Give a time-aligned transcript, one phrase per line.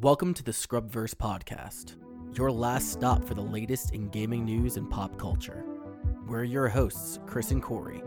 [0.00, 1.96] Welcome to the Scrubverse podcast,
[2.32, 5.64] your last stop for the latest in gaming news and pop culture.
[6.24, 8.00] We're your hosts, Chris and Corey.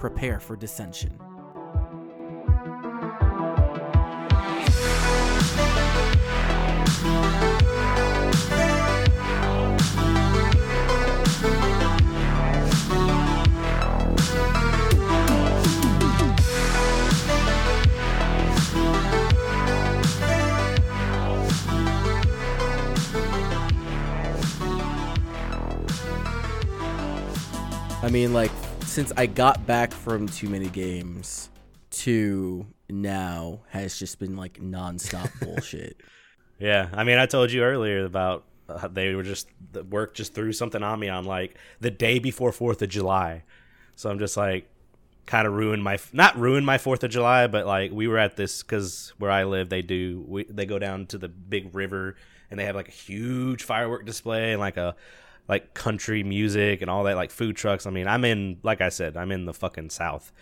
[0.00, 1.16] Prepare for dissension.
[28.10, 28.50] I mean, like,
[28.86, 31.48] since I got back from too many games
[31.90, 35.96] to now has just been like nonstop bullshit.
[36.58, 40.34] Yeah, I mean, I told you earlier about uh, they were just the work just
[40.34, 43.44] threw something on me on like the day before Fourth of July,
[43.94, 44.68] so I'm just like
[45.26, 48.34] kind of ruined my not ruined my Fourth of July, but like we were at
[48.36, 52.16] this because where I live they do we, they go down to the big river
[52.50, 54.96] and they have like a huge firework display and like a
[55.50, 57.84] like country music and all that like food trucks.
[57.84, 60.32] I mean, I'm in like I said, I'm in the fucking south.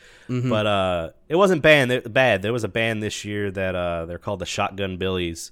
[0.51, 2.43] But uh it wasn't band bad.
[2.43, 5.51] There was a band this year that uh they're called the Shotgun Billies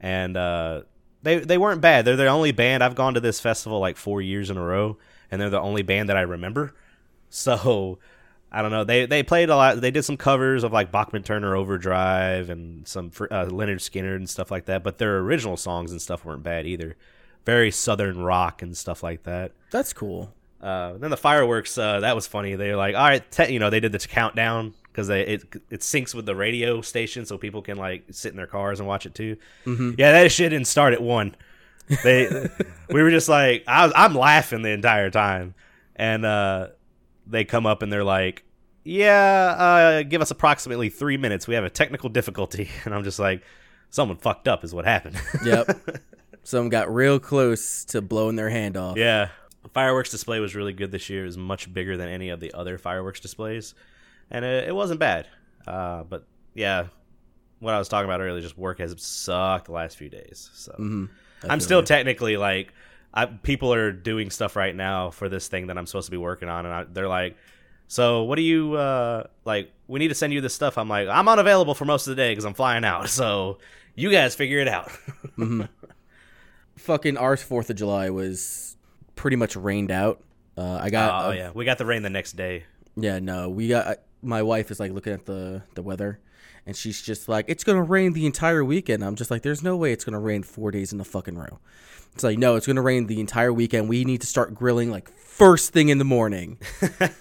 [0.00, 0.82] and uh
[1.22, 2.06] they they weren't bad.
[2.06, 4.96] They're the only band I've gone to this festival like 4 years in a row
[5.30, 6.74] and they're the only band that I remember.
[7.36, 7.98] So
[8.52, 8.84] I don't know.
[8.84, 9.80] They they played a lot.
[9.80, 14.30] They did some covers of like Bachman Turner Overdrive and some uh, Lynyrd Skynyrd and
[14.30, 14.84] stuff like that.
[14.84, 16.96] But their original songs and stuff weren't bad either.
[17.44, 19.52] Very southern rock and stuff like that.
[19.70, 20.32] That's cool.
[20.60, 22.54] Uh, then the fireworks, uh, that was funny.
[22.54, 25.80] They were like, all right, te-, you know, they did the countdown because it it
[25.80, 29.04] syncs with the radio station, so people can like sit in their cars and watch
[29.04, 29.36] it too.
[29.66, 31.36] Yeah, that shit didn't start at one.
[32.02, 32.48] They
[32.88, 35.54] we were just like, I was, I'm laughing the entire time,
[35.96, 36.68] and uh,
[37.26, 38.44] they come up and they're like,
[38.84, 41.48] yeah, uh, give us approximately three minutes.
[41.48, 43.42] We have a technical difficulty, and I'm just like,
[43.90, 45.20] someone fucked up is what happened.
[45.44, 45.78] Yep.
[46.44, 48.96] Some got real close to blowing their hand off.
[48.96, 49.30] Yeah.
[49.62, 51.22] The fireworks display was really good this year.
[51.22, 53.74] It was much bigger than any of the other fireworks displays.
[54.30, 55.26] And it, it wasn't bad.
[55.66, 56.88] Uh, but yeah,
[57.60, 60.50] what I was talking about earlier, just work has sucked the last few days.
[60.52, 60.74] So
[61.48, 62.72] I'm still technically like,
[63.14, 66.16] I, people are doing stuff right now for this thing that I'm supposed to be
[66.18, 66.66] working on.
[66.66, 67.36] And I, they're like,
[67.88, 70.76] so what do you, uh, like, we need to send you this stuff.
[70.76, 73.08] I'm like, I'm unavailable for most of the day because I'm flying out.
[73.08, 73.58] So
[73.94, 74.90] you guys figure it out.
[76.76, 78.76] Fucking our 4th of July was
[79.16, 80.22] pretty much rained out.
[80.56, 81.50] Uh, I got oh, a- yeah.
[81.54, 82.64] We got the rain the next day.
[82.96, 83.98] Yeah, no, we got.
[84.22, 86.20] My wife is like looking at the the weather,
[86.64, 89.76] and she's just like, "It's gonna rain the entire weekend." I'm just like, "There's no
[89.76, 91.58] way it's gonna rain four days in a fucking row."
[92.14, 93.88] It's like, no, it's gonna rain the entire weekend.
[93.88, 96.58] We need to start grilling like first thing in the morning.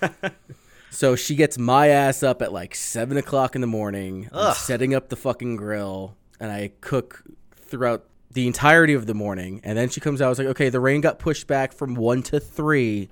[0.91, 5.09] so she gets my ass up at like seven o'clock in the morning, setting up
[5.09, 7.23] the fucking grill, and I cook
[7.55, 9.61] throughout the entirety of the morning.
[9.63, 10.27] And then she comes out.
[10.27, 13.09] I was like, okay, the rain got pushed back from one to three.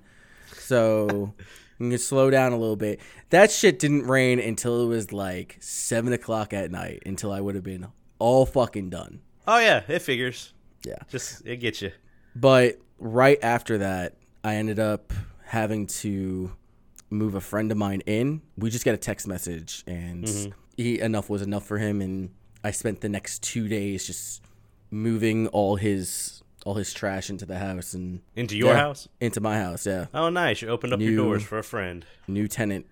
[0.54, 1.34] So
[1.80, 3.00] you can slow down a little bit.
[3.30, 7.04] That shit didn't rain until it was like seven o'clock at night.
[7.06, 7.88] Until I would have been
[8.20, 9.22] all fucking done.
[9.48, 9.84] Oh, yeah.
[9.88, 10.54] It figures.
[10.84, 10.98] Yeah.
[11.09, 11.92] Just, it gets you.
[12.36, 15.14] But right after that, I ended up
[15.46, 16.52] having to
[17.09, 18.42] move a friend of mine in.
[18.58, 20.52] We just got a text message, and mm-hmm.
[20.78, 22.02] he enough was enough for him.
[22.02, 22.32] And
[22.64, 24.42] I spent the next two days just
[24.91, 29.07] moving all his all his trash into the house and Into your Yeah, house?
[29.19, 29.88] into my house.
[29.88, 30.62] Yeah, Oh, nice.
[30.62, 32.06] You opened up New- your doors for a friend.
[32.28, 32.85] new tenant.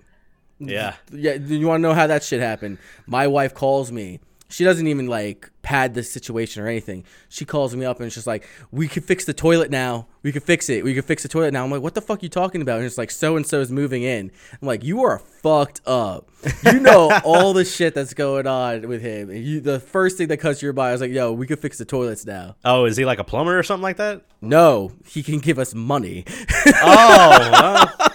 [0.57, 0.95] Yeah.
[1.11, 2.79] Yeah, you want to know how that shit happened?
[3.05, 4.19] My wife calls me.
[4.49, 7.03] She doesn't even like pad the situation or anything.
[7.29, 10.07] She calls me up and it's just like, "We could fix the toilet now.
[10.23, 10.83] We could fix it.
[10.83, 12.77] We could fix the toilet now." I'm like, "What the fuck are you talking about?"
[12.77, 16.29] And it's like, "So and so is moving in." I'm like, "You are fucked up.
[16.65, 20.29] You know all the shit that's going on with him." And you, the first thing
[20.29, 22.97] that cuts your by is like, "Yo, we could fix the toilets now." Oh, is
[22.97, 24.23] he like a plumber or something like that?
[24.41, 26.25] No, he can give us money.
[26.65, 28.09] Oh, well,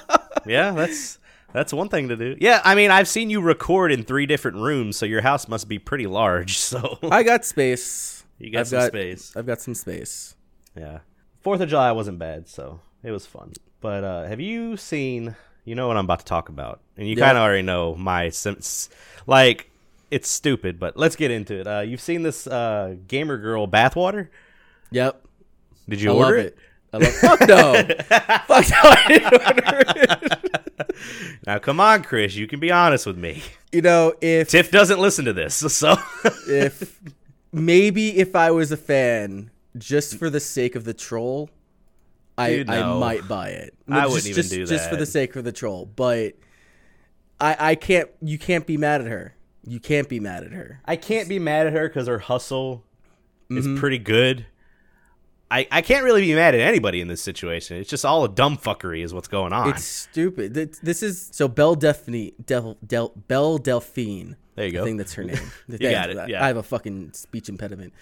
[0.47, 1.19] yeah, that's
[1.55, 2.37] that's one thing to do.
[2.39, 5.67] Yeah, I mean, I've seen you record in three different rooms, so your house must
[5.69, 6.59] be pretty large.
[6.75, 8.25] So I got space.
[8.39, 9.35] you got I've some got- space.
[9.37, 10.35] I've got some space.
[10.77, 10.99] Yeah.
[11.41, 13.53] Fourth of July wasn't bad, so it was fun.
[13.81, 15.37] But uh, have you seen?
[15.65, 17.25] You know what I'm about to talk about, and you Yeah.
[17.27, 18.91] kind of already know my sense.
[19.27, 19.71] Like,
[20.11, 21.67] it's stupid, but let's get into it.
[21.67, 24.29] Uh, you've seen this uh, gamer girl bathwater?
[24.91, 25.25] Yep.
[25.89, 26.59] Did you I order love it.
[26.93, 27.75] I love, fuck no.
[28.47, 28.77] fuck no.
[28.83, 30.44] I didn't order it.
[31.47, 32.35] Now, come on, Chris.
[32.35, 33.43] You can be honest with me.
[33.73, 35.97] You know, if Tiff doesn't listen to this, so
[36.49, 37.01] if
[37.53, 41.51] maybe if I was a fan, just for the sake of the troll,
[42.39, 42.99] I Dude, I no.
[42.99, 43.75] might buy it.
[43.89, 45.87] I just, wouldn't even just, do that just for the sake of the troll.
[45.87, 46.35] But
[47.41, 48.09] I I can't.
[48.21, 49.35] You can't be mad at her.
[49.67, 50.81] You can't be mad at her.
[50.85, 52.85] I can't be mad at her because her hustle
[53.51, 53.79] is mm-hmm.
[53.79, 54.47] pretty good.
[55.51, 57.77] I, I can't really be mad at anybody in this situation.
[57.77, 59.69] It's just all a dumb fuckery is what's going on.
[59.71, 60.55] It's stupid.
[60.55, 62.33] Th- This is so Belle Delphine.
[62.45, 64.37] Del, Del, Belle Delphine.
[64.57, 64.85] There you I go.
[64.85, 65.51] think that's her name.
[65.69, 66.43] You got it, yeah.
[66.43, 67.93] I have a fucking speech impediment.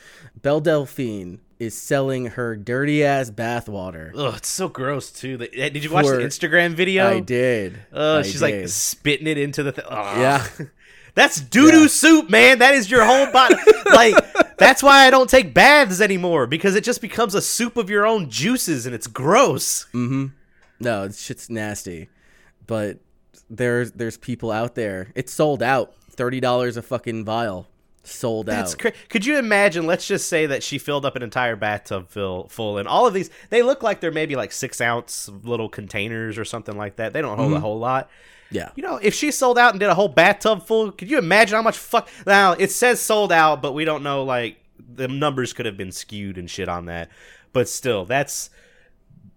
[0.42, 4.12] Belle Delphine is selling her dirty ass bathwater.
[4.16, 5.38] Ugh, it's so gross too.
[5.54, 7.08] Eh, Did you watch the For- Instagram video?
[7.08, 7.78] I did.
[7.92, 8.60] Uh, I she's did.
[8.60, 9.84] like spitting it into the thing.
[9.90, 10.46] Yeah.
[11.14, 11.86] That's doo doo Yeah.
[11.88, 12.58] soup, man.
[12.60, 13.56] That is your whole body.
[13.92, 14.14] like,
[14.56, 18.06] that's why I don't take baths anymore because it just becomes a soup of your
[18.06, 19.84] own juices and it's gross.
[19.92, 20.08] Mm.
[20.08, 20.26] Hmm.
[20.80, 22.08] No, it's shit's nasty.
[22.66, 22.98] But
[23.50, 25.12] there's there's people out there.
[25.14, 25.94] It's sold out.
[26.10, 27.66] Thirty dollars a fucking vial.
[28.04, 28.56] Sold out.
[28.56, 28.78] That's out.
[28.78, 28.96] crazy.
[29.10, 29.86] Could you imagine?
[29.86, 33.14] Let's just say that she filled up an entire bathtub full, full, and all of
[33.14, 37.12] these they look like they're maybe like six ounce little containers or something like that.
[37.12, 38.08] They don't hold a whole lot.
[38.52, 38.70] Yeah.
[38.76, 41.56] You know, if she sold out and did a whole bathtub full, could you imagine
[41.56, 42.08] how much fuck?
[42.26, 44.24] Now it says sold out, but we don't know.
[44.24, 44.58] Like
[44.94, 47.08] the numbers could have been skewed and shit on that.
[47.52, 48.50] But still, that's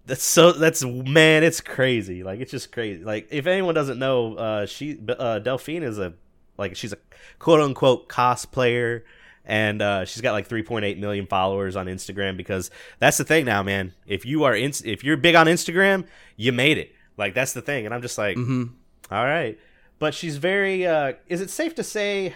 [0.06, 2.22] that's so that's man, it's crazy.
[2.22, 3.04] Like it's just crazy.
[3.04, 6.14] Like if anyone doesn't know, uh, she uh, Delphine is a
[6.56, 6.98] like she's a
[7.38, 9.02] quote unquote cosplayer.
[9.48, 13.62] And uh, she's got like 3.8 million followers on Instagram because that's the thing now,
[13.62, 13.94] man.
[14.04, 16.90] If you are in, if you're big on Instagram, you made it.
[17.16, 17.86] Like that's the thing.
[17.86, 18.64] And I'm just like, Mm-hmm.
[19.10, 19.58] All right.
[19.98, 22.34] But she's very uh is it safe to say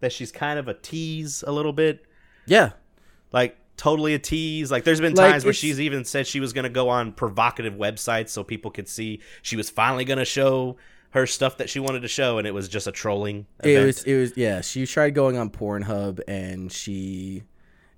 [0.00, 2.04] that she's kind of a tease a little bit?
[2.46, 2.70] Yeah.
[3.32, 4.70] Like totally a tease.
[4.70, 7.12] Like there's been Like, times where she's even said she was going to go on
[7.12, 10.76] provocative websites so people could see she was finally going to show
[11.10, 13.86] her stuff that she wanted to show and it was just a trolling It event.
[13.86, 17.44] was it was yeah, she tried going on Pornhub and she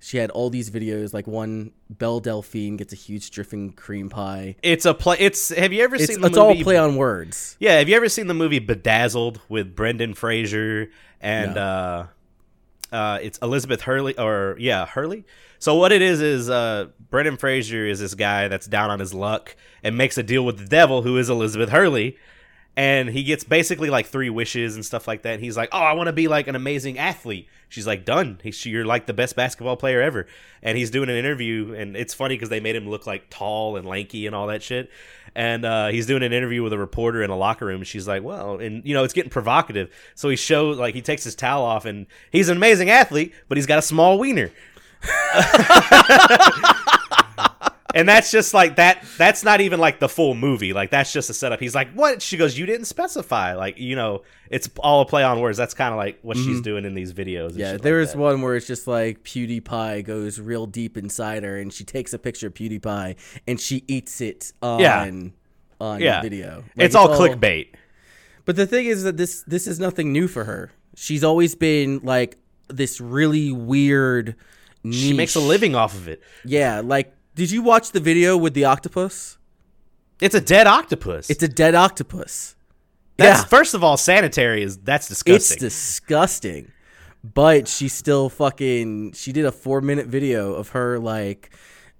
[0.03, 4.57] she had all these videos like one Belle Delphine gets a huge dripping cream pie.
[4.63, 7.57] it's a play it's have you ever It's seen the it's all play on words.
[7.61, 12.07] Yeah, have you ever seen the movie Bedazzled with Brendan Fraser and uh
[12.91, 15.25] uh it's Elizabeth Hurley or yeah, Hurley?
[15.59, 19.13] So what it is is uh Brendan Fraser is this guy that's down on his
[19.13, 22.17] luck and makes a deal with the devil who is Elizabeth Hurley.
[22.77, 25.35] And he gets basically like three wishes and stuff like that.
[25.35, 28.39] And he's like, "Oh, I want to be like an amazing athlete." She's like, "Done.
[28.43, 30.27] You're like the best basketball player ever."
[30.63, 33.77] And he's doing an interview, and it's funny because they made him look like tall
[33.77, 34.91] and lanky and all that shit.
[35.35, 37.81] And uh, he's doing an interview with a reporter in a locker room.
[37.81, 39.93] And she's like, "Well," and you know, it's getting provocative.
[40.15, 43.59] So he shows like he takes his towel off, and he's an amazing athlete, but
[43.59, 44.51] he's got a small wiener.
[47.95, 51.31] and that's just like that that's not even like the full movie like that's just
[51.31, 55.01] a setup he's like what she goes you didn't specify like you know it's all
[55.03, 57.61] a play on words that's kind of like what she's doing in these videos Mm-hmm.
[57.61, 58.19] Yeah, there like that.
[58.19, 62.19] one where it's just like PewDiePie goes real deep inside her and she takes a
[62.19, 63.17] picture of PewDiePie
[63.47, 65.11] and she eats it on Yeah.
[65.81, 66.65] on yeah video.
[66.77, 67.69] Like, it's all clickbait
[68.45, 70.73] But the thing is that this this is nothing new for her.
[70.97, 72.37] She's always been like
[72.69, 74.37] this really weird
[74.91, 78.53] she makes a living off of it Yeah, like did you watch the video with
[78.55, 79.39] the octopus?
[80.21, 82.55] it's a dead octopus It's a dead octopus.
[83.17, 83.45] that's yeah.
[83.57, 85.37] first of all sanitary is that's disgusting.
[85.37, 86.73] It's disgusting.
[87.23, 91.51] But she still fucking she did a 4 minute video of her like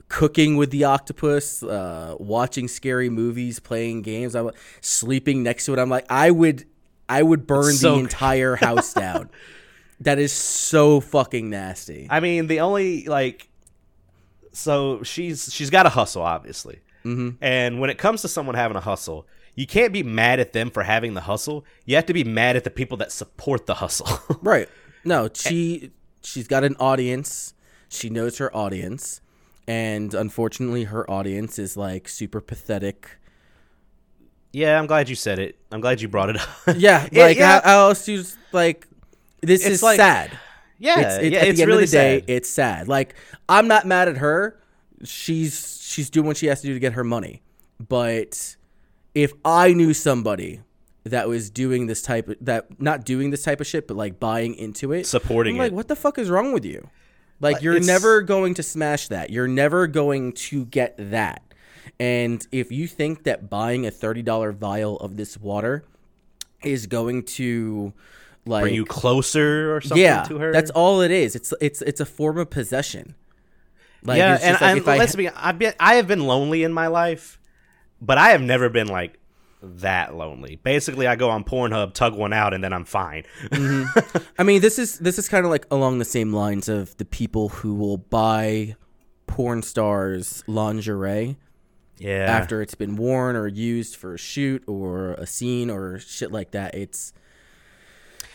[0.09, 4.51] cooking with the octopus, uh watching scary movies, playing games, I'm
[4.83, 5.79] sleeping next to it.
[5.79, 6.65] I'm like I would
[7.09, 9.31] I would burn so- the entire house down.
[10.01, 12.07] That is so fucking nasty.
[12.11, 13.49] i mean the only like
[14.53, 17.43] so she's she's got a hustle obviously Mm-hmm.
[17.43, 20.71] and when it comes to someone having a hustle you can't be mad at them
[20.71, 23.77] for having the hustle you have to be mad at the people that support the
[23.77, 24.07] hustle
[24.43, 24.69] Right.
[25.03, 25.93] No, she
[26.23, 27.55] she's got an audience.
[27.89, 29.23] She knows her audience,
[29.67, 33.17] and unfortunately, her audience is like super pathetic.
[34.53, 35.57] Yeah, I'm glad you said it.
[35.73, 36.77] I'm glad you brought it up.
[36.77, 37.61] Yeah, like yeah.
[37.61, 38.87] how, how else you like
[39.41, 40.31] this It's is like- sad.
[40.81, 42.25] Yeah, It's, it's yeah, at the end really of the day, sad.
[42.31, 42.89] it's sad.
[42.89, 43.15] Like
[43.49, 44.59] I'm not mad at her.
[45.05, 47.43] She's she's doing what she has to do to get her money.
[47.89, 48.57] But
[49.15, 50.61] if I knew somebody
[51.05, 54.19] that was doing this type of that not doing this type of shit, but like
[54.21, 55.75] buying into it, Supporting I'm like, it.
[55.75, 56.89] what the fuck is wrong with you?
[57.41, 59.31] Like uh, you're it's- never going to smash that.
[59.31, 61.43] You're never going to get that.
[61.99, 65.85] And if you think that buying a thirty dollar vial of this water
[66.63, 67.93] is going to
[68.47, 70.53] like Bring you closer or something yeah, to her.
[70.53, 71.37] that's all it is.
[71.37, 73.15] It's it's it's a form of possession.
[74.03, 75.29] Like, yeah, and, like and I let's ha- be.
[75.29, 75.75] I've been.
[75.79, 77.39] I have been lonely in my life,
[78.01, 79.19] but I have never been like
[79.63, 80.59] that lonely.
[80.63, 83.25] Basically, I go on Pornhub, tug one out, and then I'm fine.
[83.45, 84.17] Mm-hmm.
[84.39, 87.05] I mean, this is this is kind of like along the same lines of the
[87.05, 88.77] people who will buy
[89.27, 91.37] porn stars lingerie
[91.99, 92.25] yeah.
[92.25, 96.53] after it's been worn or used for a shoot or a scene or shit like
[96.53, 96.75] that.
[96.75, 97.13] It's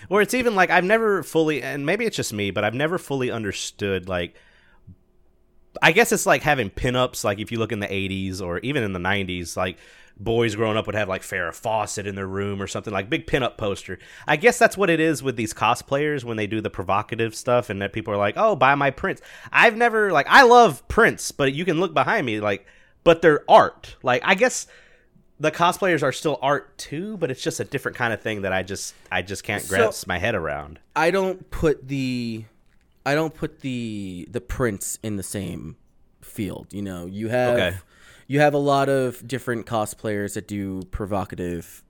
[0.09, 2.97] Or it's even like I've never fully, and maybe it's just me, but I've never
[2.97, 4.35] fully understood like
[5.81, 7.23] I guess it's like having pinups.
[7.23, 9.77] Like if you look in the '80s or even in the '90s, like
[10.17, 13.27] boys growing up would have like Farrah Fawcett in their room or something like big
[13.27, 13.99] pinup poster.
[14.27, 17.69] I guess that's what it is with these cosplayers when they do the provocative stuff
[17.69, 19.21] and that people are like, "Oh, buy my prints."
[19.51, 22.65] I've never like I love prints, but you can look behind me like,
[23.03, 23.95] but they're art.
[24.03, 24.67] Like I guess
[25.39, 28.53] the cosplayers are still art too, but it's just a different kind of thing that
[28.53, 30.79] I just I just can't So- grasp my head around.
[30.95, 32.45] I don't put the
[33.05, 35.75] I don't put the the prints in the same
[36.21, 36.67] field.
[36.71, 37.77] You know, you have Okay.
[38.27, 41.83] you have a lot of different cosplayers that do provocative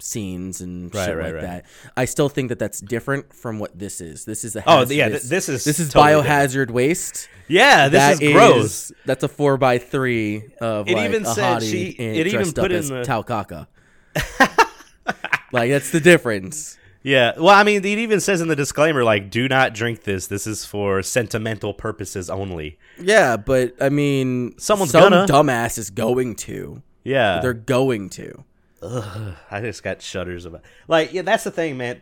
[0.00, 1.42] scenes and Right, shit right, like right.
[1.42, 1.64] that.
[1.96, 4.24] I still think that that's different from what this is.
[4.24, 7.28] This is a Oh, yeah, th- this is this is totally biohazard waste.
[7.48, 8.92] Yeah, this That is gross.
[9.06, 12.32] That's a four by three of It like even a said hottie she- it even
[12.42, 13.66] dressed put up in as the- Taukaka.
[15.52, 16.76] like that's the difference.
[17.02, 17.32] Yeah.
[17.38, 20.26] Well, I mean, it even says in the disclaimer, like, do not drink this.
[20.26, 22.76] This is for sentimental purposes only.
[23.00, 25.26] Yeah, but I mean, Someone's some gonna.
[25.26, 26.82] dumbass is going to.
[27.04, 27.40] Yeah.
[27.40, 28.44] They're going to.
[28.82, 30.62] I just got shudders about.
[30.86, 32.00] Like, yeah, that's the thing, man.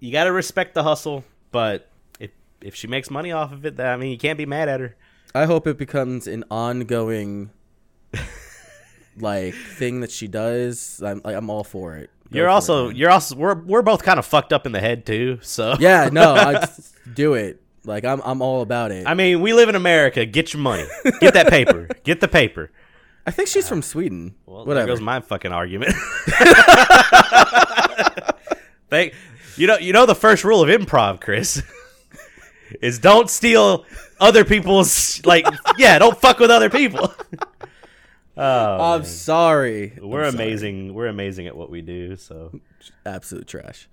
[0.00, 3.76] You got to respect the hustle, but if if she makes money off of it,
[3.76, 4.96] then, I mean, you can't be mad at her.
[5.34, 7.50] I hope it becomes an ongoing,
[9.18, 11.02] like thing that she does.
[11.04, 12.10] I'm like, I'm all for it.
[12.30, 12.96] Go You're for also man.
[12.96, 15.38] you're also we're we're both kind of fucked up in the head too.
[15.42, 16.66] So yeah, no, I
[17.12, 17.62] do it.
[17.84, 19.06] Like I'm, I'm all about it.
[19.06, 20.26] I mean, we live in America.
[20.26, 20.86] Get your money.
[21.20, 21.88] Get that paper.
[22.04, 22.70] Get the paper.
[23.28, 24.34] I think she's from Sweden.
[24.46, 24.86] Well, Whatever.
[24.86, 25.92] there goes my fucking argument.
[28.88, 29.12] Thank
[29.56, 31.62] you know you know the first rule of improv, Chris,
[32.80, 33.84] is don't steal
[34.18, 37.12] other people's like yeah, don't fuck with other people.
[38.38, 39.98] oh, I'm sorry.
[40.00, 40.44] we're I'm sorry.
[40.46, 40.94] amazing.
[40.94, 42.16] We're amazing at what we do.
[42.16, 42.58] So
[43.04, 43.90] Absolute trash.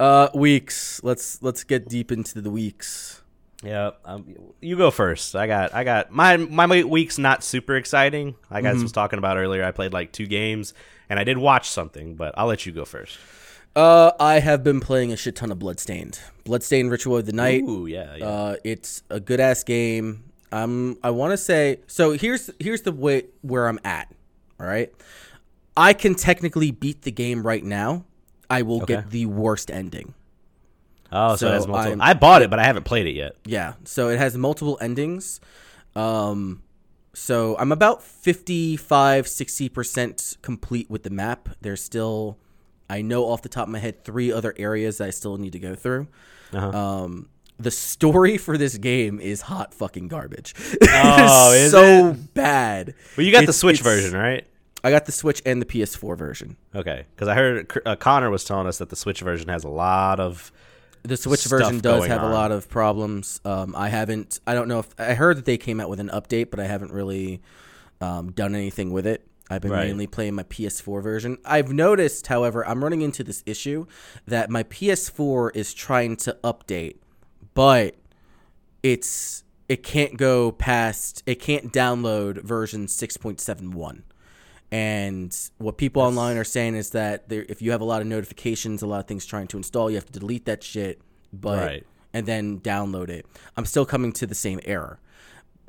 [0.00, 1.00] Uh, weeks.
[1.04, 3.22] Let's let's get deep into the weeks.
[3.62, 5.34] Yeah, um, you go first.
[5.34, 8.34] I got I got my my week's not super exciting.
[8.50, 10.74] Like I was talking about earlier, I played like two games
[11.10, 13.18] and I did watch something, but I'll let you go first.
[13.76, 16.18] Uh, I have been playing a shit ton of Bloodstained.
[16.44, 17.62] Bloodstained Ritual of the Night.
[17.62, 18.26] Ooh, yeah, yeah.
[18.26, 20.24] Uh, it's a good ass game.
[20.50, 22.12] Um, I want to say so.
[22.12, 24.08] Here's here's the way where I'm at.
[24.58, 24.92] All right,
[25.76, 28.04] I can technically beat the game right now.
[28.50, 28.94] I will Okay.
[28.94, 30.14] get the worst ending.
[31.10, 31.90] Oh, so, So it has multiple.
[31.92, 33.32] I'm- I bought it, but I haven't played it yet.
[33.44, 35.40] Yeah, so it has multiple endings.
[35.96, 36.62] Um,
[37.14, 41.48] so I'm about 55, 60% complete with the map.
[41.60, 42.38] There's still,
[42.88, 45.52] I know off the top of my head, three other areas that I still need
[45.52, 46.08] to go through.
[46.52, 46.68] Uh-huh.
[46.78, 50.54] Um, the story for this game is hot fucking garbage.
[50.82, 52.94] Oh, it is so bad.
[53.16, 54.46] Well, you got the Switch version, right?
[54.84, 56.56] I got the Switch and the PS4 version.
[56.72, 59.68] Okay, because I heard uh, Connor was telling us that the Switch version has a
[59.68, 60.52] lot of.
[61.02, 62.30] The Switch version does have on.
[62.30, 63.40] a lot of problems.
[63.44, 64.40] Um, I haven't.
[64.46, 66.64] I don't know if I heard that they came out with an update, but I
[66.66, 67.40] haven't really
[68.00, 69.26] um, done anything with it.
[69.50, 69.86] I've been Right.
[69.86, 71.38] mainly playing my PS4 version.
[71.44, 73.86] I've noticed, however, I'm running into this issue
[74.26, 76.96] that my PS4 is trying to update,
[77.54, 77.94] but
[78.82, 81.22] it's it can't go past.
[81.26, 84.02] It can't download version 6.71.
[84.70, 88.06] And what people online are saying is that there, if you have a lot of
[88.06, 91.00] notifications, a lot of things trying to install, you have to delete that shit,
[91.32, 91.86] but Right.
[92.12, 93.24] and then download it.
[93.56, 95.00] I'm still coming to the same error.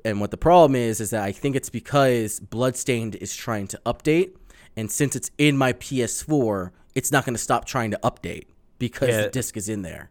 [0.04, 3.82] And what the problem is is that I think it's because Bloodstained is trying to
[3.86, 4.32] update,
[4.76, 8.46] and since it's in my PS4, it's not going to stop trying to update
[8.80, 9.22] because Yeah.
[9.24, 10.10] the disc is in there.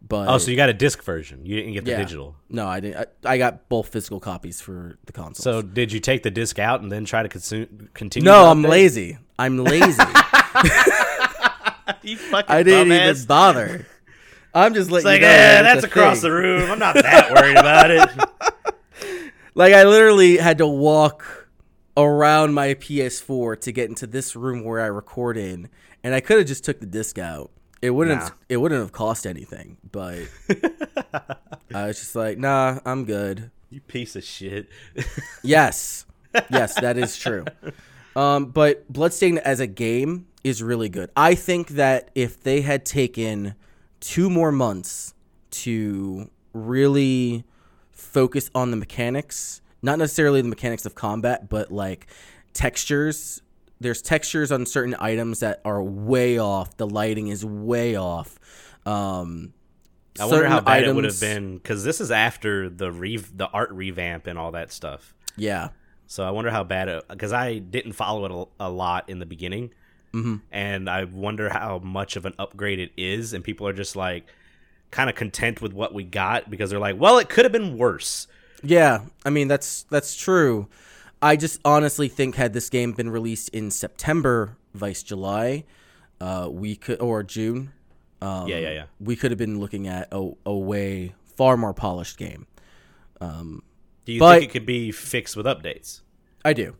[0.00, 1.44] But Oh, so you got a disc version.
[1.44, 1.98] You didn't get the yeah.
[1.98, 2.36] digital.
[2.48, 3.08] No, I didn't.
[3.24, 5.42] I, I got both physical copies for the console.
[5.42, 8.24] So did you take the disc out and then try to consume, continue?
[8.24, 8.68] no, I'm update?
[8.68, 9.18] lazy.
[9.38, 9.84] I'm lazy.
[12.02, 13.86] you fucking I didn't even bother.
[14.54, 15.26] I'm just like, you know.
[15.26, 16.30] yeah, that's across thing.
[16.30, 16.70] the room.
[16.70, 19.30] I'm not that worried about it.
[19.54, 21.48] Like I literally had to walk
[21.96, 25.68] around my PS4 to get into this room where I record in,
[26.02, 27.50] and I could have just took the disc out.
[27.80, 28.20] It wouldn't.
[28.20, 28.30] Nah.
[28.48, 30.18] It wouldn't have cost anything, but
[31.74, 33.50] I was just like, nah, I'm good.
[33.70, 34.68] You piece of shit.
[35.42, 36.04] Yes,
[36.50, 37.44] yes, that is true.
[38.16, 41.10] Um, but Bloodstained as a game is really good.
[41.16, 43.54] I think that if they had taken
[44.00, 45.14] two more months
[45.50, 47.44] to really
[47.90, 52.08] focus on the mechanics, not necessarily the mechanics of combat, but like
[52.52, 53.42] textures.
[53.80, 56.76] There's textures on certain items that are way off.
[56.76, 58.38] The lighting is way off.
[58.84, 59.52] Um,
[60.20, 63.46] I wonder how bad it would have been because this is after the re- the
[63.48, 65.14] art revamp and all that stuff.
[65.36, 65.68] Yeah,
[66.08, 69.20] So I wonder how bad it because I didn't follow it a, a lot in
[69.20, 69.72] the beginning,
[70.12, 70.36] mm-hmm.
[70.50, 73.32] and I wonder how much of an upgrade it is.
[73.32, 74.26] And people are just like
[74.90, 77.78] kind of content with what we got because they're like, well, it could have been
[77.78, 78.26] worse.
[78.62, 80.66] Yeah, I mean that's that's true.
[81.20, 85.64] I just honestly think had this game been released in September, vice July,
[86.20, 87.72] uh, we could or June,
[88.22, 88.84] um, Yeah, yeah, yeah.
[89.00, 92.46] we could have been looking at a, a way far more polished game.
[93.20, 96.00] Do you But- think it could be fixed with updates?
[96.44, 96.76] I do.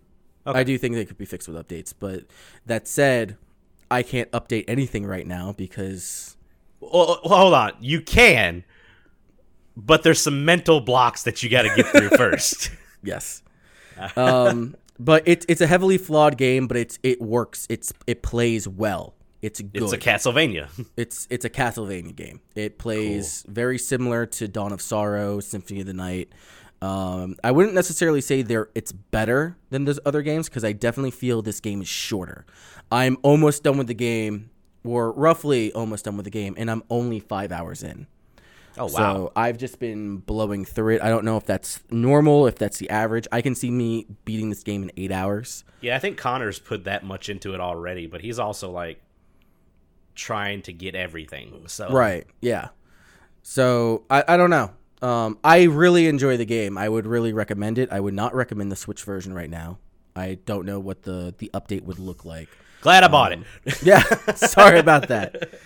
[0.46, 0.60] Okay.
[0.60, 2.24] I do think they could be fixed with updates, but
[2.64, 3.36] that said,
[3.90, 6.36] I can't update anything right now because
[6.80, 7.72] well, hold on.
[7.80, 8.64] You can,
[9.76, 12.70] but there's some mental blocks that you got to get through first.
[13.02, 13.42] yes.
[14.16, 17.66] Um, but it's it's a heavily flawed game, but it's it works.
[17.68, 19.14] It's it plays well.
[19.40, 19.82] It's good.
[19.82, 20.68] It's a Castlevania.
[20.96, 22.40] It's it's a Castlevania game.
[22.56, 26.30] It plays very similar to Dawn of Sorrow, Symphony of the Night.
[26.80, 31.10] Um, I wouldn't necessarily say there it's better than those other games because I definitely
[31.10, 32.46] feel this game is shorter.
[32.90, 34.50] I'm almost done with the game,
[34.84, 38.06] or roughly almost done with the game, and I'm only five hours in.
[38.78, 38.90] Oh wow.
[38.90, 41.02] So I've just been blowing through it.
[41.02, 43.26] I don't know if that's normal, if that's the average.
[43.32, 45.64] I can see me beating this game in eight hours.
[45.80, 49.00] yeah, I think Connor's put that much into it already, but he's also like
[50.14, 51.64] trying to get everything.
[51.68, 52.26] So Right.
[52.40, 52.68] Yeah.
[53.42, 54.72] So I, I don't know.
[55.00, 56.76] Um, I really enjoy the game.
[56.76, 57.90] I would really recommend it.
[57.92, 59.78] I would not recommend the Switch version right now.
[60.16, 62.48] I don't know what the the update would look like.
[62.80, 63.40] glad I bought it.
[63.82, 64.02] Yeah.
[64.34, 65.50] sorry about that.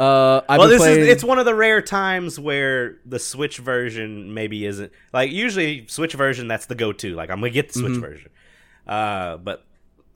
[0.00, 3.58] Uh, I've well, this playing, is it's one of the rare times where the Switch
[3.58, 7.14] version maybe isn't like usually Switch version that's the go-to.
[7.14, 8.00] Like I'm gonna get the Switch Mm-hmm.
[8.00, 8.30] version,
[8.86, 9.64] uh, but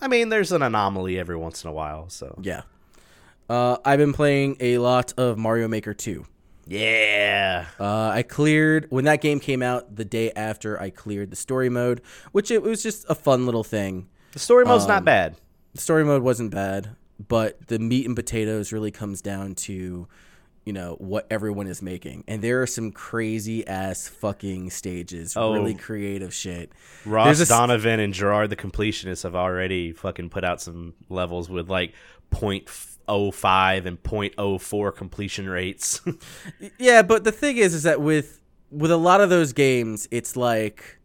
[0.01, 2.09] I mean there's an anomaly every once in a while.
[2.09, 2.63] So yeah.
[3.51, 6.25] Uh, I've been playing a lot of Mario Maker 2.
[6.67, 9.97] yeah, Uh, I cleared when that game came out.
[9.97, 12.01] The day after, I cleared the story mode,
[12.33, 14.09] which it was just a fun little thing.
[14.33, 15.37] the story mode's Um, not bad.
[15.75, 20.07] the story mode wasn't bad, but the meat and potatoes really comes down to,
[20.65, 22.25] you know, what everyone is making.
[22.27, 25.53] And there are some crazy ass fucking stages, Oh.
[25.53, 26.73] really creative shit.
[27.05, 31.95] Ross O'Donovan and Jirard the completionist have already fucking put out some levels with like
[32.33, 36.01] 0.05 and 0.04 completion rates.
[36.79, 40.37] Yeah, but the thing is, is that with with a lot of those games, it's
[40.37, 40.99] like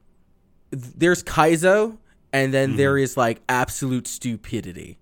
[0.71, 1.97] there's Kaizo,
[2.33, 2.77] and then mm-hmm.
[2.77, 4.98] there is like absolute stupidity.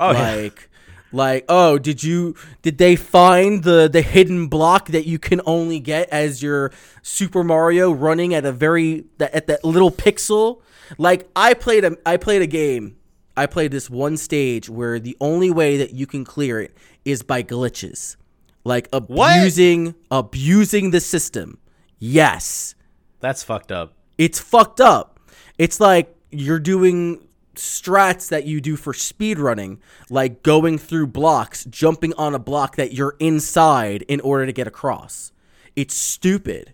[0.00, 0.34] Oh yeah.
[0.34, 0.70] like
[1.12, 5.80] like oh did you did they find the the hidden block that you can only
[5.80, 6.70] get as your
[7.02, 10.60] super mario running at a very that at that little pixel
[10.98, 12.96] like i played a i played a game
[13.38, 17.22] i played this one stage where the only way that you can clear it is
[17.22, 18.16] by glitches
[18.64, 21.58] like abusing abusing the system
[21.98, 22.74] yes
[23.20, 23.94] That's fucked up.
[24.18, 25.18] it's fucked up.
[25.58, 27.26] It's like you're doing
[27.58, 29.78] strats that you do for speedrunning,
[30.10, 34.66] like going through blocks, jumping on a block that you're inside in order to get
[34.66, 35.32] across.
[35.76, 36.72] It's stupid.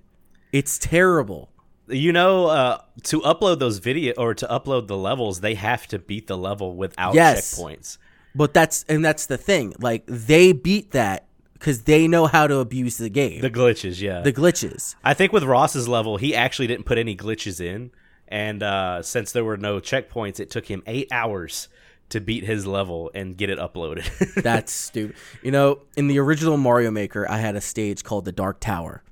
[0.53, 1.51] It's terrible.
[1.89, 5.99] You know, uh, to upload those video or to upload the levels, they have to
[5.99, 7.55] beat the level without Yes.
[7.59, 7.99] checkpoints.
[8.35, 9.75] But that's and that's the thing.
[9.79, 11.27] Like they beat that
[11.61, 13.41] cuz they know how to abuse the game.
[13.43, 14.23] The glitches, yeah.
[14.23, 14.95] the glitches.
[15.05, 17.91] I think with Ross's level, he actually didn't put any glitches in,
[18.35, 21.69] and uh, since there were no checkpoints, it took him eight hours
[22.09, 24.11] to beat his level and get it uploaded.
[24.43, 25.15] That's stupid.
[25.45, 29.05] You know, in the original Mario Maker, I had a stage called the Dark Tower.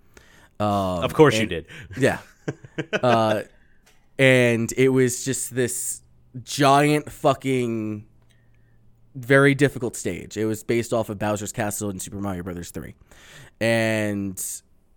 [0.58, 1.66] Um, of course, you did.
[1.96, 2.18] Yeah.
[3.00, 3.42] uh,
[4.18, 6.02] and it was just this
[6.42, 8.04] giant fucking
[9.14, 10.37] very difficult stage.
[10.37, 12.96] It was based off of Bowser's Castle in Super Mario Brothers 3.
[13.61, 14.44] And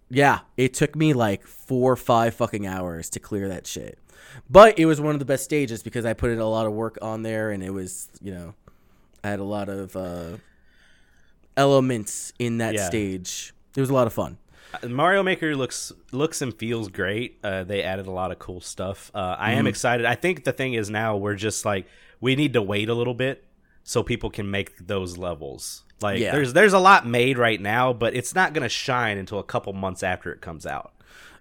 [0.10, 4.00] yeah, it took me like 4 or 5 fucking hours to clear that shit.
[4.50, 6.74] But it was one of the best stages because I put in a lot of
[6.74, 8.54] work on there and it was, you know,
[9.24, 10.38] I had a lot of uh
[11.58, 12.88] elements in that Yeah.
[12.88, 13.54] stage.
[13.76, 14.38] It was a lot of fun.
[14.84, 17.38] Uh, Mario Maker looks looks and feels great.
[17.44, 19.12] Uh, they added a lot of cool stuff.
[19.14, 19.60] Uh, I Mm-hmm.
[19.60, 20.06] am excited.
[20.06, 21.86] I think the thing is now we're just like
[22.20, 23.44] we need to wait a little bit
[23.84, 25.84] so people can make those levels.
[26.02, 26.32] Like Yeah.
[26.34, 29.72] there's there's a lot made right now, but it's not gonna shine until a couple
[29.74, 30.92] months after it comes out.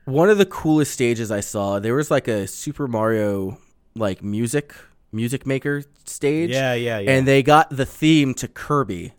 [0.04, 3.58] One of the coolest stages I saw, there was like a Super Mario
[3.94, 4.74] like music
[5.12, 6.50] music maker stage.
[6.50, 7.10] Yeah, yeah, yeah.
[7.12, 9.12] And they got the theme to Kirby.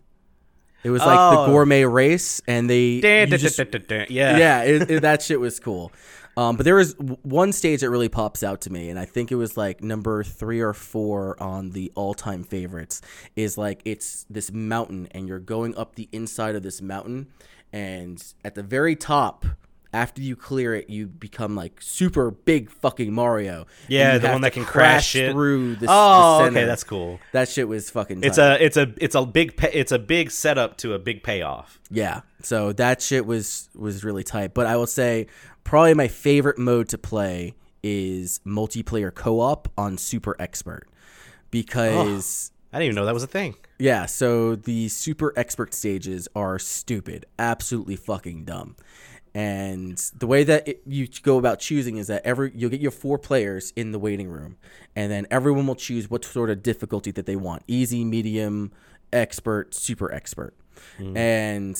[0.84, 1.46] It was like the Oh.
[1.46, 4.36] gourmet race, and they Dun, dun, just- dun, yeah.
[4.36, 5.90] yeah, it, it- that shit was cool.
[6.36, 9.32] Um, but there was one stage that really pops out to me, and I think
[9.32, 13.00] it was like number three or four on the all-time favorites.
[13.34, 17.28] Is like it's this mountain, and you're going up the inside of this mountain,
[17.72, 19.46] and at the very top,
[19.96, 23.66] after you clear it, you become like super big fucking Mario.
[23.88, 25.32] Yeah, the one that can crash it.
[25.32, 27.18] through the, Oh, the okay, that's cool.
[27.32, 28.22] that shit was fucking.
[28.22, 31.22] It's a it's a it's a big pay, it's a big setup to a big
[31.22, 31.80] payoff.
[31.90, 32.20] Yeah.
[32.42, 34.52] So that shit was was really tight.
[34.52, 35.28] But I will say
[35.64, 40.88] probably my favorite mode to play is multiplayer co-op on Super Expert
[41.50, 43.54] because oh, I didn't even know that was a thing.
[43.78, 48.76] yeah, so the super expert stages are stupid, absolutely fucking dumb.
[49.36, 52.90] And the way that it, you go about choosing is that every you'll get your
[52.90, 54.56] four players in the waiting room,
[54.96, 58.72] and then everyone will choose what sort of difficulty that they want: easy, medium,
[59.12, 60.54] expert, super expert.
[61.18, 61.78] And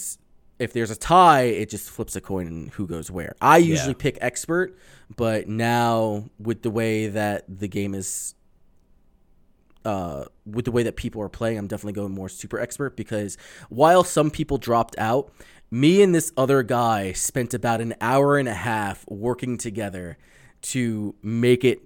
[0.59, 3.35] if there's a tie, it just flips a coin and who goes where.
[3.41, 4.77] I usually pick expert,
[5.17, 8.35] but now with the way that the game is
[9.87, 13.39] uh, with the way that people are playing, I'm definitely going more super expert because
[13.69, 15.33] while some people dropped out,
[15.71, 20.19] me and this other guy spent about an hour and a half working together
[20.63, 21.81] to make it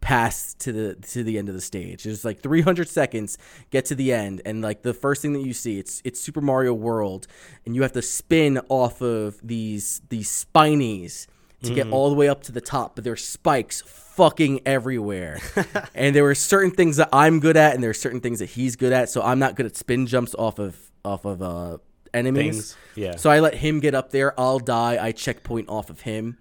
[0.00, 2.06] pass to the to the end of the stage.
[2.06, 3.38] It's like 300 seconds,
[3.70, 6.40] get to the end, and like the first thing that you see, it's it's Super
[6.40, 7.26] Mario World,
[7.64, 11.26] and you have to spin off of these these spinies
[11.62, 15.40] to get all the way up to the top, but there's spikes fucking everywhere.
[15.94, 18.50] and there were certain things that I'm good at, and there are certain things that
[18.50, 19.08] he's good at.
[19.08, 21.78] So I'm not good at spin jumps off of off of uh,
[22.14, 22.74] enemies.
[22.74, 23.16] Things, yeah.
[23.16, 24.38] So I let him get up there.
[24.38, 24.98] I'll die.
[25.04, 26.38] I checkpoint off of him,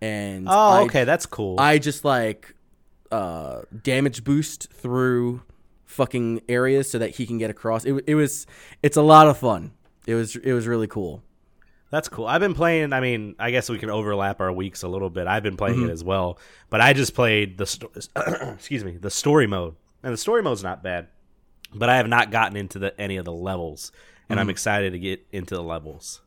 [0.00, 1.58] and Oh, I, okay, that's cool.
[1.58, 2.54] I just like
[3.10, 5.42] uh, damage boost through
[5.84, 7.84] fucking areas so that he can get across.
[7.84, 8.46] It, it was
[8.82, 9.72] it's a lot of fun.
[10.06, 11.22] It was it was really cool.
[11.90, 12.26] That's cool.
[12.26, 12.92] I've been playing.
[12.92, 15.28] I mean, I guess we can overlap our weeks a little bit.
[15.28, 15.90] I've been playing Mm-hmm.
[15.90, 17.92] it as well, but I just played the sto-
[18.54, 21.06] excuse me the story mode, and the story mode's not bad,
[21.72, 23.92] but I have not gotten into the any of the levels,
[24.28, 24.38] and Mm-hmm.
[24.38, 26.20] I'm excited to get into the levels.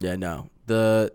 [0.00, 0.48] Yeah, no.
[0.66, 1.12] The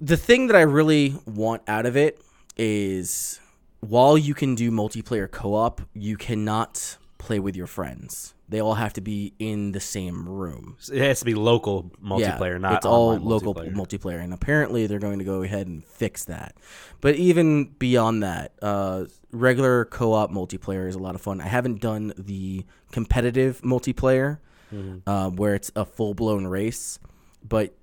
[0.00, 2.20] the thing that I really want out of it
[2.56, 3.38] is
[3.80, 8.34] while you can do multiplayer co-op, you cannot play with your friends.
[8.52, 10.76] They all have to be in the same room.
[10.92, 13.74] It has to be local multiplayer, yeah, not it's all local multiplayer.
[13.74, 14.20] multiplayer.
[14.22, 16.54] and apparently they're going to go ahead and fix that.
[17.00, 21.40] But even beyond that, uh, regular co-op multiplayer is a lot of fun.
[21.40, 24.38] I haven't done the competitive multiplayer
[24.72, 25.06] Mm-hmm.
[25.06, 26.98] uh, where it's a full-blown race,
[27.46, 27.74] but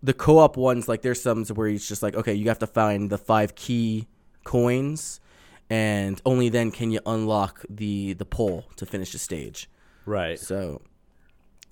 [0.00, 3.10] the co-op ones like there's some where it's just like okay, you have to find
[3.10, 4.06] the five key
[4.44, 5.20] coins,
[5.68, 9.68] and only then can you unlock the the pole to finish the stage.
[10.06, 10.38] Right.
[10.38, 10.80] So,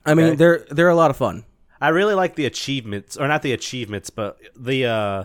[0.06, 0.36] I mean, Okay.
[0.36, 1.44] they're they're a lot of fun.
[1.80, 5.24] I really like the achievements, or not the achievements, but the uh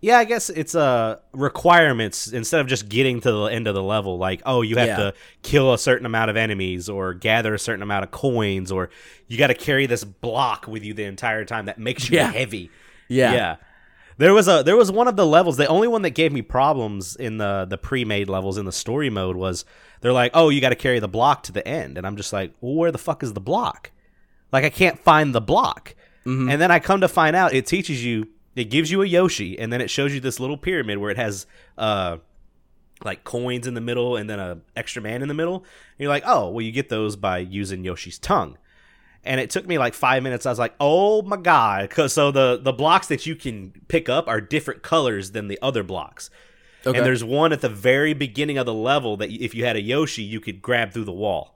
[0.00, 3.82] yeah, I guess it's uh requirements instead of just getting to the end of the
[3.82, 4.18] level.
[4.18, 4.96] Like, oh, you have Yeah.
[4.96, 8.90] to kill a certain amount of enemies, or gather a certain amount of coins, or
[9.28, 12.30] you got to carry this block with you the entire time that makes you Yeah.
[12.32, 12.70] heavy.
[13.08, 13.56] Yeah.
[14.16, 15.56] There was a there was one of the levels.
[15.56, 19.10] The only one that gave me problems in the the pre-made levels in the story
[19.10, 19.64] mode was
[20.00, 22.32] they're like, "Oh, you got to carry the block to the end," and I'm just
[22.32, 23.90] like, "Well, where the fuck is the block?
[24.52, 25.94] Like, I can't find the block."
[26.48, 29.58] And then I come to find out it teaches you, it gives you a Yoshi,
[29.58, 31.46] and then it shows you this little pyramid where it has
[31.76, 32.18] uh
[33.04, 35.56] like coins in the middle and then a extra man in the middle.
[35.56, 35.64] And
[35.98, 38.56] you're like, "Oh, well, you get those by using Yoshi's tongue."
[39.24, 40.46] And it took me like five minutes.
[40.46, 44.08] I was like, "Oh my god!" 'Cause- so the the blocks that you can pick
[44.08, 46.30] up are different colors than the other blocks.
[46.86, 46.98] Okay.
[46.98, 49.80] And there's one at the very beginning of the level that if you had a
[49.80, 51.54] Yoshi, you could grab through the wall.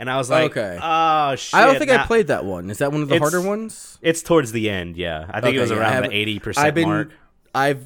[0.00, 0.78] And I was like, Okay.
[0.80, 2.70] "Oh shit!" I don't think I played that one.
[2.70, 3.98] Is that one of the harder ones?
[4.00, 5.26] It's towards the end, yeah.
[5.30, 7.10] I think it was around haven't- the eighty percent I've been mark.
[7.52, 7.84] I've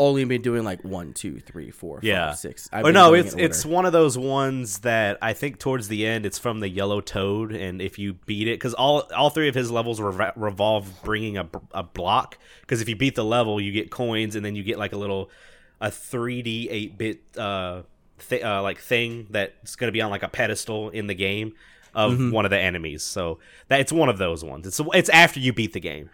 [0.00, 2.32] only been doing like one, two, three, four, five, Yeah.
[2.32, 2.68] six.
[2.72, 6.06] I've been no, it's in it's one of those ones that I think towards the
[6.06, 9.48] end it's from the Yellow Toad, and if you beat it, because all all three
[9.48, 12.38] of his levels rev- revolve bringing a, a block.
[12.62, 14.96] Because if you beat the level, you get coins, and then you get like a
[14.98, 15.30] little
[15.80, 17.82] a 3D 8 bit uh,
[18.28, 21.52] th- uh like thing that's gonna be on like a pedestal in the game
[21.94, 22.30] of Mm-hmm.
[22.30, 23.02] one of the enemies.
[23.02, 24.66] So that it's one of those ones.
[24.66, 26.10] It's it's after you beat the game.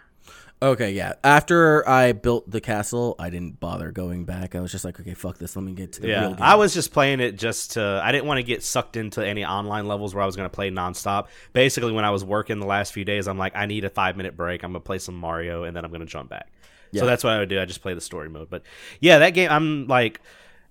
[0.62, 1.12] Okay, yeah.
[1.22, 4.54] After I built the castle, I didn't bother going back.
[4.54, 5.54] I was just like, okay, fuck this.
[5.54, 6.36] Let me get to the real Yeah, game.
[6.40, 8.00] I was just playing it just to.
[8.02, 10.54] I didn't want to get sucked into any online levels where I was going to
[10.54, 11.26] play nonstop.
[11.52, 14.16] Basically, when I was working the last few days, I'm like, I need a five
[14.16, 14.62] minute break.
[14.62, 16.50] I'm gonna play some Mario, and then I'm gonna jump back.
[16.90, 17.00] Yeah.
[17.00, 17.60] So that's what I would do.
[17.60, 18.48] I just play the story mode.
[18.48, 18.62] But
[18.98, 20.22] yeah, that game, I'm like,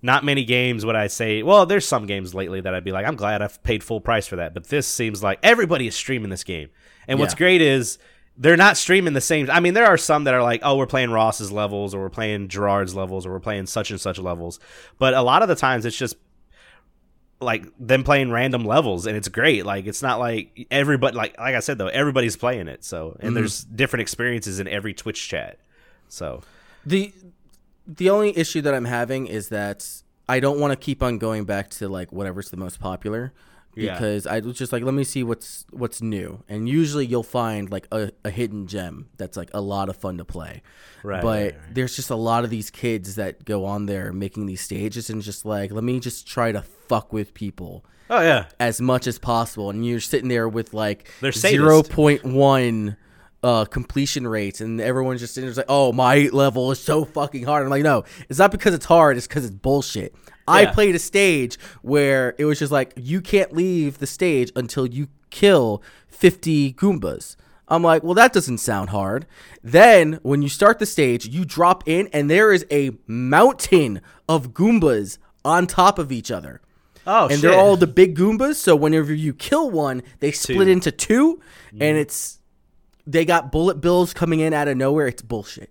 [0.02, 1.44] not many games would I say.
[1.44, 4.26] Well, there's some games lately that I'd be like, I'm glad I've paid full price
[4.26, 4.52] for that.
[4.52, 6.70] But this seems like everybody is streaming this game,
[7.06, 7.98] and what's great is.
[8.38, 9.50] They're not streaming the same.
[9.50, 12.10] I mean, there are some that are like, oh, we're playing Ross's levels, or we're
[12.10, 14.60] playing Jirard's levels, or we're playing such and such levels.
[14.98, 16.16] But a lot of the times, it's just
[17.40, 21.54] like them playing random levels and it's great like it's not like everybody like like
[21.54, 23.34] i said though everybody's playing it so and Mm-hmm.
[23.34, 25.58] there's different experiences in every twitch chat
[26.08, 26.40] so
[26.86, 27.12] the
[27.86, 29.86] the only issue that I'm having is that
[30.28, 33.34] I don't want to keep on going back to like whatever's the most popular
[33.84, 33.92] Yeah.
[33.94, 36.42] because I was just like, let me see what's what's new.
[36.48, 40.18] And usually you'll find like a, a hidden gem that's like a lot of fun
[40.18, 40.62] to play.
[41.02, 41.74] Right, But right, right.
[41.74, 45.20] there's just a lot of these kids that go on there making these stages and
[45.22, 48.46] just like, let me just try to fuck with people Oh yeah.
[48.58, 49.70] as much as possible.
[49.70, 52.96] And you're sitting there with like zero point one
[53.42, 57.44] uh, completion rates, and everyone's just sitting there like, "Oh, my level is so fucking
[57.44, 59.16] hard." I'm like, no, it's not because it's hard.
[59.16, 60.16] It's because it's bullshit.
[60.48, 64.86] I played a stage where it was just like you can't leave the stage until
[64.86, 67.36] you kill 50 Goombas.
[67.68, 69.26] I'm like, well, that doesn't sound hard.
[69.62, 74.52] Then when you start the stage, you drop in, and there is a mountain of
[74.52, 76.60] Goombas on top of each other
[77.06, 77.34] Oh, shit.
[77.36, 78.56] and they're all the big Goombas.
[78.56, 80.72] So whenever you kill one, they split Two.
[80.72, 81.40] Into two,
[81.72, 82.00] and mm.
[82.00, 82.40] it's
[83.06, 85.06] they got bullet bills coming in out of nowhere.
[85.06, 85.70] It's bullshit.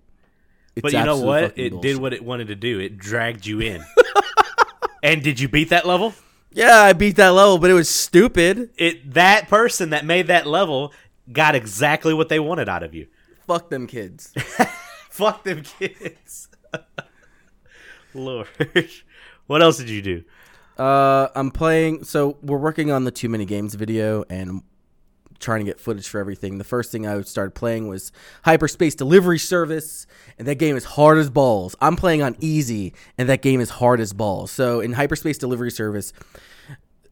[0.75, 1.57] It's But you know what?
[1.57, 1.81] It bullshit.
[1.81, 2.79] did what it wanted to do.
[2.79, 3.83] It dragged you in.
[5.05, 6.13] and did you beat that level?
[6.51, 8.71] Yeah, I beat that level, but it was stupid.
[8.77, 10.93] It that person that made that level
[11.31, 13.07] got exactly what they wanted out of you.
[13.45, 14.33] Fuck them kids.
[15.09, 16.47] Fuck them kids.
[18.15, 18.47] Lord.
[19.47, 20.23] what else did you do?
[20.77, 22.03] uh, I'm playing.
[22.03, 24.63] So we're working on the too many games video and
[25.39, 26.57] trying to get footage for everything.
[26.57, 28.11] The first thing I started playing was
[28.43, 31.75] Hyperspace Delivery Service, and that game is hard as balls.
[31.81, 34.51] I'm playing on easy, and that game is hard as balls.
[34.51, 36.13] So in Hyperspace Delivery Service,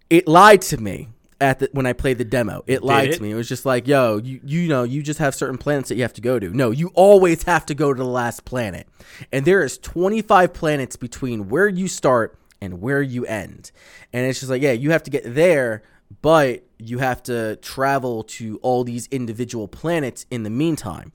[0.10, 1.10] it lied to me
[1.44, 2.64] at the, when I played the demo.
[2.68, 3.18] It lied it?
[3.18, 3.32] to me.
[3.32, 6.04] It was just like, yo, you you know, you just have certain planets that you
[6.04, 6.50] have to go to.
[6.50, 8.88] No, you always have to go to the last planet.
[9.32, 13.72] And there is 25 planets between where you start and where you end.
[14.14, 15.84] And it's just like, yeah, you have to get there,
[16.22, 21.12] but you have to travel to all these individual planets in the meantime.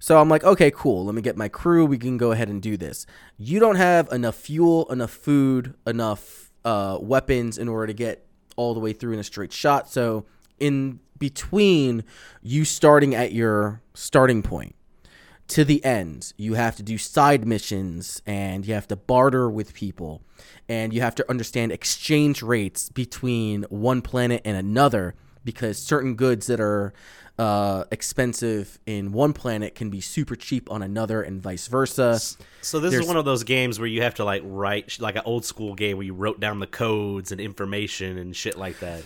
[0.00, 1.04] So I'm like, okay, cool.
[1.04, 1.84] Let me get my crew.
[1.84, 3.06] We can go ahead and do this.
[3.36, 8.74] You don't have enough fuel, enough food, enough uh, weapons in order to get all
[8.74, 9.90] the way through in a straight shot.
[9.90, 10.24] So
[10.60, 12.04] in between
[12.42, 14.74] you starting at your starting point
[15.48, 19.72] to the end, you have to do side missions and you have to barter with
[19.74, 20.22] people
[20.68, 26.46] and you have to understand exchange rates between one planet and another because certain goods
[26.48, 26.92] that are
[27.38, 32.18] uh, expensive in one planet can be super cheap on another and vice versa.
[32.18, 35.16] So this There's- is one of those games where you have to like write like
[35.16, 38.80] an old school game where you wrote down the codes and information and shit like
[38.80, 39.02] that.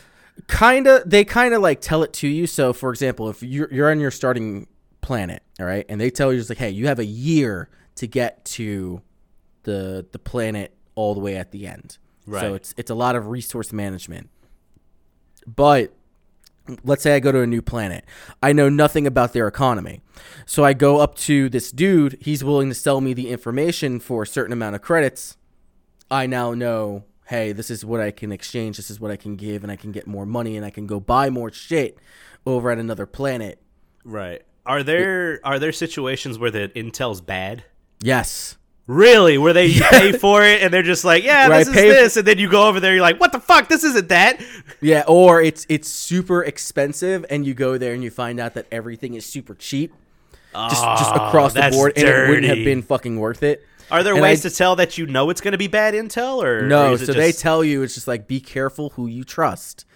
[0.49, 3.69] kind of they kind of like tell it to you so for example if you're,
[3.73, 4.67] you're on your starting
[5.03, 8.07] planet all right and they tell you just like hey you have a year to
[8.07, 9.03] get to
[9.65, 12.41] the the planet all the way at the end Right.
[12.41, 14.31] so it's it's a lot of resource management
[15.47, 15.93] but
[16.85, 18.05] let's say I go to a new planet.
[18.43, 20.01] I know nothing about their economy.
[20.47, 24.23] So I go up to this dude, he's willing to sell me the information for
[24.23, 25.37] a certain amount of credits.
[26.11, 29.37] I now know, hey, this is what I can exchange, this is what I can
[29.37, 31.99] give, and I can get more money and I can go buy more shit
[32.47, 33.61] over at another planet.
[34.05, 34.43] Right.
[34.65, 37.65] Are there are there situations where the intel's bad?
[38.01, 38.57] Yes.
[38.87, 39.39] Really?
[39.39, 41.81] Where they pay for it and they're just like, yeah, Where I this is for-
[41.81, 43.69] this, and then you go over there, you're like, what the fuck?
[43.69, 44.41] This isn't that.
[44.81, 48.67] Yeah, or it's it's super expensive and you go there and you find out that
[48.73, 49.93] everything is super cheap.
[50.55, 53.67] Just just Oh, across the board and it wouldn't have been fucking worth it.
[53.91, 55.95] Are there And ways I- to tell that you know it's going to be bad
[55.95, 59.07] intel, or or No, it so they tell you it's just like be careful who
[59.07, 59.87] you trust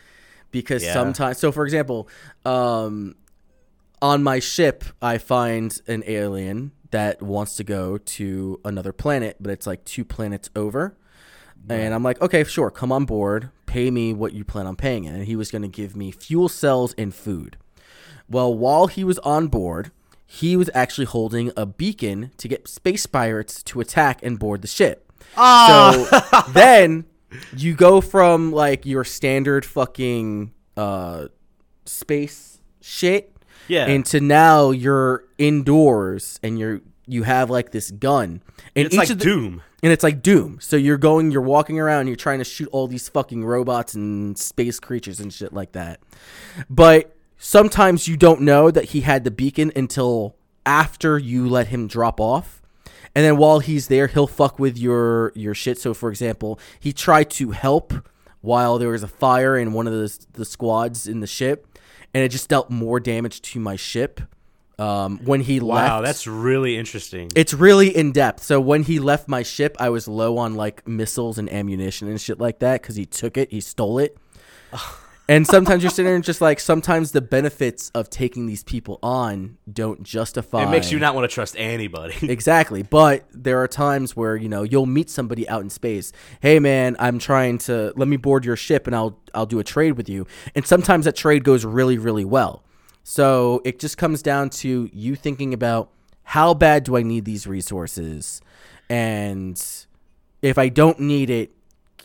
[0.51, 0.93] because Yeah.
[0.93, 1.39] sometimes.
[1.39, 2.09] So for example,
[2.45, 3.15] um,
[4.03, 9.53] on my ship, I find an alien that wants to go to another planet, but
[9.53, 10.97] it's like two planets over.
[11.69, 15.07] And I'm like, okay, sure, come on board, pay me what you plan on paying.
[15.07, 17.57] And he was going to give me fuel cells and food.
[18.29, 19.91] Well, while he was on board,
[20.25, 24.69] he was actually holding a beacon to get space pirates to attack and board the
[24.69, 25.13] ship.
[25.35, 26.07] So
[26.51, 27.05] then
[27.57, 31.29] you go from like your standard fucking uh,
[31.85, 33.36] space shit
[33.69, 33.87] Yeah.
[33.87, 38.43] And to now you're indoors and you're you have like this gun
[38.75, 39.63] and it's like the, Doom.
[39.83, 40.59] and it's like Doom.
[40.61, 44.37] So you're going, you're walking around, you're trying to shoot all these fucking robots and
[44.37, 46.01] space creatures and shit like that.
[46.69, 51.87] But sometimes you don't know that he had the beacon until after you let him
[51.87, 52.61] drop off.
[53.15, 55.79] And then while he's there, he'll fuck with your your shit.
[55.79, 57.95] So for example, he tried to help
[58.43, 61.76] while there was a fire in one of the the squads in the ship,
[62.17, 64.23] and it just dealt more damage to my ship.
[64.79, 67.31] Um, when he left, Wow, that's really interesting.
[67.37, 68.43] it's really in depth.
[68.43, 72.19] So when he left my ship, I was low on like missiles and ammunition and
[72.19, 74.17] shit like that because he took it, he stole it.
[75.29, 79.01] And sometimes you're sitting there and just like sometimes the benefits of taking these people
[79.03, 80.63] on don't justify.
[80.63, 82.15] It makes you not want to trust anybody.
[82.37, 82.83] Exactly.
[82.83, 86.13] But there are times where, you know, you'll meet somebody out in space.
[86.41, 89.65] Hey man, I'm trying to let me board your ship and I'll I'll do a
[89.65, 90.27] trade with you.
[90.55, 92.63] And sometimes that trade goes really, really well.
[93.05, 95.91] So it just comes down to you thinking about
[96.25, 98.43] how bad do I need these resources?
[98.91, 99.63] And
[100.43, 101.56] if I don't need it,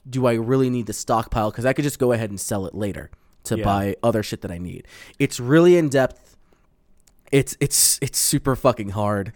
[0.10, 1.52] do I really need the stockpile?
[1.52, 3.10] Because I could just go ahead and sell it later
[3.46, 3.64] to Yeah.
[3.64, 4.88] buy other shit that I need.
[5.20, 6.38] It's really in depth.
[7.32, 9.34] It's it's it's super fucking hard.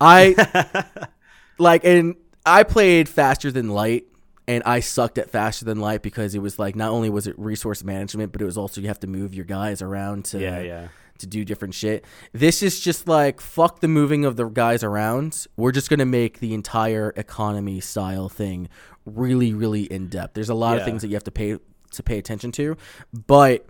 [0.00, 0.84] I
[1.58, 4.04] like and I played faster than light
[4.48, 7.38] and I sucked at faster than light because it was like not only was it
[7.38, 10.60] resource management, but it was also you have to move your guys around to Yeah,
[10.60, 10.88] yeah.
[11.18, 12.04] to do different shit.
[12.32, 15.46] This is just like fuck the moving of the guys around.
[15.56, 18.68] We're just gonna make the entire economy style thing
[19.06, 20.34] really, really in depth.
[20.34, 21.58] There's a lot of things that you have to pay
[21.92, 22.76] to pay attention to,
[23.26, 23.66] but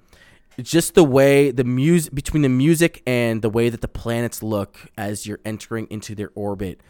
[0.63, 4.79] just the way the music between the music and the way that the planets look
[4.97, 6.81] as you're entering into their orbit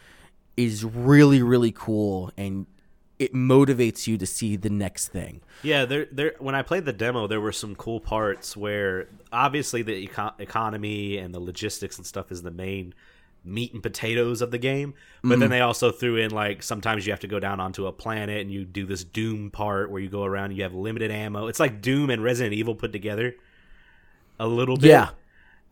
[0.55, 2.65] is really, really cool and
[3.19, 5.41] it motivates you to see the next thing.
[5.63, 6.35] Yeah, there, there.
[6.39, 11.17] When I played the demo, there were some cool parts where obviously the eco- economy
[11.17, 12.93] and the logistics and stuff is the main
[13.47, 14.93] meat and potatoes of the game.
[15.23, 17.91] But then they also threw in like sometimes you have to go down onto a
[17.91, 21.11] planet and you do this Doom part where you go around and you have limited
[21.11, 21.47] ammo.
[21.47, 23.35] It's like Doom and Resident Evil put together
[24.39, 24.89] a little bit.
[24.89, 25.09] Yeah.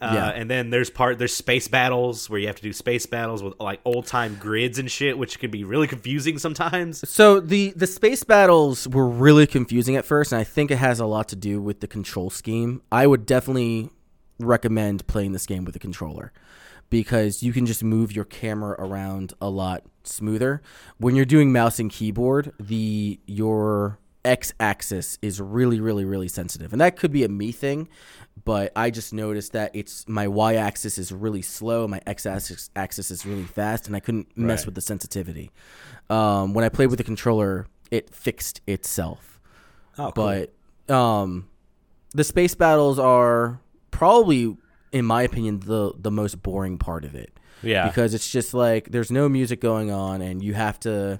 [0.01, 0.27] Uh, Yeah.
[0.29, 3.53] and then there's part there's space battles where you have to do space battles with
[3.61, 7.07] like old time grids and shit, which can be really confusing sometimes.
[7.09, 10.99] So the the space battles were really confusing at first, and I think it has
[10.99, 12.81] a lot to do with the control scheme.
[12.91, 13.89] I would definitely
[14.37, 16.33] recommend playing this game with a controller
[16.89, 20.61] because you can just move your camera around a lot smoother.
[20.97, 26.71] When you're doing mouse and keyboard, the your x axis is really really really sensitive.
[26.73, 27.87] And that could be a me thing,
[28.43, 32.69] but I just noticed that it's my y axis is really slow, my x axis
[32.75, 34.65] axis is really fast and I couldn't mess Right.
[34.67, 35.51] with the sensitivity.
[36.09, 39.39] Um, when I played with the controller, it fixed itself.
[39.97, 40.45] Oh, cool.
[40.87, 41.47] But um,
[42.13, 43.59] the space battles are
[43.91, 44.57] probably,
[44.95, 48.91] in my opinion, the the most boring part of it yeah, because it's just like
[48.91, 51.19] there's no music going on, and you have to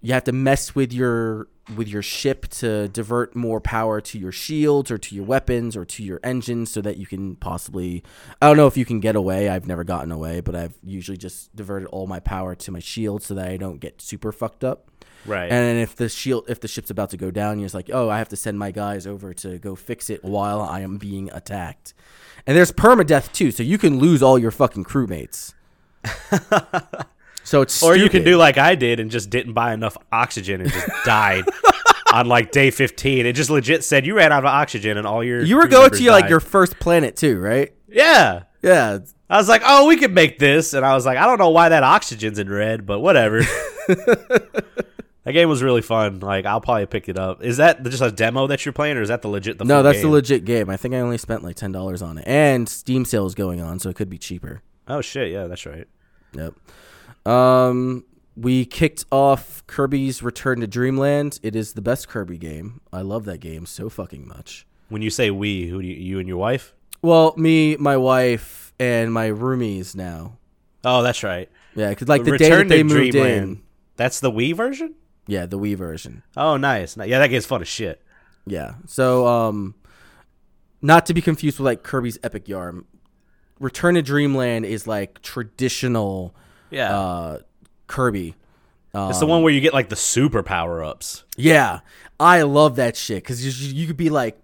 [0.00, 4.30] you have to mess with your with your ship to divert more power to your
[4.30, 8.04] shields or to your weapons or to your engines so that you can possibly
[8.40, 9.48] I don't know if you can get away.
[9.48, 13.24] I've never gotten away, but I've usually just diverted all my power to my shield
[13.24, 14.90] so that I don't get super fucked up.
[15.26, 15.50] Right.
[15.50, 18.08] And if the shield, if the ship's about to go down, you're just like, oh,
[18.08, 21.30] I have to send my guys over to go fix it while I am being
[21.32, 21.94] attacked.
[22.46, 25.54] And there's permadeath too, so you can lose all your fucking crewmates.
[27.44, 30.60] so it's Or you can do like I did and just didn't buy enough oxygen
[30.60, 31.44] and just died
[32.12, 33.24] on like day 15.
[33.24, 35.90] It just legit said you ran out of oxygen and all your You were going
[35.90, 37.72] to your, like your first planet too, right?
[37.88, 38.42] yeah.
[38.62, 38.98] Yeah.
[39.28, 41.50] I was like, oh, we could make this, and I was like, I don't know
[41.50, 43.42] why that oxygen's in red, but whatever.
[45.24, 46.20] that game was really fun.
[46.20, 47.42] Like, I'll probably pick it up.
[47.42, 49.58] Is that just a demo that you're playing, or is that the legit?
[49.58, 50.06] The No, that's game?
[50.06, 50.70] the legit game.
[50.70, 53.60] I think I only spent like ten dollars on it, and Steam sale is going
[53.60, 54.62] on, so it could be cheaper.
[54.86, 55.86] Oh shit, yeah, that's right.
[56.34, 56.54] Yep.
[57.26, 58.04] Um,
[58.36, 61.38] we kicked off Kirby's Return to Dreamland.
[61.42, 62.80] It is the best Kirby game.
[62.92, 64.66] I love that game so fucking much.
[64.88, 66.74] When you say we, who do you, you and your wife?
[67.00, 70.36] Well, me, my wife, and my roomies now.
[70.84, 71.48] Oh, that's right.
[71.74, 73.62] Yeah, because like the day that they moved in.
[73.96, 74.94] That's the Wii version.
[75.26, 76.22] Yeah, the Wii version.
[76.36, 76.96] Oh, nice.
[76.96, 78.02] Yeah, that game's fun as shit.
[78.46, 78.74] Yeah.
[78.86, 79.74] So, um,
[80.82, 82.84] not to be confused with like Kirby's Epic Yarn.
[83.58, 86.34] Return to Dreamland is like traditional
[86.70, 87.38] Yeah, uh,
[87.86, 88.34] Kirby.
[88.94, 91.24] it's the one where you get like the super power ups.
[91.36, 91.80] Yeah,
[92.20, 94.38] I love that shit because you, you could be like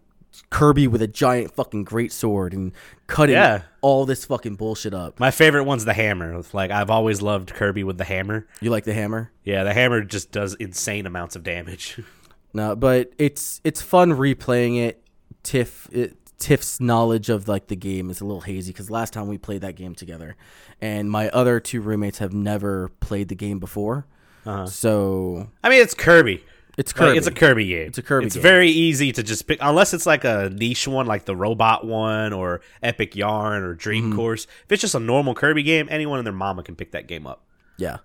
[0.48, 2.72] Kirby with a giant fucking great sword and
[3.07, 3.62] cutting Yeah.
[3.83, 5.20] all this fucking bullshit up.
[5.20, 6.42] My favorite one's the hammer.
[6.53, 8.46] Like I've always loved Kirby with the hammer.
[8.61, 9.31] You like the hammer?
[9.44, 12.00] Yeah, the hammer just does insane amounts of damage.
[12.53, 15.05] No, but it's it's fun replaying it.
[15.44, 19.29] Tiff it, Tiff's knowledge of like the game is a little hazy because last time
[19.29, 20.35] we played that game together,
[20.81, 24.05] and my other two roommates have never played the game before.
[24.44, 24.66] Uh-huh.
[24.66, 26.42] So I mean, it's Kirby.
[26.76, 27.88] It's Like, it's a Kirby game.
[27.88, 28.26] It's a Kirby game.
[28.28, 28.42] It's game.
[28.42, 32.32] very easy to just pick, unless it's like a niche one, like the robot one
[32.32, 34.16] or Epic Yarn or Dream Mm-hmm.
[34.16, 34.47] Course.
[34.64, 37.26] If it's just a normal Kirby game, anyone and their mama can pick that game
[37.26, 37.44] up.
[37.76, 37.99] Yeah.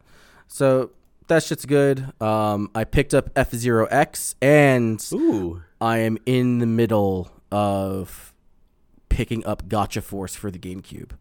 [0.48, 0.92] So
[1.28, 2.12] that shit's good.
[2.22, 8.34] Um, I picked up F Zero X, and Ooh, I am in the middle of
[9.10, 11.12] picking up Gotcha Force for the GameCube.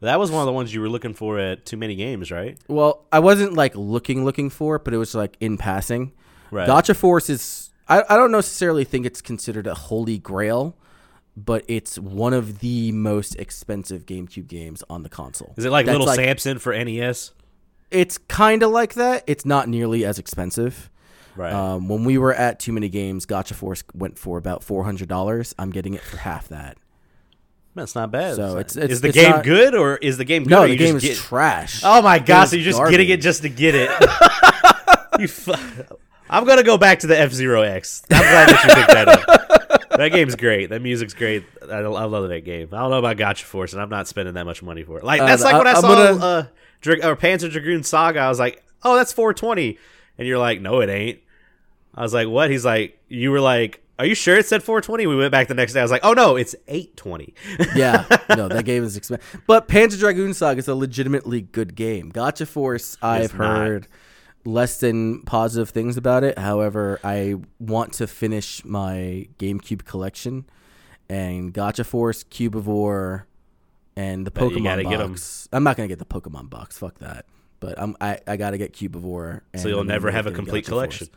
[0.00, 2.58] that was one of the ones you were looking for at Too Many Games, right?
[2.68, 6.12] Well, I wasn't like looking looking for it, but it was like in passing.
[6.50, 6.66] Right.
[6.66, 10.76] Gotcha Force is I, I don't necessarily think it's considered a holy grail,
[11.36, 15.54] but it's one of the most expensive GameCube games on the console.
[15.56, 17.32] Is it like That's Little like- Samson for NES?
[17.90, 19.22] It's kind of like that.
[19.28, 20.90] It's not nearly as expensive.
[21.36, 21.52] Right.
[21.52, 25.08] Um, when we were at Too Many Games, Gotcha Force went for about four hundred
[25.08, 25.54] dollars.
[25.58, 26.78] I'm getting it for half that.
[27.76, 28.36] That's not bad.
[28.36, 30.50] So it's- it's- is the it's game not- good or is the game good?
[30.50, 31.82] No, the game just is get- trash.
[31.84, 32.50] Oh my gosh!
[32.50, 33.90] So you're just getting it just to get it.
[35.20, 35.52] you fu-
[36.28, 38.02] I'm gonna go back to the F Zero X.
[38.10, 39.88] I'm glad that you picked that up.
[39.96, 40.66] That game's great.
[40.70, 41.44] That music's great.
[41.62, 42.68] I, I love that game.
[42.72, 45.04] I don't know about Gotcha Force, and I'm not spending that much money for it.
[45.04, 46.46] Like Uh, that's like I- when I I'm saw gonna- uh,
[46.82, 48.20] Dra- or Panzer Dragoon Saga.
[48.20, 49.78] I was like, oh, that's 420,
[50.18, 51.20] and you're like, no, it ain't.
[51.94, 52.50] I was like, what?
[52.50, 55.06] He's like, you were like, are you sure it said 420?
[55.06, 55.80] We went back the next day.
[55.80, 57.34] I was like, oh no, it's 820.
[57.74, 58.04] yeah,
[58.36, 59.40] no, that game is expensive.
[59.46, 62.10] But Panzer Dragoon Saga is a legitimately good game.
[62.10, 63.56] Gotcha Force, I've not.
[63.56, 63.86] heard
[64.46, 66.38] less than positive things about it.
[66.38, 70.44] However, I want to finish my GameCube collection,
[71.08, 73.24] and Gotcha Force, Cubivore,
[73.96, 75.12] and the you Pokemon gotta get 'em.
[75.12, 75.48] box.
[75.52, 76.78] I'm not gonna get the Pokemon box.
[76.78, 77.26] Fuck that.
[77.60, 79.40] But I'm I, I gotta get Cubivore.
[79.40, 81.06] so and you'll I'm never have a complete Gotcha collection.
[81.08, 81.16] Force.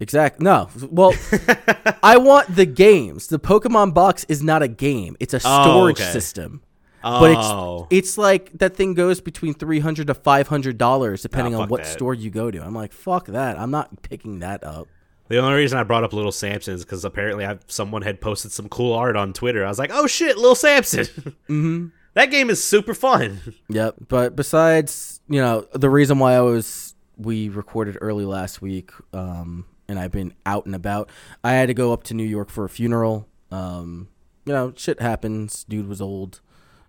[0.00, 0.44] Exactly.
[0.44, 0.68] No.
[0.90, 1.12] Well,
[2.02, 3.26] I want the games.
[3.28, 5.16] The Pokemon box is not a game.
[5.18, 6.10] It's a Oh, storage okay.
[6.12, 6.62] system.
[7.04, 11.22] Oh, But it's it's like that thing goes between three hundred to five hundred dollars
[11.22, 11.92] depending on what that.
[11.92, 12.62] store you go to.
[12.62, 13.58] I'm like, fuck that.
[13.58, 14.88] I'm not picking that up.
[15.28, 18.50] The only reason I brought up Little Samson is because apparently I, someone had posted
[18.50, 19.64] some cool art on Twitter.
[19.64, 21.04] I was like, "Oh shit, Little Samson!"
[21.48, 21.86] mm-hmm.
[22.14, 23.40] That game is super fun.
[23.68, 23.96] Yep.
[24.08, 29.66] But besides, you know, the reason why I was we recorded early last week, um,
[29.86, 31.10] and I've been out and about.
[31.44, 33.28] I had to go up to New York for a funeral.
[33.50, 34.08] Um,
[34.46, 35.64] you know, shit happens.
[35.64, 36.40] Dude was old.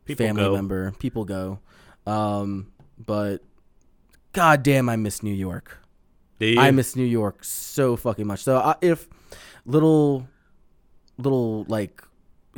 [0.09, 0.53] People family go.
[0.55, 0.91] member.
[0.99, 1.59] People go.
[2.07, 3.43] Um, but
[4.33, 5.77] god damn, I miss New York.
[6.41, 8.43] I miss New York so fucking much.
[8.43, 9.07] So I, if
[9.65, 10.27] little
[11.17, 12.01] little like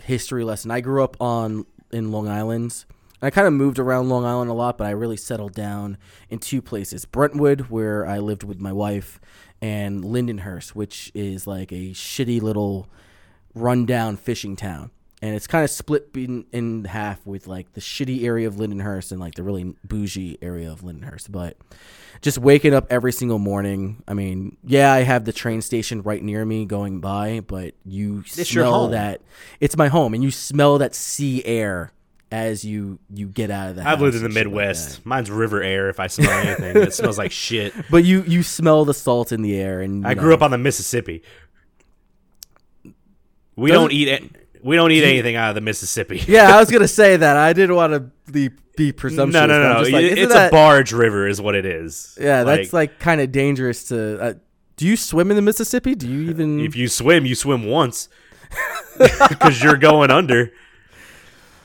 [0.01, 2.85] history lesson, I grew up on in Long Island.
[3.21, 5.97] I kind of moved around Long Island a lot, but I really settled down
[6.29, 9.19] in two places: Brentwood, where I lived with my wife,
[9.61, 12.87] and Lindenhurst, which is like a shitty little
[13.53, 14.91] rundown fishing town.
[15.21, 19.11] And it's kind of split in, in half with like the shitty area of Lindenhurst
[19.11, 21.31] and like the really bougie area of Lindenhurst.
[21.31, 21.57] But
[22.21, 24.03] just waking up every single morning.
[24.07, 28.23] I mean, yeah, I have the train station right near me going by, but you
[28.25, 29.21] It's smell that
[29.59, 31.91] it's my home, and you smell that sea air
[32.31, 33.87] as you you get out of the.
[33.87, 35.05] I've lived in the shit like Midwest.
[35.05, 35.89] Mine's river air.
[35.89, 37.73] If I smell anything, it smells like shit.
[37.89, 40.51] but you you smell the salt in the air, and I know, grew up on
[40.51, 41.23] the Mississippi.
[43.55, 44.23] We don't eat it.
[44.63, 46.23] We don't eat anything out of the Mississippi.
[46.27, 47.37] Yeah, I was gonna say that.
[47.37, 49.33] I didn't want to be be presumptuous.
[49.33, 49.89] no, no, no, no.
[49.89, 52.17] like, it's that- a barge river, is what it is.
[52.19, 54.19] Yeah, that's like kind of dangerous to.
[54.21, 54.33] Uh,
[54.77, 55.93] do you swim in the Mississippi?
[55.95, 56.59] Do you even?
[56.59, 58.07] if you swim, you swim once
[58.97, 60.51] because you're going under.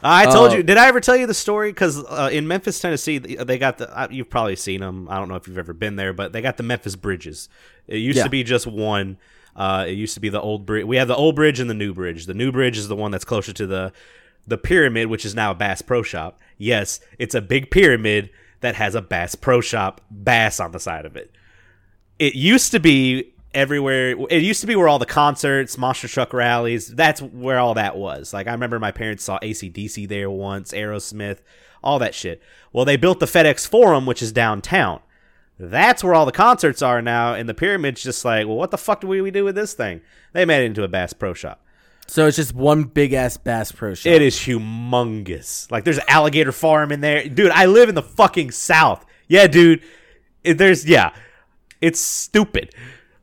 [0.03, 0.57] I told Oh.
[0.57, 0.63] you.
[0.63, 1.71] Did I ever tell you the story?
[1.71, 3.97] Because uh, in Memphis, Tennessee, they got the.
[3.99, 5.09] Uh, you've probably seen them.
[5.11, 7.49] I don't know if you've ever been there, but they got the Memphis bridges.
[7.89, 8.25] It used Yeah.
[8.25, 9.17] to be just one.
[9.57, 10.85] Uh, it used to be the old bridge.
[10.85, 12.27] We have the old bridge and the new bridge.
[12.27, 13.93] The new bridge is the one that's closer to the
[14.47, 16.39] the pyramid, which is now a Bass Pro Shop.
[16.57, 18.31] Yes, it's a big pyramid
[18.61, 21.33] that has a Bass Pro Shop Bass on the side of it
[22.19, 26.33] it used to be everywhere it used to be where all the concerts monster truck
[26.35, 30.73] rallies that's where all that was like i remember my parents saw acdc there once
[30.73, 31.39] aerosmith
[31.83, 32.43] all that shit
[32.73, 35.01] well they built the fedex forum which is downtown
[35.59, 38.79] that's where all the concerts are now and the pyramid's just like well what the
[38.79, 40.01] fuck do we, we do with this thing
[40.33, 41.63] they made it into a bass pro shop
[42.09, 44.13] so it's just one big ass Bass Pro Shop.
[44.13, 45.69] it is humongous.
[45.73, 47.29] Like there's an alligator farm in there.
[47.29, 49.05] Dude, I live in the fucking south.
[49.27, 49.83] Yeah, dude.
[50.45, 51.13] It- there's yeah.
[51.81, 52.73] It's stupid.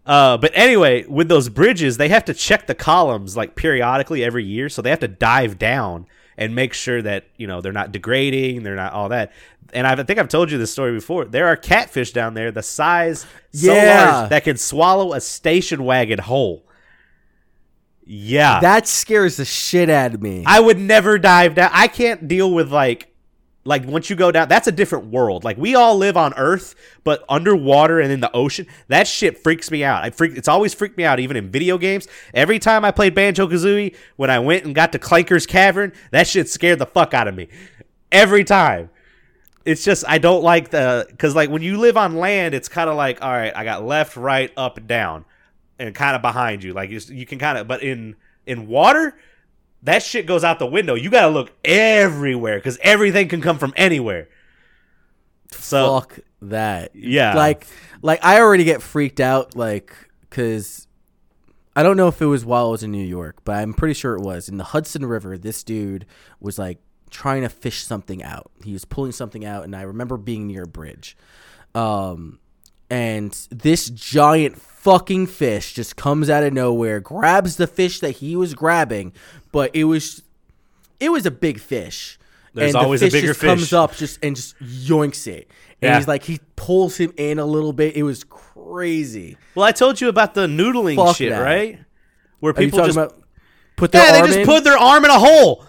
[0.05, 4.43] Uh, but anyway, with those bridges, they have to check the columns like periodically every
[4.43, 6.05] year, so they have to dive down
[6.37, 9.31] and make sure that you know they're not degrading, they're not all that.
[9.73, 11.25] And I've, I think I've told you this story before.
[11.25, 14.11] There are catfish down there the size so Yeah.
[14.19, 16.65] large that can swallow a station wagon whole.
[18.05, 20.43] Yeah, that scares the shit out of me.
[20.45, 21.69] I would never dive down.
[21.73, 23.12] I can't deal with like
[23.65, 25.43] like once you go down that's a different world.
[25.43, 29.71] Like we all live on earth, but underwater and in the ocean, that shit freaks
[29.71, 30.03] me out.
[30.03, 32.07] I freak it's always freaked me out even in video games.
[32.33, 36.49] Every time I played Banjo-Kazooie, when I went and got to Clanker's Cavern, that shit
[36.49, 37.47] scared the fuck out of me.
[38.11, 38.89] Every time.
[39.65, 42.89] It's just I don't like the cuz like when you live on land, it's kind
[42.89, 45.23] of like all right, I got left, right, up down
[45.79, 46.73] and kind of behind you.
[46.73, 49.15] Like you, you can kind of, but in in water,
[49.83, 50.95] that shit goes out the window.
[50.95, 54.29] You got to look everywhere because everything can come from anywhere.
[55.51, 56.95] So Fuck that.
[56.95, 57.67] yeah, Like,
[58.01, 59.93] like I already get freaked out, like,
[60.29, 60.87] cause
[61.75, 63.93] I don't know if it was while I was in New York, but I'm pretty
[63.93, 65.37] sure it was in the Hudson River.
[65.37, 66.05] This dude
[66.39, 66.79] was like
[67.09, 68.51] trying to fish something out.
[68.63, 71.17] He was pulling something out, and I remember being near a bridge.
[71.75, 72.39] Um,
[72.89, 78.35] and this giant fucking fish just comes out of nowhere, grabs the fish that he
[78.35, 79.13] was grabbing,
[79.51, 80.21] but it was
[80.99, 82.19] it was a big fish.
[82.53, 83.73] There's and always the a fish bigger just comes fish.
[83.73, 85.49] up just and just yoinks it.
[85.81, 85.97] And Yeah.
[85.97, 87.95] he's like he pulls him in a little bit.
[87.95, 89.37] It was crazy.
[89.55, 91.39] Well, I told you about the noodling Fuck shit, that.
[91.39, 91.79] right?
[92.39, 93.19] Where people just about
[93.77, 94.45] put their yeah, they just in?
[94.45, 95.65] put their arm in a hole,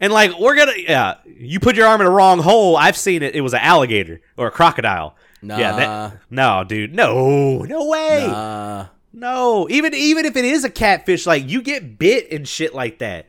[0.00, 2.76] and like we're gonna yeah, you put your arm in a wrong hole.
[2.76, 3.34] I've seen it.
[3.34, 5.16] It was an alligator or a crocodile.
[5.42, 9.68] Yeah, that, no, dude, no, no way, Uh, no.
[9.68, 13.26] Even even if it is a catfish, like you get bit and shit like that.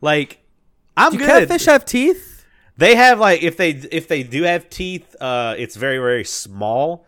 [0.00, 0.38] Like
[0.96, 1.48] I'm do good.
[1.48, 2.44] catfish have teeth?
[2.76, 7.04] They have like if they if they do have teeth, uh, it's very very small.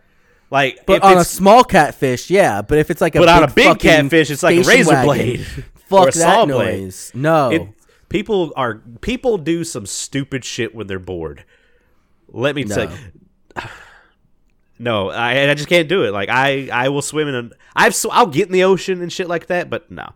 [0.50, 2.60] Like, But if on a small catfish, yeah.
[2.60, 4.90] But if it's like a But big on a big catfish, it's like a razor
[4.92, 5.46] wagon, blade
[5.86, 6.80] Fuck or a that saw blade.
[6.82, 7.10] noise.
[7.14, 7.68] No, it,
[8.10, 11.44] people are people do some stupid shit when they're bored.
[12.28, 12.96] Let me tell you.
[14.78, 16.12] No, I, I just can't do it.
[16.12, 17.34] Like I, I will swim in.
[17.34, 20.10] A, I've sw- I'll get in the ocean and shit like that, but no.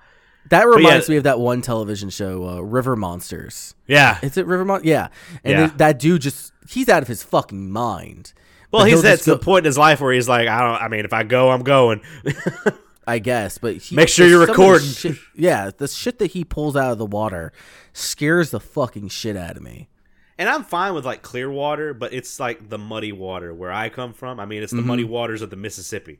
[0.50, 1.12] that reminds yeah.
[1.12, 3.74] me of that one television show, uh, River Monsters.
[3.86, 4.18] Yeah.
[4.22, 4.80] Is it River Mon?
[4.84, 5.09] Yeah,
[5.44, 5.66] and Yeah.
[5.66, 8.32] th- that dude just—he's out of his fucking mind.
[8.72, 10.82] Well, he's at the point in his life where he's like, I don't.
[10.82, 12.00] I mean, if I go, I'm going.
[13.07, 14.88] I guess, but he, Make sure you're some of the recording.
[14.88, 17.52] Shit, yeah, the shit that he pulls out of the water
[17.92, 19.88] scares the fucking shit out of me.
[20.39, 23.89] And I'm fine with like clear water, but it's like the muddy water where I
[23.89, 24.39] come from.
[24.39, 25.12] I mean, it's the muddy Mm-hmm.
[25.12, 26.18] waters of the Mississippi.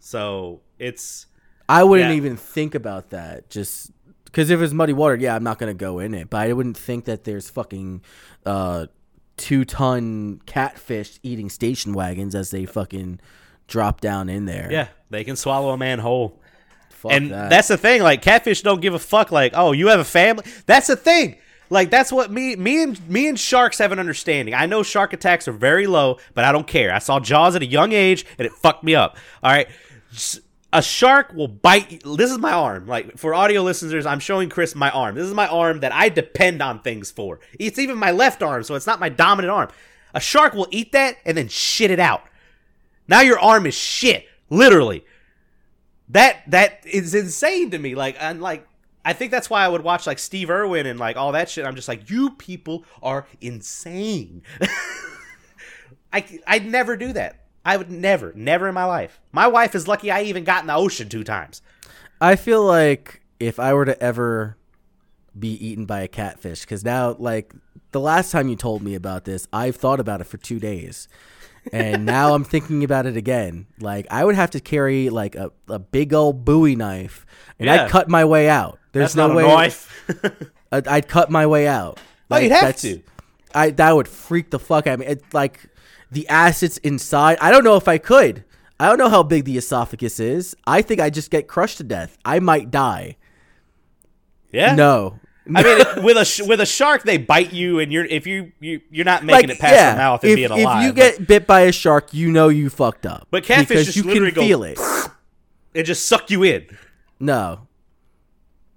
[0.00, 1.26] So it's
[1.68, 2.16] I wouldn't Yeah.
[2.16, 3.48] even think about that.
[3.48, 3.90] Just
[4.26, 6.28] because if it's muddy water, yeah, I'm not gonna go in it.
[6.28, 8.02] But I wouldn't think that there's fucking
[8.44, 8.86] uh,
[9.38, 13.18] two ton catfish eating station wagons as they fucking
[13.66, 14.68] drop down in there.
[14.70, 16.38] yeah, they can swallow a man whole.
[16.90, 17.48] Fuck and that.
[17.48, 18.02] that's the thing.
[18.02, 19.32] Like catfish don't give a fuck.
[19.32, 20.44] Like, oh, you have a family.
[20.66, 21.36] That's the thing.
[21.70, 24.54] Like that's what me, me and me and sharks have an understanding.
[24.54, 26.92] I know shark attacks are very low, but I don't care.
[26.92, 29.16] I saw Jaws at a young age, and it fucked me up.
[29.42, 29.68] All right.
[30.72, 32.02] A shark will bite.
[32.04, 32.86] This is my arm.
[32.86, 35.14] Like for audio listeners, I'm showing Chris my arm.
[35.14, 37.40] This is my arm that I depend on things for.
[37.58, 39.68] It's even my left arm, so it's not my dominant arm.
[40.14, 42.22] A shark will eat that and then shit it out.
[43.08, 45.04] Now your arm is shit, literally
[46.08, 47.94] that that is insane to me.
[47.94, 48.66] Like and like
[49.04, 51.66] I think that's why I would watch like Steve Irwin and like all that shit.
[51.66, 54.42] I'm just like, you people are insane.
[56.12, 57.40] I I'd never do that.
[57.64, 59.20] I would never, never in my life.
[59.32, 61.62] My wife is lucky I even got in the ocean two times.
[62.20, 64.56] I feel like if I were to ever
[65.38, 67.54] be eaten by a catfish, because now, like
[67.90, 71.08] the last time you told me about this, I've thought about it for two days,
[71.72, 73.66] and now I'm thinking about it again.
[73.80, 77.24] Like I would have to carry like a, a big old Bowie knife,
[77.58, 77.84] and Yeah.
[77.84, 78.78] I'd cut my way out.
[78.94, 80.04] There's That's no not way a knife.
[80.72, 82.00] I'd, I'd cut my way out.
[82.30, 83.02] Oh, you'd have that's- to.
[83.54, 85.06] I that would freak the fuck out of me.
[85.06, 85.60] It's like
[86.10, 87.38] the acids inside.
[87.40, 88.44] I don't know if I could.
[88.80, 90.56] I don't know how big the esophagus is.
[90.66, 92.18] I think I just get crushed to death.
[92.24, 93.16] I might die.
[94.52, 94.74] yeah.
[94.74, 95.18] No.
[95.46, 98.26] I mean, it- with a sh- with a shark, they bite you, and you're if
[98.26, 100.84] you you you're not making it past your mouth and if, being if alive.
[100.84, 103.28] you get bit by a shark, you know you fucked up.
[103.30, 104.78] But catfish because just you can literally go- feel it.
[105.74, 106.66] it just suck you in.
[107.20, 107.68] No,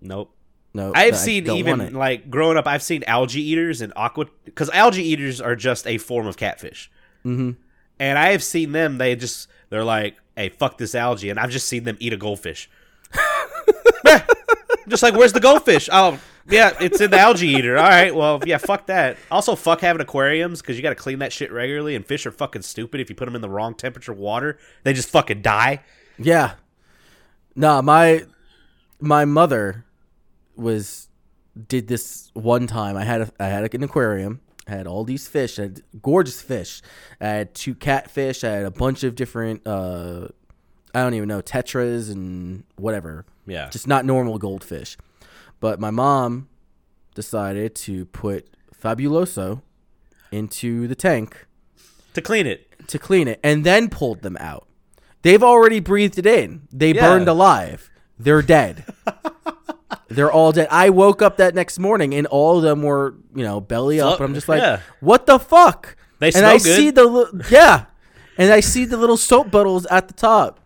[0.01, 0.33] Nope.
[0.73, 0.91] no.
[0.95, 5.41] I've seen even like growing up, I've seen algae eaters and aqua because algae eaters
[5.41, 6.91] are just a form of catfish.
[7.25, 7.51] Mm-hmm.
[7.99, 8.97] And I have seen them.
[8.99, 12.17] They just they're like, "Hey, fuck this algae," and I've just seen them eat a
[12.17, 12.69] goldfish.
[14.87, 15.89] Just like, where's the goldfish?
[15.91, 16.17] Oh,
[16.49, 17.77] yeah, it's in the algae eater.
[17.77, 19.17] All right, well, yeah, fuck that.
[19.29, 21.95] Also, fuck having aquariums because you got to clean that shit regularly.
[21.95, 24.57] And fish are fucking stupid if you put them in the wrong temperature water.
[24.83, 25.83] They just fucking die.
[26.17, 26.53] Yeah.
[27.55, 28.25] Nah, my
[28.99, 29.83] my mother
[30.57, 31.07] was
[31.67, 32.97] did this one time.
[32.97, 34.41] I had a, I had an aquarium.
[34.67, 35.57] I had all these fish.
[35.59, 36.81] I had gorgeous fish.
[37.21, 38.43] I had two catfish.
[38.43, 40.27] I had a bunch of different uh
[40.93, 43.25] I don't even know tetras and whatever.
[43.45, 43.69] Yeah.
[43.69, 44.97] Just not normal goldfish.
[45.59, 46.49] But my mom
[47.15, 48.47] decided to put
[48.79, 49.61] Fabuloso
[50.31, 51.45] into the tank
[52.13, 52.67] To clean it.
[52.89, 54.67] to clean it and then pulled them out.
[55.23, 56.67] They've already breathed it in.
[56.71, 57.01] They Yeah.
[57.01, 57.89] burned alive.
[58.19, 58.85] They're dead.
[60.09, 60.67] They're all dead.
[60.71, 64.19] I woke up that next morning and all of them were, you know, belly up.
[64.19, 64.81] And I'm just like, yeah.
[64.99, 65.95] what the fuck?
[66.19, 66.75] They and smell I good.
[66.75, 67.85] see the yeah,
[68.37, 70.59] and I see the little soap bottles at the top.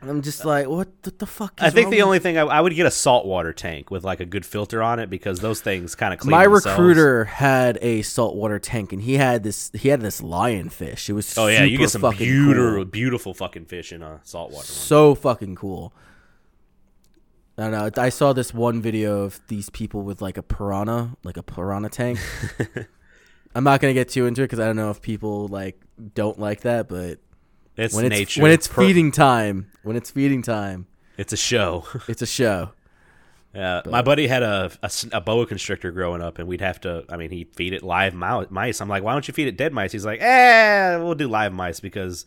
[0.00, 1.60] And I'm just like, what the, the fuck?
[1.60, 4.20] Is I think the only thing I, I would get a saltwater tank with like
[4.20, 6.30] a good filter on it because those things kind of clean.
[6.30, 6.66] my themselves.
[6.66, 11.08] recruiter had a saltwater tank and he had this he had this lionfish.
[11.10, 12.84] It was Oh yeah, you get some beautiful, cool.
[12.86, 14.64] beautiful fucking fish in a saltwater one.
[14.64, 15.92] so fucking cool.
[17.60, 18.02] I don't know.
[18.02, 21.88] I saw this one video of these people with like a piranha, like a piranha
[21.90, 22.18] tank.
[23.54, 25.80] I'm not gonna get too into it because I don't know if people like
[26.14, 27.18] don't like that, but
[27.76, 28.42] It's when it's nature.
[28.42, 30.86] when it's Pro- feeding time, when it's feeding time,
[31.18, 31.84] It's a show.
[32.08, 32.70] it's a show.
[33.52, 34.70] Yeah, my buddy had a
[35.24, 37.04] boa constrictor growing up, and we'd have to.
[37.08, 38.80] I mean, he'd feed it live mice.
[38.80, 39.90] I'm like, why don't you feed it dead mice?
[39.90, 42.26] He's like, eh, we'll do live mice because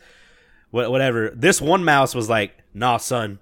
[0.74, 1.30] wha- whatever.
[1.34, 3.40] This one mouse was like, nah, son,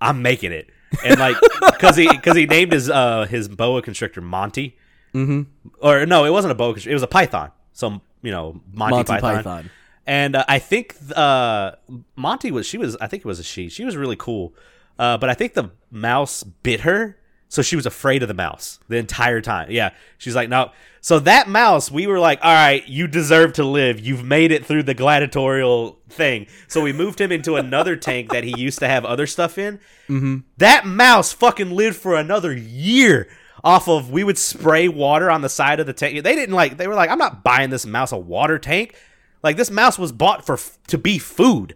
[0.00, 0.70] I'm making it,
[1.04, 1.36] and like,
[1.72, 4.76] because he because he named his uh his boa constrictor Monty,
[5.14, 5.42] mm-hmm.
[5.80, 7.50] or no, it wasn't a boa constrictor, it was a python.
[7.72, 9.34] Some you know Monty, Monty Python.
[9.36, 9.70] Python.
[10.06, 11.72] And uh, I think uh,
[12.16, 13.68] Monty was she was I think it was a she.
[13.68, 14.54] She was really cool.
[14.98, 17.16] Uh, but I think the mouse bit her,
[17.50, 19.72] so she was afraid of the mouse the entire time.
[19.72, 20.70] Yeah, she's like, no.
[21.00, 23.98] So that mouse, we were like, all right, you deserve to live.
[23.98, 26.46] You've made it through the gladiatorial thing.
[26.68, 29.78] So we moved him into another tank that he used to have other stuff in.
[30.08, 30.36] Mm-hmm.
[30.58, 33.28] That mouse fucking lived for another year
[33.64, 36.22] off of we would spray water on the side of the tank.
[36.22, 36.76] They didn't like.
[36.76, 38.94] They were like, I'm not buying this mouse a water tank.
[39.42, 41.74] Like this mouse was bought for to be food,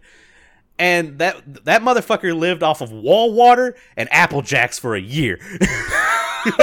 [0.77, 5.39] and that that motherfucker lived off of wall water and apple jacks for a year.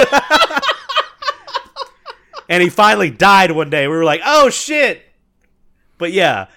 [2.49, 3.87] and he finally died one day.
[3.87, 5.01] We were like, "Oh shit!"
[5.97, 6.47] But yeah,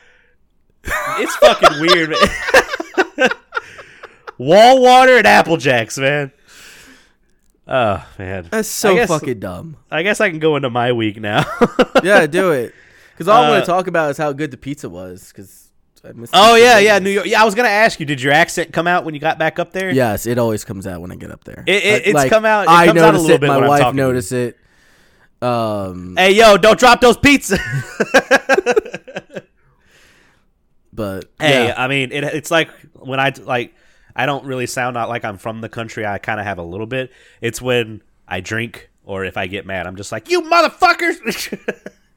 [0.85, 3.29] it's fucking weird, man.
[4.39, 6.33] wall water and apple jacks, man.
[7.69, 9.77] Oh man, That's so guess, fucking dumb.
[9.91, 11.45] I guess I can go into my week now.
[12.05, 12.75] Yeah, do it.
[13.13, 15.33] Because all Uh, to talk about is how good the pizza was.
[15.33, 15.66] Because
[16.07, 16.33] I missed.
[16.37, 17.27] Oh yeah, yeah, New York.
[17.27, 19.59] Yeah, I was gonna ask you, did your accent come out when you got back
[19.59, 19.91] up there?
[19.91, 21.65] Yes, it always comes out when I get up there.
[21.67, 23.41] It- it- it's come out- it I comes out a notice little it.
[23.41, 24.57] bit My wife noticed it.
[25.43, 27.59] Um, Hey, yo, don't drop those pizzas.
[30.93, 31.75] but hey, yeah.
[31.77, 33.75] I mean, it, it's like when I like,
[34.15, 36.07] I don't really sound out like I'm from the country.
[36.07, 37.11] I kind of have a little bit.
[37.41, 41.59] It's when I drink or if I get mad, I'm just like, you motherfuckers.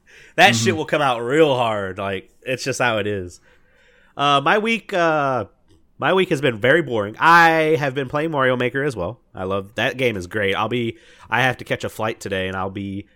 [0.36, 1.98] that shit will come out real hard.
[1.98, 3.40] Like it's just how it is.
[4.16, 5.46] Uh, my week, uh,
[5.98, 7.16] my week has been very boring.
[7.18, 9.20] I have been playing Mario Maker as well.
[9.34, 10.16] I love that game.
[10.16, 10.54] is great.
[10.54, 10.98] I'll be.
[11.28, 13.06] I have to catch a flight today, and I'll be.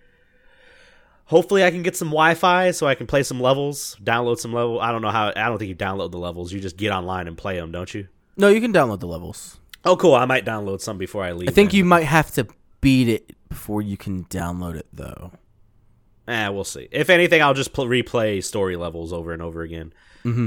[1.27, 4.81] Hopefully, I can get some Wi-Fi so I can play some levels, download some level.
[4.81, 5.29] I don't know how.
[5.29, 6.53] I don't think you download the levels.
[6.53, 8.09] You just get online and play them, don't you?
[8.37, 9.59] no, you can download the levels.
[9.85, 10.15] Oh, cool.
[10.15, 11.49] I might download some before I leave.
[11.49, 11.79] I think then.
[11.79, 12.47] you might have to
[12.81, 15.33] beat it before you can download it, though.
[16.27, 16.89] Eh, we'll see.
[16.91, 19.93] If anything, I'll just pl- replay story levels over and over again.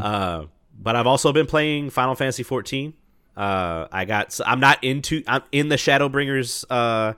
[0.01, 0.45] Uh,
[0.80, 2.93] but I've also been playing Final Fantasy 14.
[3.36, 4.34] Uh, I got.
[4.34, 5.23] so I'm not into.
[5.28, 7.13] I'm in the Shadowbringers uh,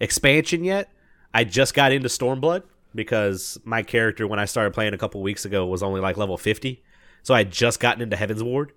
[0.00, 0.90] expansion yet.
[1.32, 2.62] I just got into Stormblood
[2.94, 6.38] because my character, when I started playing a couple weeks ago, was only like level
[6.38, 6.82] 50.
[7.22, 8.68] So I had just gotten into Heavensward.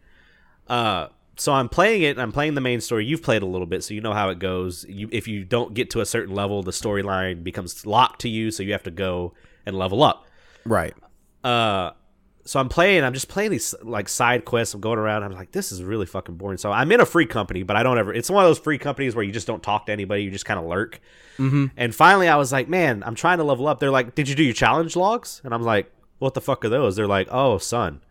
[0.67, 2.17] Uh, so I'm playing it.
[2.17, 3.05] I'm playing the main story.
[3.05, 4.85] You've played a little bit, so you know how it goes.
[4.89, 8.49] You, if you don't get to a certain level, the storyline becomes locked to you,
[8.49, 9.33] so you have to go
[9.65, 10.25] and level up.
[10.65, 10.95] Right.
[11.43, 11.91] Uh,
[12.47, 13.03] so I'm playing.
[13.03, 14.73] I'm just playing these like side quests.
[14.73, 15.23] I'm going around.
[15.23, 16.57] I'm like, this is really fucking boring.
[16.57, 18.13] So I'm in a free company, but I don't ever.
[18.13, 20.23] It's one of those free companies where you just don't talk to anybody.
[20.23, 21.01] You just kind of lurk.
[21.37, 21.65] Mm-hmm.
[21.75, 23.79] And finally, I was like, man, I'm trying to level up.
[23.79, 25.41] They're like, did you do your challenge logs?
[25.43, 26.95] And I'm like, what the fuck are those?
[26.95, 28.01] They're like, oh, son.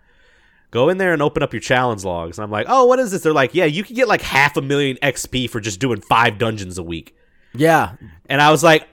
[0.70, 2.36] Go in there and open up your challenge logs.
[2.36, 3.22] And I'm like, oh, what is this?
[3.22, 6.36] They're like, yeah, you can get like half a million XP for just doing five
[6.36, 7.16] dungeons a week.
[7.54, 7.94] Yeah.
[8.28, 8.86] And I was like,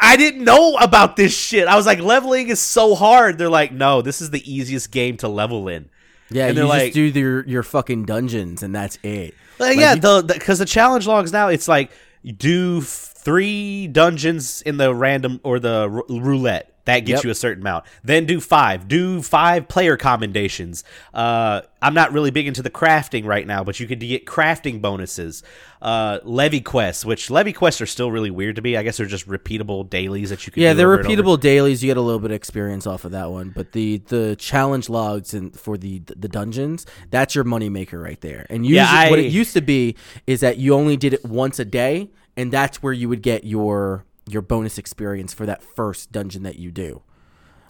[0.00, 1.68] I, didn't know about this shit.
[1.68, 3.38] I was like, leveling is so hard.
[3.38, 5.88] They're like, no, this is the easiest game to level in.
[6.30, 9.34] Yeah, And you they're just like- do your your fucking dungeons and that's it.
[9.60, 11.90] Uh, like, yeah, the because the, challenge logs now it's like
[12.36, 17.24] do three dungeons in the random or the r- roulette that gets Yep.
[17.24, 17.84] you a certain amount.
[18.02, 18.88] Then do five.
[18.88, 20.82] Do five player commendations.
[21.14, 24.80] Uh, I'm not really big into the crafting right now, but you could get crafting
[24.80, 25.42] bonuses.
[25.82, 28.76] Uh, levy quests, which levy quests are still really weird to me.
[28.76, 30.62] I guess they're just repeatable dailies that you can.
[30.62, 31.22] Yeah, they're over and over.
[31.22, 31.82] repeatable dailies.
[31.84, 34.88] You get a little bit of experience off of that one, but the the challenge
[34.88, 38.46] logs and for the the dungeons, that's your moneymaker right there.
[38.48, 41.58] And usually, Yeah, what it used to be is that you only did it once
[41.58, 46.12] a day, and that's where you would get your your bonus experience for that first
[46.12, 47.02] dungeon that you do.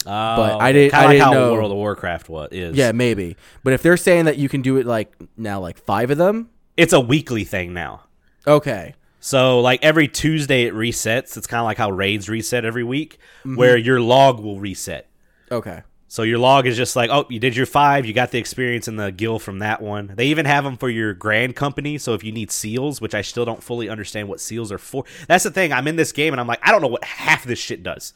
[0.05, 2.77] but I didn't- Kind I of like didn't how know- World of Warcraft was is.
[2.77, 3.35] Yeah, maybe.
[3.63, 6.49] But if they're saying that you can do it like now, like five of them,
[6.77, 8.03] it's a weekly thing now.
[8.45, 8.95] okay.
[9.19, 11.35] So like every Tuesday it resets.
[11.35, 13.55] It's kind of like how raids reset every week, Mm-hmm.
[13.57, 15.09] where your log will reset.
[15.51, 15.81] Okay.
[16.09, 18.87] So your log is just like, oh, you did your five, you got the experience
[18.87, 20.13] and the gil from that one.
[20.15, 21.97] They even have them for your grand company.
[21.97, 25.03] So if you need seals, which I still don't fully understand what seals are for.
[25.27, 25.73] That's the thing.
[25.73, 28.13] I'm in this game and I'm like, I don't know what half this shit does,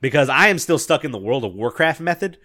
[0.00, 2.38] because I am still stuck in the World of Warcraft method.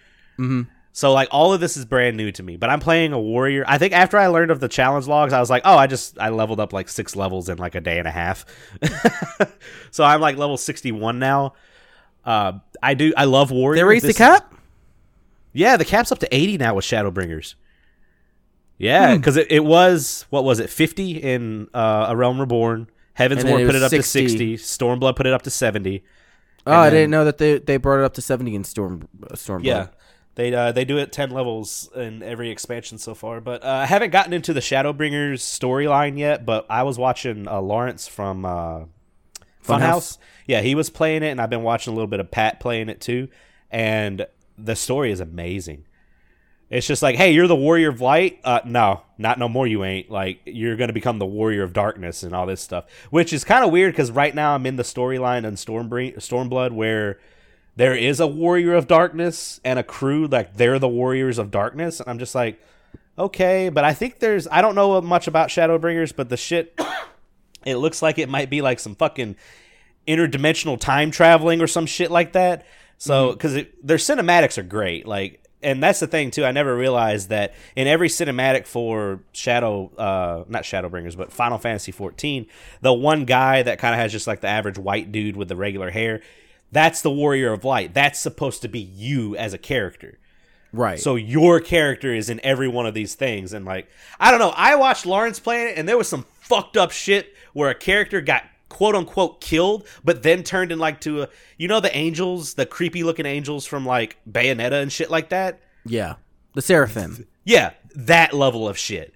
[0.92, 3.64] So like all of this is brand new to me, but I'm playing a warrior.
[3.66, 6.18] I think after I learned of the challenge logs, I was like, oh, I just
[6.18, 8.44] I leveled up like six levels in like a day and a half.
[9.90, 11.54] so I'm like level 61 now.
[12.24, 13.76] Uh, I do I love warrior.
[13.80, 14.54] They raised the cap.
[15.52, 17.54] Yeah, the cap's up to 80 now with Shadowbringers.
[18.78, 22.88] Yeah, because it, it was what was it 50 in uh, A Realm Reborn.
[23.18, 24.22] Heavensward put it up 60.
[24.22, 24.56] to 60.
[24.56, 26.02] Stormblood put it up to 70.
[26.66, 29.08] Oh, I then- didn't know that they they brought it up to seventy in Storm
[29.22, 29.64] uh, Stormblood.
[29.64, 29.86] Yeah.
[30.36, 33.86] They uh, they do it ten levels in every expansion so far, but uh, I
[33.86, 36.46] haven't gotten into the Shadowbringers storyline yet.
[36.46, 38.84] But I was watching uh, Lawrence from uh,
[39.64, 40.18] Funhaus?
[40.46, 42.88] Yeah, he was playing it, and I've been watching a little bit of Pat playing
[42.88, 43.28] it too.
[43.70, 44.26] And
[44.58, 45.86] the story is amazing.
[46.70, 48.38] It's just like, hey, you're the warrior of light.
[48.44, 49.66] Uh, no, not no more.
[49.66, 50.08] You ain't.
[50.08, 53.64] Like you're gonna become the warrior of darkness and all this stuff, which is kind
[53.64, 57.18] of weird because right now I'm in the storyline on Stormbr- Stormblood where
[57.74, 61.98] there is a warrior of darkness and a crew like they're the warriors of darkness,
[61.98, 62.60] and I'm just like,
[63.18, 66.78] okay, but I think there's I don't know much about Shadowbringers, but the shit,
[67.64, 69.36] it looks like it might be like some fucking
[70.06, 72.66] interdimensional time traveling or some shit like that.
[72.98, 76.44] So, because their cinematics are great, like, and that's the thing too.
[76.44, 81.92] I never realized that in every cinematic for Shadow, uh, not Shadowbringers, but Final Fantasy
[81.92, 82.46] 14,
[82.80, 85.56] the one guy that kind of has just like the average white dude with the
[85.56, 86.20] regular hair,
[86.72, 87.94] that's the Warrior of Light.
[87.94, 90.18] That's supposed to be you as a character.
[90.72, 91.00] Right.
[91.00, 93.88] So your character is in every one of these things, and like
[94.18, 94.52] I don't know.
[94.54, 98.20] I watched Lawrence play it, and there was some fucked up shit where a character
[98.20, 101.28] got quote unquote killed, but then turned in like to a
[101.58, 105.60] you know the angels, the creepy looking angels from like Bayonetta and shit like that.
[105.84, 106.14] yeah,
[106.54, 107.26] the Seraphim.
[107.44, 109.14] Yeah, that level of shit.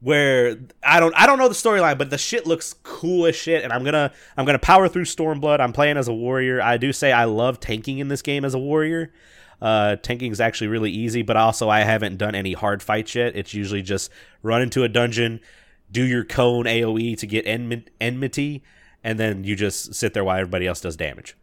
[0.00, 3.64] Where I don't I don't know the storyline, but the shit looks cool as shit,
[3.64, 5.58] and I'm gonna I'm gonna power through Stormblood.
[5.60, 6.60] I'm playing as a warrior.
[6.60, 9.12] I do say I love tanking in this game as a warrior.
[9.60, 13.36] Uh, tanking is actually really easy, but also I haven't done any hard fights yet.
[13.36, 14.10] It's usually just
[14.42, 15.40] run into a dungeon,
[15.90, 18.62] do your cone AOE to get enmi- enmity,
[19.04, 21.36] and then you just sit there while everybody else does damage.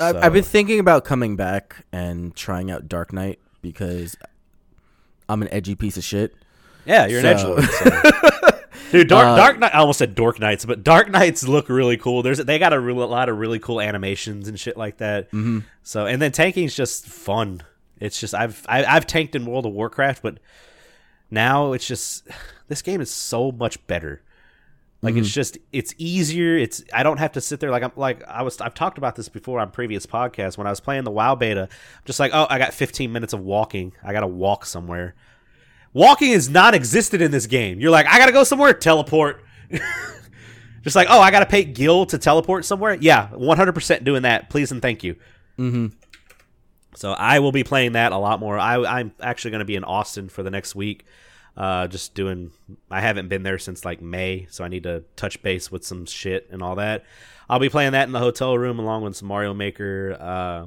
[0.00, 4.16] I've, So- I've been thinking about coming back and trying out Dark Knight because
[5.28, 6.34] I'm an edgy piece of shit.
[6.84, 7.68] Yeah, you're an So- edgelord.
[7.68, 8.48] So.
[8.90, 9.74] Dude, Dark Uh, Dark Knight.
[9.74, 12.22] I almost said Dork Knights, but Dark Knights look really cool.
[12.22, 15.28] There's they got a, real, a lot of really cool animations and shit like that.
[15.28, 15.60] Mm-hmm.
[15.82, 17.62] So and then tanking's just fun.
[18.00, 20.38] It's just I've I, I've tanked in World of Warcraft, but
[21.32, 22.28] now it's just
[22.68, 24.22] this game is so much better.
[25.04, 26.56] Like it's just it's easier.
[26.56, 29.16] It's I don't have to sit there like I'm like I was I've talked about
[29.16, 31.62] this before on previous podcasts when I was playing the WoW beta.
[31.62, 33.94] I'm just like, oh, I got 15 minutes of walking.
[34.04, 35.16] I got to walk somewhere.
[35.92, 37.80] Walking is non-existent in this game.
[37.80, 39.44] You're like, I got to go somewhere, teleport.
[40.82, 42.94] just like, oh, I got to pay Gil to teleport somewhere.
[42.94, 44.50] Yeah, 100% doing that.
[44.50, 45.16] Please and thank you.
[45.58, 45.88] Mm-hmm.
[46.94, 48.58] So I will be playing that a lot more.
[48.58, 51.04] I, I'm actually going to be in Austin for the next week.
[51.56, 52.50] Uh, just doing.
[52.90, 56.06] I haven't been there since like May, so I need to touch base with some
[56.06, 57.04] shit and all that.
[57.48, 60.16] I'll be playing that in the hotel room along with some Mario Maker.
[60.18, 60.66] Uh,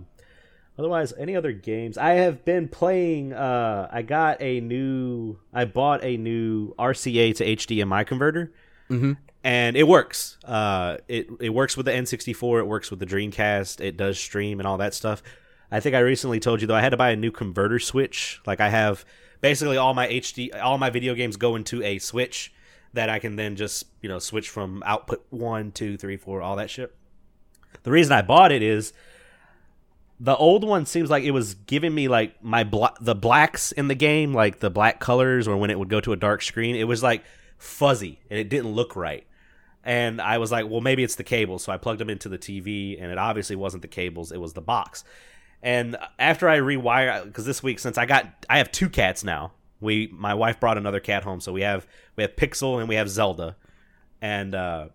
[0.78, 1.98] otherwise, any other games?
[1.98, 3.34] I have been playing.
[3.34, 5.38] Uh, I got a new.
[5.54, 8.52] I bought a new RCA to HDMI converter
[8.90, 9.14] Mm-hmm.
[9.44, 10.38] and it works.
[10.46, 12.60] Uh, it it works with the N64.
[12.60, 13.82] It works with the Dreamcast.
[13.82, 15.24] It does stream and all that stuff.
[15.72, 18.40] I think I recently told you though I had to buy a new converter switch.
[18.46, 19.04] Like I have
[19.46, 22.52] basically all my HD, all my video games go into a switch
[22.94, 26.56] that I can then just you know switch from output one, two, three, four, all
[26.56, 26.96] that shit.
[27.84, 28.92] The reason I bought it is
[30.20, 33.88] the old one seems like it was giving me like my bla- the blacks in
[33.88, 36.76] the game, like the black colors, or when it would go to a dark screen,
[36.76, 37.24] it was like
[37.60, 39.28] fuzzy and it didn't look right.
[39.84, 41.64] And I was like, well, maybe it's the cables.
[41.64, 44.54] So I plugged them into the TV, and it obviously wasn't the cables; it was
[44.54, 45.04] the box.
[45.66, 49.52] And after I rewire, because this week since I got, I have two cats now.
[49.82, 52.96] We, my wife brought another cat home, so we have we have Pixel and we
[52.96, 53.56] have Zelda,
[54.22, 54.88] and uh,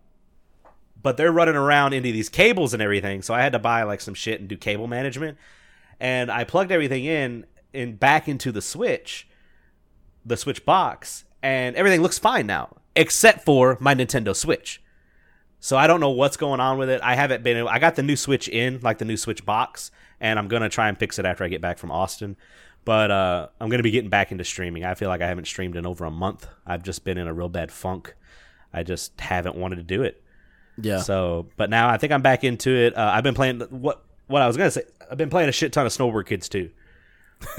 [1.01, 3.21] but they're running around into these cables and everything.
[3.21, 5.37] So I had to buy like some shit and do cable management.
[5.99, 9.27] And I plugged everything in and back into the Switch,
[10.25, 14.81] the Switch box, and everything looks fine now, except for my Nintendo Switch.
[15.59, 17.01] So I don't know what's going on with it.
[17.03, 17.67] I haven't been.
[17.67, 19.91] I got the new Switch in, like the new Switch box,
[20.21, 22.37] and I'm gonna try and fix it after I get back from Austin.
[22.85, 24.85] But uh, I'm gonna be getting back into streaming.
[24.85, 26.47] I feel like I haven't streamed in over a month.
[26.65, 28.15] I've just been in a real bad funk.
[28.73, 30.23] I just haven't wanted to do it.
[30.79, 30.99] Yeah.
[30.99, 32.95] So, but now I think I'm back into it.
[32.95, 34.83] Uh, I've been playing what what I was gonna say.
[35.11, 36.69] I've been playing a shit ton of Snowboard Kids too.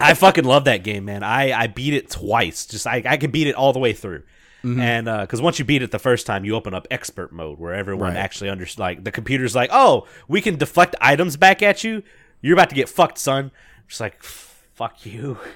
[0.00, 1.22] I fucking love that game, man.
[1.22, 2.66] I I beat it twice.
[2.66, 4.22] Just I I could beat it all the way through.
[4.64, 7.74] And because once you beat it the first time, you open up expert mode where
[7.74, 8.16] everyone Right.
[8.16, 12.02] actually under like the computer's like, oh, we can deflect items back at you.
[12.40, 13.50] You're about to get fucked, son.
[13.88, 15.38] Just like fuck you.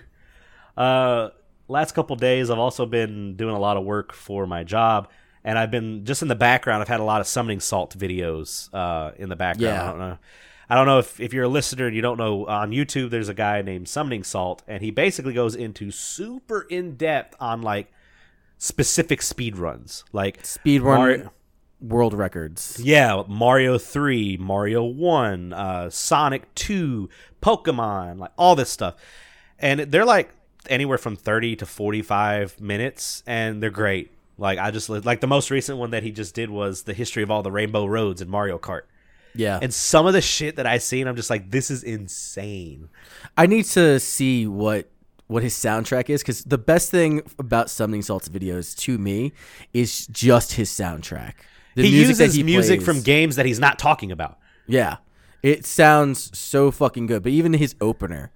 [0.76, 1.30] Uh,
[1.68, 5.08] last couple days, I've also been doing a lot of work for my job,
[5.42, 6.82] and I've been just in the background.
[6.82, 9.74] I've had a lot of summoning salt videos uh, in the background.
[9.74, 9.82] Yeah.
[9.84, 10.18] I don't know.
[10.68, 13.28] I don't know if, if you're a listener and you don't know on YouTube, there's
[13.30, 17.90] a guy named Summoning Salt, and he basically goes into super in depth on like
[18.58, 21.32] specific speed runs, like Speed run Mario-
[21.80, 22.80] world records.
[22.82, 27.08] yeah, Mario 3, Mario 1, uh, Sonic 2,
[27.42, 28.94] Pokemon, like all this stuff.
[29.58, 30.30] And they're like
[30.68, 34.10] anywhere from 30 to 45 minutes and they're great.
[34.38, 37.22] Like I just like the most recent one that he just did was the history
[37.22, 38.82] of all the rainbow roads in Mario Kart.
[39.34, 39.58] Yeah.
[39.62, 42.88] And some of the shit that I seen, I'm just like, this is insane.
[43.36, 44.90] I need to see what
[45.28, 49.32] what his soundtrack is because the best thing about Summoning Salt's videos to me
[49.74, 51.32] is just his soundtrack.
[51.74, 52.86] The he music that uses he music plays.
[52.86, 54.38] from games that he's not talking about.
[54.66, 54.96] Yeah.
[55.42, 57.22] It sounds so fucking good.
[57.22, 58.32] But even his opener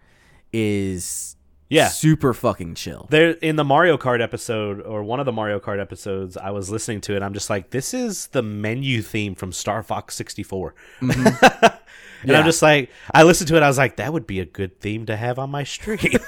[0.53, 1.37] is
[1.69, 1.89] Yeah.
[1.89, 3.07] super fucking chill.
[3.11, 6.71] There in the Mario Kart episode or one of the Mario Kart episodes, I was
[6.71, 7.23] listening to it.
[7.23, 10.75] I'm just like, this is the menu theme from Star Fox 64.
[11.01, 11.67] Mm-hmm.
[12.23, 12.39] and Yeah.
[12.39, 13.63] I'm just like, I listened to it.
[13.63, 15.99] I was like, that would be a good theme to have on my stream.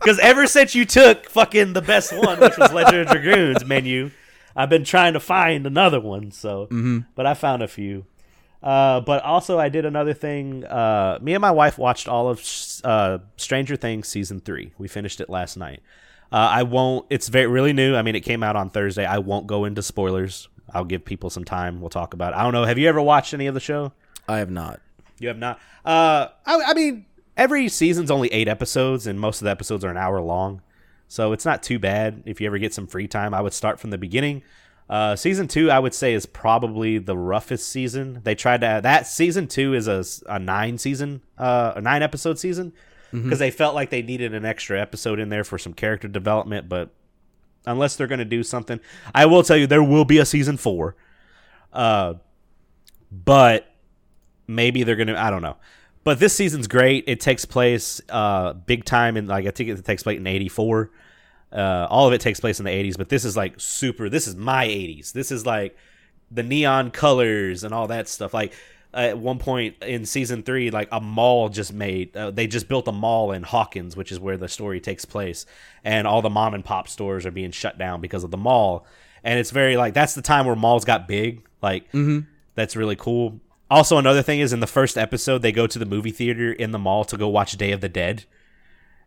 [0.00, 4.10] Because ever since you took fucking the best one, which was Legend of Dragoons menu,
[4.56, 6.30] I've been trying to find another one.
[6.30, 6.68] So,
[7.14, 8.06] but I found a few.
[8.62, 10.64] Uh, but also, I did another thing.
[10.64, 12.40] Uh, me and my wife watched all of
[12.84, 14.72] uh, Stranger Things season three.
[14.78, 15.82] We finished it last night.
[16.32, 17.04] Uh, I won't.
[17.10, 17.94] It's very really new.
[17.94, 19.04] I mean, it came out on Thursday.
[19.04, 20.48] I won't go into spoilers.
[20.72, 21.80] I'll give people some time.
[21.80, 22.32] We'll talk about.
[22.32, 22.36] it.
[22.36, 22.64] I don't know.
[22.64, 23.92] Have you ever watched any of the show?
[24.28, 24.80] I have not.
[25.18, 25.58] You have not.
[25.84, 27.06] Uh, I, I mean,
[27.36, 30.62] every season's only eight episodes, and most of the episodes are an hour long,
[31.08, 32.22] so it's not too bad.
[32.26, 34.42] If you ever get some free time, I would start from the beginning.
[34.88, 38.20] Uh, season two, I would say, is probably the roughest season.
[38.24, 42.38] They tried to that season two is a, a nine season, uh, a nine episode
[42.38, 42.72] season
[43.10, 46.68] because they felt like they needed an extra episode in there for some character development.
[46.68, 46.90] But
[47.66, 48.80] unless they're going to do something,
[49.14, 50.96] I will tell you there will be a season four.
[51.72, 52.14] Uh,
[53.10, 53.74] but
[54.48, 55.56] maybe they're gonna i don't know.
[56.04, 57.04] But this season's great.
[57.06, 60.90] It takes place uh big time in like i think it takes place in 84
[61.52, 64.26] uh all of it takes place in the 80s but this is like super this
[64.26, 65.76] is my 80s this is like
[66.30, 68.34] the neon colors and all that stuff.
[68.34, 68.52] Like
[68.94, 72.88] at one point in season three like a mall just made uh, they just built
[72.88, 75.46] a mall in hawkins which is where the story takes place.
[75.84, 78.86] And all the mom and pop stores are being shut down because of the mall.
[79.22, 81.46] And it's very like that's the time where malls got big.
[81.62, 81.90] Like
[82.54, 83.40] that's really cool
[83.70, 86.70] also, another thing is in the first episode, they go to the movie theater in
[86.72, 88.24] the mall to go watch Day of the Dead.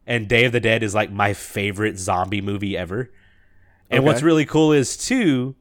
[0.07, 3.11] And Day of the Dead is like my favorite zombie movie ever.
[3.89, 4.05] And Okay.
[4.07, 5.55] what's really cool is too,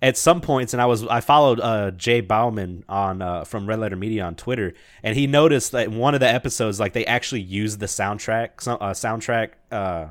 [0.00, 3.78] at some points, and I was I followed uh, Jay Bauman on uh, from Red
[3.80, 4.72] Letter Media on Twitter,
[5.02, 8.60] and he noticed that in one of the episodes, like they actually used the soundtrack,
[8.60, 10.06] some- uh, soundtrack uh,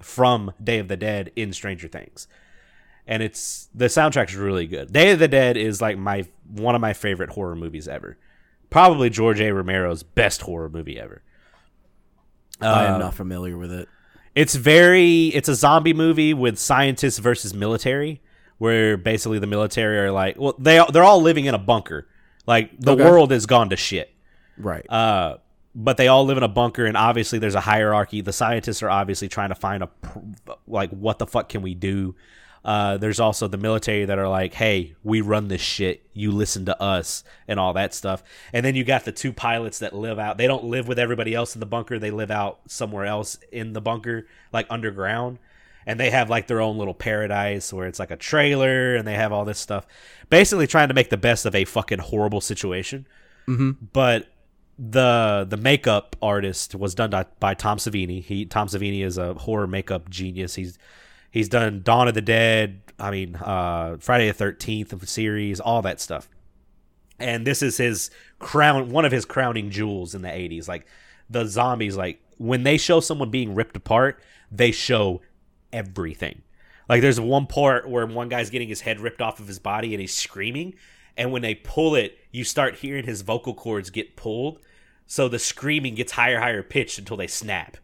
[0.00, 2.26] from Day of the Dead in Stranger Things
[3.06, 4.92] and it's the soundtrack is really good.
[4.92, 8.16] Day of the Dead is like my one of my favorite horror movies ever.
[8.70, 9.52] Probably George A.
[9.52, 11.22] Romero's best horror movie ever.
[12.60, 13.88] I Uh, am not familiar with it.
[14.34, 18.20] It's very it's a zombie movie with scientists versus military,
[18.58, 22.08] where basically the military are like, well, they they're all living in a bunker.
[22.46, 23.04] Like the Okay.
[23.04, 24.12] world has gone to shit.
[24.58, 24.84] Right.
[24.90, 25.38] Uh,
[25.74, 28.20] but they all live in a bunker, and obviously there's a hierarchy.
[28.20, 29.88] The scientists are obviously trying to find a
[30.66, 32.14] like, what the fuck can we do?
[32.64, 36.06] Uh, there's also the military that are like, hey, we run this shit.
[36.14, 38.22] You listen to us and all that stuff.
[38.52, 40.38] And then you got the two pilots that live out.
[40.38, 41.98] They don't live with everybody else in the bunker.
[41.98, 45.38] They live out somewhere else in the bunker, like underground.
[45.86, 49.14] And they have like their own little paradise where it's like a trailer and they
[49.14, 49.86] have all this stuff.
[50.30, 53.04] Basically trying to make the best of a fucking horrible situation
[53.92, 54.28] but
[54.78, 58.22] the the makeup artist was done by, by Tom Savini.
[58.22, 60.54] He Tom Savini is a horror makeup genius.
[60.54, 60.78] He's
[61.34, 62.80] he's done Dawn of the Dead.
[62.96, 66.28] I mean, uh, Friday the Thirteenth series, all that stuff.
[67.18, 70.68] And this is his crown, one of his crowning jewels in the '80s.
[70.68, 70.86] Like
[71.28, 75.20] the zombies, like when they show someone being ripped apart, they show
[75.72, 76.42] everything.
[76.88, 79.92] Like there's one part where one guy's getting his head ripped off of his body
[79.92, 80.74] and he's screaming,
[81.16, 84.60] and when they pull it, you start hearing his vocal cords get pulled,
[85.06, 87.76] so the screaming gets higher, higher pitched until they snap.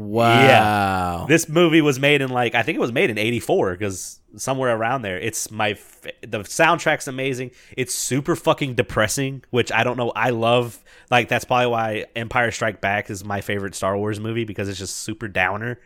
[0.00, 1.26] Wow.
[1.28, 4.74] This movie was made in like I think it was made in '84 because somewhere
[4.74, 5.18] around there.
[5.18, 7.50] It's my f- the soundtrack's amazing.
[7.76, 10.10] It's super fucking depressing, which I don't know.
[10.10, 14.44] I love like that's probably why Empire Strike Back is my favorite Star Wars movie
[14.44, 15.80] because it's just super downer.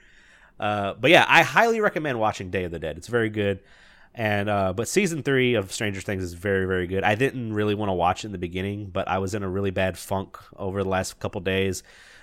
[0.58, 2.96] Uh, but yeah, I highly recommend watching Day of the Dead.
[2.96, 3.60] It's very good.
[4.14, 7.02] And uh, but season three of Stranger Things is very very good.
[7.02, 9.48] I didn't really want to watch it in the beginning, but I was in a
[9.48, 11.82] really bad funk over the last couple days.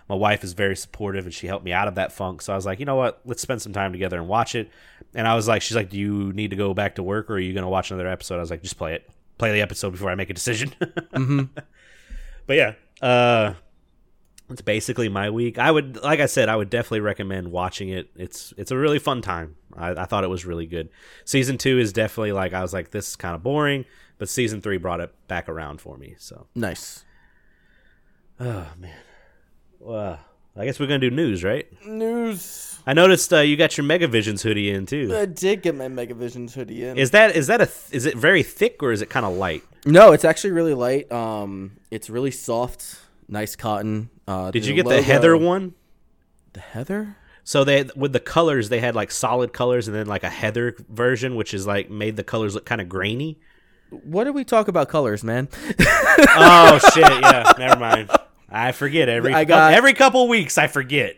[0.10, 2.42] My wife is very supportive and she helped me out of that funk.
[2.42, 4.70] So I was like, you know what, let's spend some time together and watch it.
[5.14, 7.36] And I was like, she's like, do you need to go back to work or
[7.36, 8.38] are you going to watch another episode?
[8.38, 10.70] I was like, just play it, play the episode before I make a decision.
[10.82, 11.44] mm-hmm.
[12.48, 13.54] But yeah, uh,
[14.50, 15.58] it's basically my week.
[15.58, 18.10] I would, like I said, I would definitely recommend watching it.
[18.16, 19.56] It's it's a really fun time.
[19.76, 20.90] I, I thought it was really good.
[21.26, 23.86] Season two is definitely like I was like this is kind of boring,
[24.18, 26.16] but season three brought it back around for me.
[26.20, 27.06] So nice.
[28.40, 29.00] Oh man.
[29.82, 30.20] Well,
[30.56, 31.68] I guess we're gonna do news, right?
[31.86, 32.80] News.
[32.86, 35.16] I noticed uh, you got your Megavisions hoodie in too.
[35.16, 36.98] I did get my Megavisions hoodie in.
[36.98, 39.34] Is that is that a th- is it very thick or is it kind of
[39.34, 39.64] light?
[39.86, 41.12] No, it's actually really light.
[41.12, 44.10] Um, it's really soft, nice cotton.
[44.28, 45.74] Uh, Did you get the Heather one?
[46.54, 47.18] The Heather.
[47.44, 50.76] So they with the colors they had like solid colors and then like a Heather
[50.90, 53.40] version, which is like made the colors look kind of grainy.
[53.90, 55.50] What did we talk about colors, man?
[55.80, 57.04] oh shit!
[57.04, 58.10] Yeah, never mind.
[58.52, 60.58] I forget every I got, every couple weeks.
[60.58, 61.16] I forget.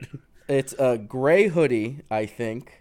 [0.48, 2.80] It's a gray hoodie, I think.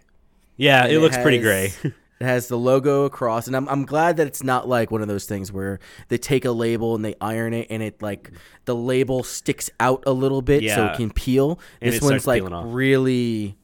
[0.57, 1.73] Yeah, it, it looks has, pretty gray.
[1.83, 5.07] it has the logo across, and I'm I'm glad that it's not like one of
[5.07, 5.79] those things where
[6.09, 8.31] they take a label and they iron it, and it like
[8.65, 10.75] the label sticks out a little bit yeah.
[10.75, 11.59] so it can peel.
[11.81, 13.57] And this one's like really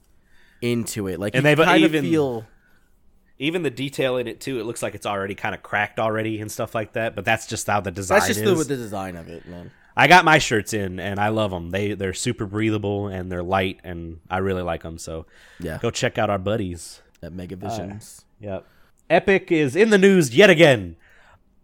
[0.62, 1.20] into it.
[1.20, 2.46] Like and they kind even feel
[3.38, 4.60] even the detail in it too.
[4.60, 7.16] It looks like it's already kind of cracked already and stuff like that.
[7.16, 8.18] But that's just how the design.
[8.18, 8.28] Is.
[8.28, 8.68] That's just is.
[8.68, 9.72] the, the design of it, man.
[10.00, 11.72] I got my shirts in and I love them.
[11.72, 14.98] They they're super breathable and they're light and I really like them.
[14.98, 15.26] So
[15.60, 18.22] yeah, go check out our buddies at Megavisions.
[18.22, 18.66] Uh, yep.
[19.10, 20.96] Epic is in the news yet again.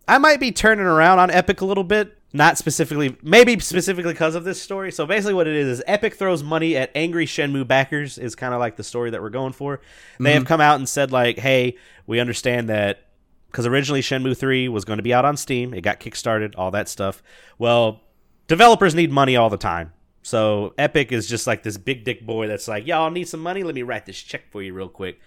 [0.06, 2.18] I might be turning around on Epic a little bit.
[2.34, 4.92] Not specifically, maybe specifically because of this story.
[4.92, 8.18] So basically, what it is is Epic throws money at angry Shenmue backers.
[8.18, 9.80] Is kind of like the story that we're going for.
[10.20, 10.40] They mm-hmm.
[10.40, 13.06] have come out and said like, "Hey, we understand that
[13.50, 15.74] because originally Shenmue 3 was going to be out on Steam.
[15.74, 17.24] It got kickstarted, all that stuff.
[17.58, 18.02] Well,
[18.48, 19.94] developers need money all the time.
[20.22, 23.64] So Epic is just like this big dick boy that's like, y'all need some money?
[23.64, 25.20] Let me write this check for you real quick.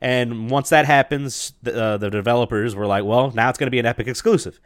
[0.00, 3.70] And once that happens, the, uh, the developers were like, well, now it's going to
[3.70, 4.60] be an Epic exclusive.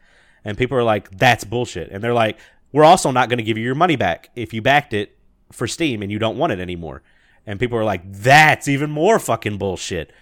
[0.45, 1.91] And people are like, that's bullshit.
[1.91, 2.39] And they're like,
[2.71, 5.17] we're also not going to give you your money back if you backed it
[5.51, 7.03] for Steam and you don't want it anymore.
[7.47, 10.13] And people are like, that's even more fucking bullshit.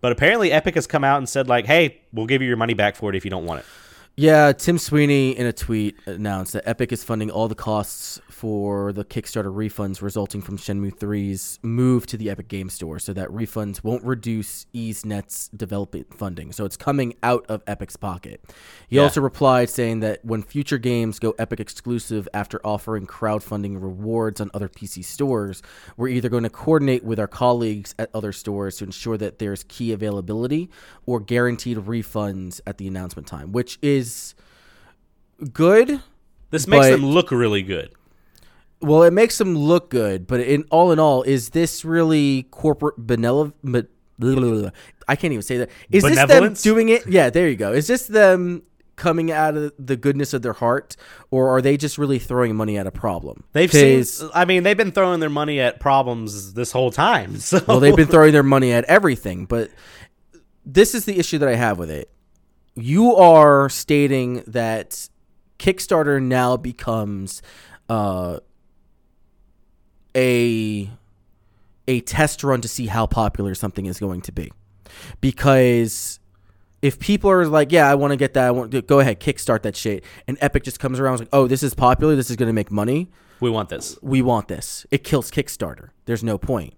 [0.00, 2.74] But apparently, Epic has come out and said, like, hey, we'll give you your money
[2.74, 3.66] back for it if you don't want it.
[4.18, 8.92] Yeah, Tim Sweeney in a tweet announced that Epic is funding all the costs for
[8.92, 13.30] the Kickstarter refunds resulting from Shenmue 3's move to the Epic Game Store so that
[13.30, 16.52] refunds won't reduce Ys Net's development funding.
[16.52, 18.42] So it's coming out of Epic's pocket.
[18.88, 19.04] He yeah.
[19.04, 24.50] also replied saying that when future games go Epic exclusive after offering crowdfunding rewards on
[24.52, 25.62] other PC stores,
[25.96, 29.64] we're either going to coordinate with our colleagues at other stores to ensure that there's
[29.64, 30.68] key availability
[31.06, 34.34] or guaranteed refunds at the announcement time, which is
[35.54, 36.02] good.
[36.50, 37.95] This makes them look really good.
[38.80, 42.96] Well, it makes them look good, but in all in all, is this really corporate
[42.98, 43.54] benevolent?
[45.08, 45.70] I can't even say that.
[45.90, 47.06] Is this them doing it?
[47.06, 47.72] Yeah, there you go.
[47.72, 48.62] Is this them
[48.96, 50.96] coming out of the goodness of their heart,
[51.30, 53.44] or are they just really throwing money at a problem?
[53.52, 54.04] They've seen.
[54.34, 57.36] I mean, they've been throwing their money at problems this whole time.
[57.46, 57.62] So.
[57.66, 59.70] Well, they've been throwing their money at everything, but
[60.64, 62.10] this is the issue that I have with it.
[62.74, 65.08] You are stating that
[65.58, 67.42] Kickstarter now becomes.
[67.88, 68.40] Uh,
[70.16, 70.90] a
[71.88, 74.50] a test run to see how popular something is going to be.
[75.20, 76.18] Because
[76.82, 79.20] if people are like, yeah, I want to get that, I want to go ahead,
[79.20, 82.36] kickstart that shit, and Epic just comes around like, oh, this is popular, this is
[82.36, 83.08] going to make money.
[83.40, 83.98] We want this.
[84.02, 84.86] We want this.
[84.90, 85.90] It kills Kickstarter.
[86.06, 86.74] There's no point.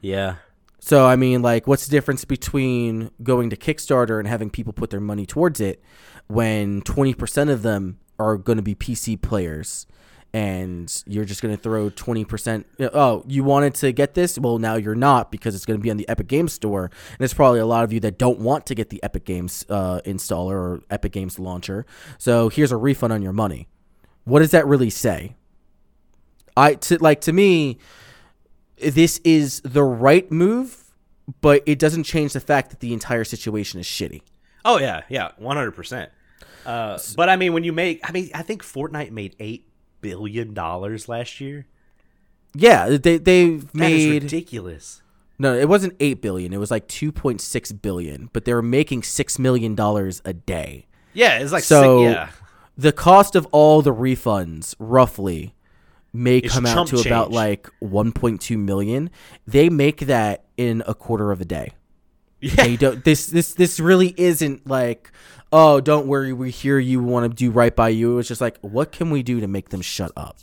[0.00, 0.36] Yeah.
[0.78, 4.90] So I mean, like, what's the difference between going to Kickstarter and having people put
[4.90, 5.82] their money towards it
[6.26, 9.86] when 20% of them are going to be PC players
[10.32, 12.64] and you're just going to throw 20%
[12.94, 14.38] oh you wanted to get this?
[14.38, 16.84] Well now you're not because it's going to be on the epic games store.
[16.84, 19.64] And there's probably a lot of you that don't want to get the epic games
[19.68, 21.84] uh, installer or epic games launcher.
[22.18, 23.68] So here's a refund on your money.
[24.24, 25.36] What does that really say?
[26.56, 27.78] I to, like to me
[28.76, 30.92] this is the right move
[31.40, 34.22] but it doesn't change the fact that the entire situation is shitty.
[34.64, 36.08] Oh yeah yeah 100%
[36.66, 39.69] uh, but I mean, when you make, I mean, I think Fortnite made eight
[40.00, 41.66] billion dollars last year.
[42.54, 45.02] Yeah, they they've made ridiculous.
[45.38, 46.52] No, it wasn't eight billion.
[46.52, 48.28] It was like two point six billion.
[48.32, 50.86] But they were making six million dollars a day.
[51.12, 52.04] Yeah, it's like so.
[52.04, 52.30] Six, yeah.
[52.76, 55.54] The cost of all the refunds, roughly,
[56.12, 57.06] may it's come out to change.
[57.06, 59.10] about like one point two million.
[59.46, 61.72] They make that in a quarter of a day.
[62.40, 62.54] Yeah.
[62.56, 63.04] They don't.
[63.04, 65.10] This this this really isn't like.
[65.52, 66.32] Oh, don't worry.
[66.32, 68.12] We hear you want to do right by you.
[68.12, 70.38] It was just like, what can we do to make them shut up?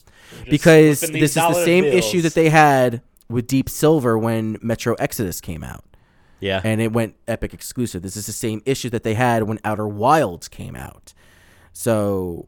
[0.49, 1.95] Because this is the same bills.
[1.95, 5.83] issue that they had with Deep Silver when Metro Exodus came out.
[6.39, 6.61] Yeah.
[6.63, 8.03] and it went Epic exclusive.
[8.03, 11.13] This is the same issue that they had when Outer Wilds came out.
[11.73, 12.47] So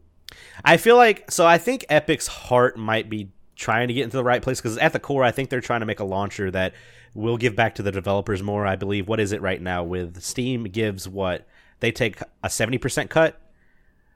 [0.64, 4.24] I feel like so I think Epic's heart might be trying to get into the
[4.24, 6.72] right place because at the core I think they're trying to make a launcher that
[7.14, 8.66] will give back to the developers more.
[8.66, 11.46] I believe what is it right now with Steam gives what
[11.80, 13.40] they take a 70% cut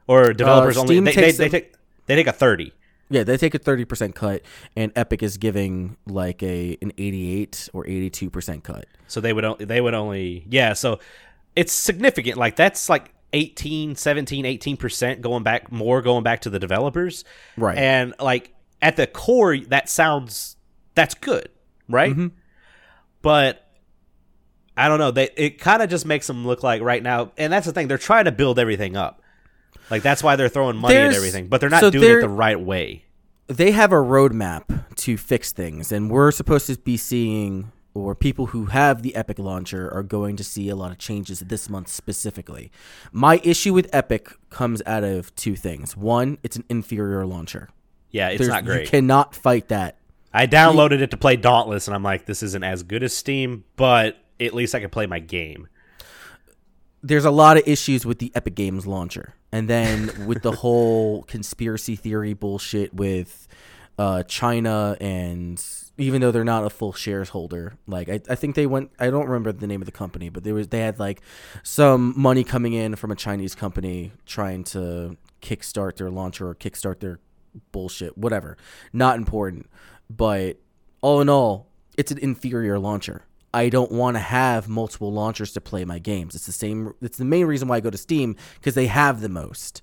[0.07, 1.75] or developers only Uh, Steam they, they, they take
[2.07, 2.73] they take a 30.
[3.11, 4.43] yeah, they take a thirty percent cut,
[4.77, 8.87] and Epic is giving like a an eighty eight or eighty two percent cut.
[9.09, 10.99] So they would only they would only yeah, so
[11.57, 12.37] it's significant.
[12.37, 17.25] Like that's like 18, 17, 18% going back more going back to the developers.
[17.57, 17.77] Right.
[17.77, 18.53] And like
[18.83, 20.57] at the core that sounds
[20.95, 21.49] that's good,
[21.89, 22.13] right?
[22.13, 22.29] Mm-hmm.
[23.23, 23.64] But
[24.77, 25.11] I don't know.
[25.11, 27.89] They it kind of just makes them look like right now, and that's the thing.
[27.89, 29.23] They're trying to build everything up.
[29.91, 32.21] Like that's why they're throwing money There's- at everything, but they're not so doing it
[32.21, 33.05] the right way.
[33.47, 38.47] They have a roadmap to fix things, and we're supposed to be seeing, or people
[38.47, 41.89] who have the Epic launcher are going to see a lot of changes this month
[41.89, 42.73] specifically.
[43.13, 45.95] My issue with Epic comes out of two things.
[45.95, 47.69] One, it's an inferior launcher.
[48.11, 49.99] Yeah, it's There's- not You cannot fight that.
[50.33, 53.65] I downloaded it to play Dauntless, and I'm like, this isn't as good as Steam,
[53.77, 55.69] but at least I can play my game.
[57.03, 61.23] there's a lot of issues with the Epic Games launcher, and then with the whole
[61.25, 63.47] conspiracy theory bullshit with
[63.99, 65.63] uh, China, and
[65.99, 68.91] even though they're not a full shareholder, like I, I think they went.
[68.99, 71.21] I don't remember the name of the company, but there was they had like
[71.63, 77.01] some money coming in from a Chinese company trying to kickstart their launcher or kickstart
[77.01, 77.21] their
[77.71, 78.57] bullshit, whatever.
[78.93, 79.69] Not important,
[80.09, 80.59] but
[81.03, 81.69] all in all,
[81.99, 83.23] it's an inferior launcher.
[83.55, 86.35] I don't want to have multiple launchers to play my games.
[86.35, 86.93] It's the same.
[87.01, 89.81] It's the main reason why I go to Steam because they have the most.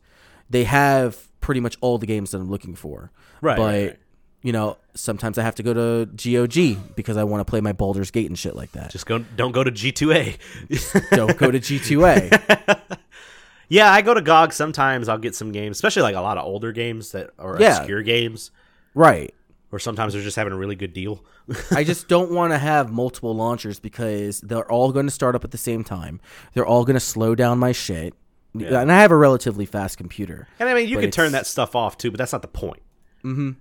[0.49, 3.11] They have pretty much all the games that I'm looking for.
[3.41, 3.99] Right, But right, right.
[4.43, 7.71] you know, sometimes I have to go to GOG because I want to play my
[7.73, 8.91] Baldur's Gate and shit like that.
[8.91, 11.09] Just go, don't go to G2A.
[11.15, 12.79] don't go to G2A.
[13.69, 15.07] yeah, I go to GOG sometimes.
[15.07, 17.77] I'll get some games, especially like a lot of older games that are Yeah.
[17.79, 18.51] obscure games,
[18.93, 19.33] right.
[19.71, 21.23] Or sometimes they're just having a really good deal.
[21.71, 25.43] I just don't want to have multiple launchers because they're all going to start up
[25.43, 26.19] at the same time.
[26.53, 28.13] They're all going to slow down my shit.
[28.53, 30.47] And I have a relatively fast computer.
[30.59, 32.81] And I mean, you can turn that stuff off too, but that's not the point.
[33.23, 33.51] Mm-hmm.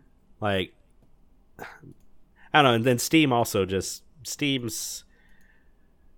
[0.40, 0.72] Like,
[1.58, 2.74] I don't know.
[2.74, 5.04] And then Steam also just Steam's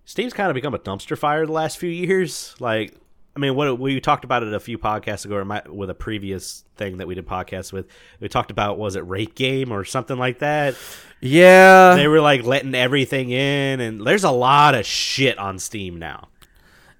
[0.07, 2.55] Steam's kind of become a dumpster fire the last few years.
[2.59, 2.97] Like,
[3.35, 5.95] I mean, what we talked about it a few podcasts ago, or my, with a
[5.95, 7.87] previous thing that we did podcasts with.
[8.21, 10.75] We talked about was it Rape Game or something like that.
[11.21, 11.95] Yeah.
[11.95, 16.29] They were like letting everything in, and there's a lot of shit on Steam now.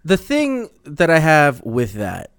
[0.05, 2.31] The thing that I have with that,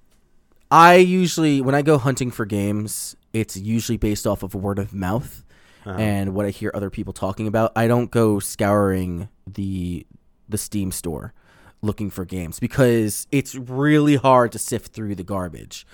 [0.72, 4.92] I usually when I go hunting for games, it's usually based off of word of
[4.92, 5.46] mouth
[5.86, 6.00] uh-huh.
[6.00, 7.72] and what I hear other people talking about.
[7.76, 10.08] I don't go scouring the
[10.50, 11.34] the Steam store
[11.84, 15.86] looking for games because it's really hard to sift through the garbage.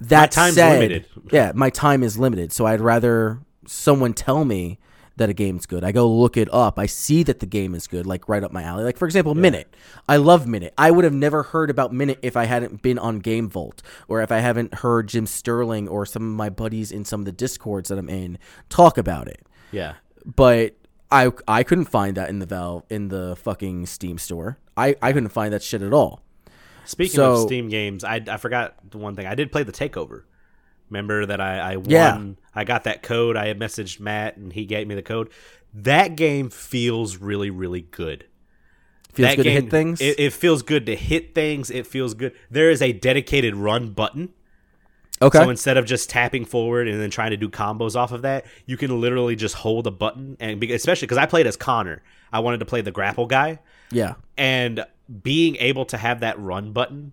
[0.00, 1.06] That time's said, limited.
[1.32, 4.78] Yeah, my time is limited, so I'd rather someone tell me
[5.16, 5.84] that a game's good.
[5.84, 6.78] I go look it up.
[6.78, 8.84] I see that the game is good, like right up my alley.
[8.84, 9.74] Like for example, Minit.
[10.08, 10.74] I love Minit.
[10.78, 14.22] I would have never heard about Minit if I hadn't been on Game Vault or
[14.22, 17.32] if I haven't heard Jim Sterling or some of my buddies in some of the
[17.32, 19.46] discords that I'm in talk about it.
[19.70, 19.94] Yeah.
[20.24, 20.76] But
[21.12, 24.58] I I couldn't find that in the Valve in the fucking Steam store.
[24.76, 26.22] I I couldn't find that shit at all.
[26.84, 29.26] Speaking So- of Steam games, I, I forgot the one thing.
[29.26, 30.22] I did play the Takeover.
[30.90, 31.88] Remember that I, I won.
[31.90, 32.20] Yeah.
[32.54, 33.36] I got that code.
[33.36, 35.30] I had messaged Matt and he gave me the code.
[35.72, 38.26] That game feels really, really good.
[39.12, 40.00] Feels that good game, to hit things.
[40.02, 41.70] It, it feels good to hit things.
[41.70, 42.34] It feels good.
[42.50, 44.30] There is a dedicated run button.
[45.22, 45.38] Okay.
[45.38, 48.44] So instead of just tapping forward and then trying to do combos off of that,
[48.66, 52.02] you can literally just hold a button and be, especially because I played as Connor,
[52.32, 53.58] I wanted to play the grapple guy
[53.90, 54.14] yeah.
[54.36, 54.84] and
[55.22, 57.12] being able to have that run button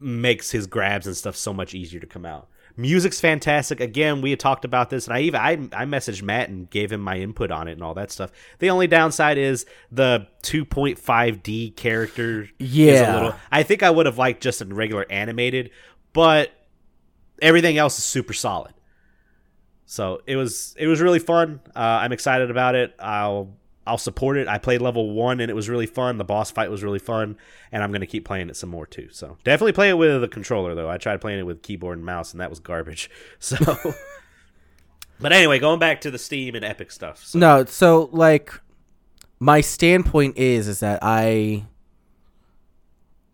[0.00, 2.48] makes his grabs and stuff so much easier to come out.
[2.78, 3.80] Music's fantastic.
[3.80, 6.92] Again, we had talked about this, and I even I, I messaged Matt and gave
[6.92, 8.30] him my input on it and all that stuff.
[8.58, 12.42] The only downside is the 2.5D character.
[12.42, 13.14] is a Yeah.
[13.14, 13.34] little.
[13.50, 15.70] I think I would have liked just a regular animated,
[16.12, 16.50] but
[17.40, 18.72] everything else is super solid.
[19.84, 21.60] So it was it was really fun.
[21.74, 22.94] Uh, I'm excited about it.
[22.98, 23.54] I'll
[23.86, 24.48] I'll support it.
[24.48, 26.18] I played level one and it was really fun.
[26.18, 27.36] The boss fight was really fun,
[27.70, 29.08] and I'm gonna keep playing it some more too.
[29.12, 30.90] So definitely play it with a controller though.
[30.90, 33.10] I tried playing it with keyboard and mouse, and that was garbage.
[33.38, 33.56] So,
[35.20, 37.24] but anyway, going back to the Steam and Epic stuff.
[37.24, 38.52] So, No, so like
[39.38, 41.64] my standpoint is is that I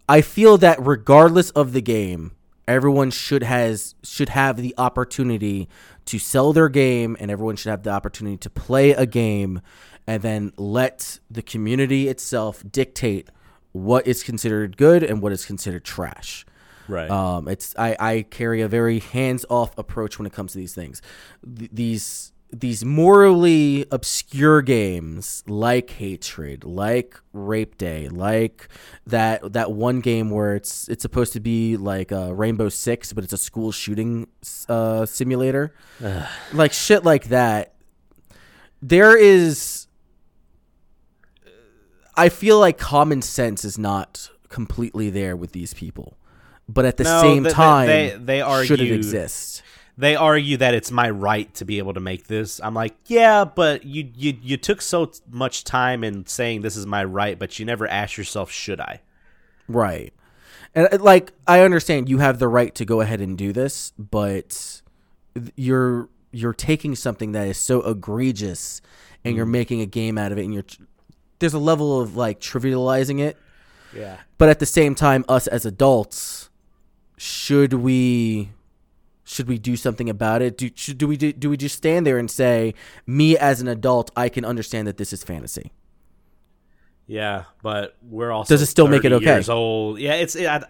[0.09, 2.33] I feel that regardless of the game,
[2.69, 5.69] everyone should has should have the opportunity
[6.07, 9.61] to sell their game and everyone should have the opportunity to play a game
[10.07, 13.29] and then let the community itself dictate
[13.73, 16.45] what is considered good and what is considered trash.
[16.89, 17.11] Right.
[17.11, 20.75] Um, it's I, I carry a very hands off approach when it comes to these
[20.75, 21.01] things.
[21.57, 28.69] Th- these these morally obscure games like Hatred, like Rape Day, like
[29.07, 33.25] that that one game where it's it's supposed to be like a Rainbow Six, but
[33.25, 34.27] it's a school shooting
[34.69, 35.75] uh, simulator,
[36.53, 37.73] like shit like that.
[38.83, 39.87] There is,
[42.17, 46.19] I feel like common sense is not completely there with these people,
[46.69, 49.63] but at the No, same they- they- time, they- they should it exist?
[50.03, 52.61] They argue that it's my right to be able to make this.
[52.61, 56.77] I'm like, yeah, but you you you took so t- much time in saying this
[56.77, 59.01] is my right, but you never asked yourself, should I?
[59.69, 60.13] Right.
[60.75, 63.93] And uh, like I understand you have the right to go ahead and do this,
[63.97, 64.83] but
[65.55, 68.83] you're you're taking something that is so egregious
[69.25, 70.65] and you're making a game out of it and you're
[71.39, 73.37] there's a level of like trivializing it,
[73.95, 74.17] Yeah.
[74.37, 76.51] but at the same time us as adults
[77.17, 78.51] should we
[79.33, 80.59] should we do something about it?
[80.59, 82.75] Do should, do we do, do we just stand there and say
[83.07, 85.73] me as an adult I can understand that this is fantasy?
[87.07, 89.35] Yeah, but we're also Does it still make it 30 okay?
[89.35, 89.99] Years old.
[89.99, 90.37] Yeah, it's.
[90.37, 90.63] It, I,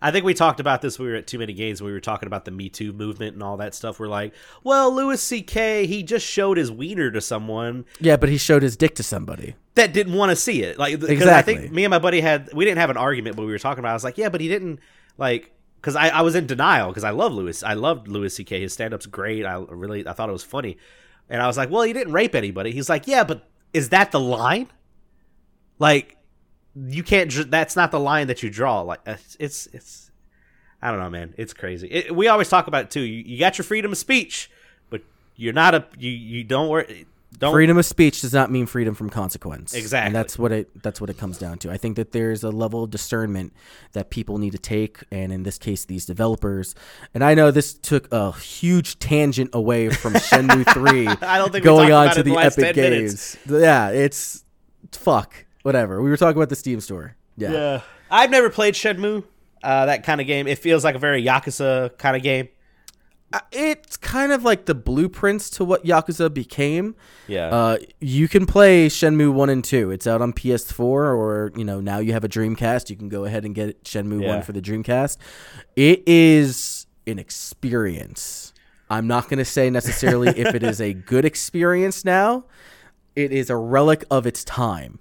[0.00, 0.98] I think we talked about this.
[0.98, 1.82] when We were at too many games.
[1.82, 3.98] We were talking about the Me Too movement and all that stuff.
[3.98, 5.86] We're like, well, Louis C.K.
[5.86, 9.56] He just showed his wiener to someone Yeah, but he showed his dick to somebody.
[9.74, 10.78] that didn't want to see it.
[10.78, 11.28] Like, exactly.
[11.30, 13.58] I think me and my buddy had we didn't have an argument, but we were
[13.58, 13.90] talking about.
[13.90, 13.92] it.
[13.92, 14.78] I was like, yeah, but he didn't
[15.16, 17.62] like because I, I was in denial because I love Louis.
[17.62, 18.60] I loved Louis C.K.
[18.60, 19.44] His stand up's great.
[19.44, 20.76] I really I thought it was funny,
[21.28, 22.72] and I was like, well, he didn't rape anybody.
[22.72, 24.68] He's like, yeah, but is that the line?
[25.78, 26.16] Like,
[26.74, 27.50] you can't.
[27.50, 28.82] That's not the line that you draw.
[28.82, 29.66] Like, uh, it's it's.
[29.68, 30.10] it's
[30.80, 31.34] I don't know, man.
[31.36, 31.88] It's crazy.
[31.88, 33.00] It, we always talk about it too.
[33.00, 34.48] You, you got your freedom of speech,
[34.90, 35.02] but
[35.34, 36.10] you're not a you.
[36.10, 37.06] You don't worry.
[37.38, 39.72] Don't freedom of speech does not mean freedom from consequence.
[39.74, 40.06] Exactly.
[40.08, 41.70] and that's what it that's what it comes down to.
[41.70, 43.52] I think that there's a level of discernment
[43.92, 46.74] that people need to take, and in this case, these developers.
[47.14, 51.64] And I know this took a huge tangent away from Shenmue Three, I don't think
[51.64, 53.36] going on to the the Epic 10 minutes.
[53.46, 53.60] Games.
[53.62, 54.44] Yeah, it's
[54.92, 56.02] fuck whatever.
[56.02, 57.14] We were talking about the Steam store.
[57.36, 57.80] Yeah, Yeah.
[58.10, 59.22] I've never played Shenmue,
[59.62, 60.46] uh, that kind of game.
[60.48, 62.48] It feels like a very Yakuza kind of game.
[63.52, 66.94] It's kind of like the blueprints to what Yakuza became.
[67.26, 67.48] Yeah.
[67.48, 69.90] Uh, you can play Shenmue one and two.
[69.90, 72.88] It's out on PS4, or you know now you have a Dreamcast.
[72.88, 74.28] You can go ahead and get Shenmue Yeah.
[74.36, 75.18] one for the Dreamcast.
[75.76, 78.52] It is an experience.
[78.90, 82.44] I'm not going to say necessarily if it is a good experience now.
[83.14, 85.00] It is a relic of its time.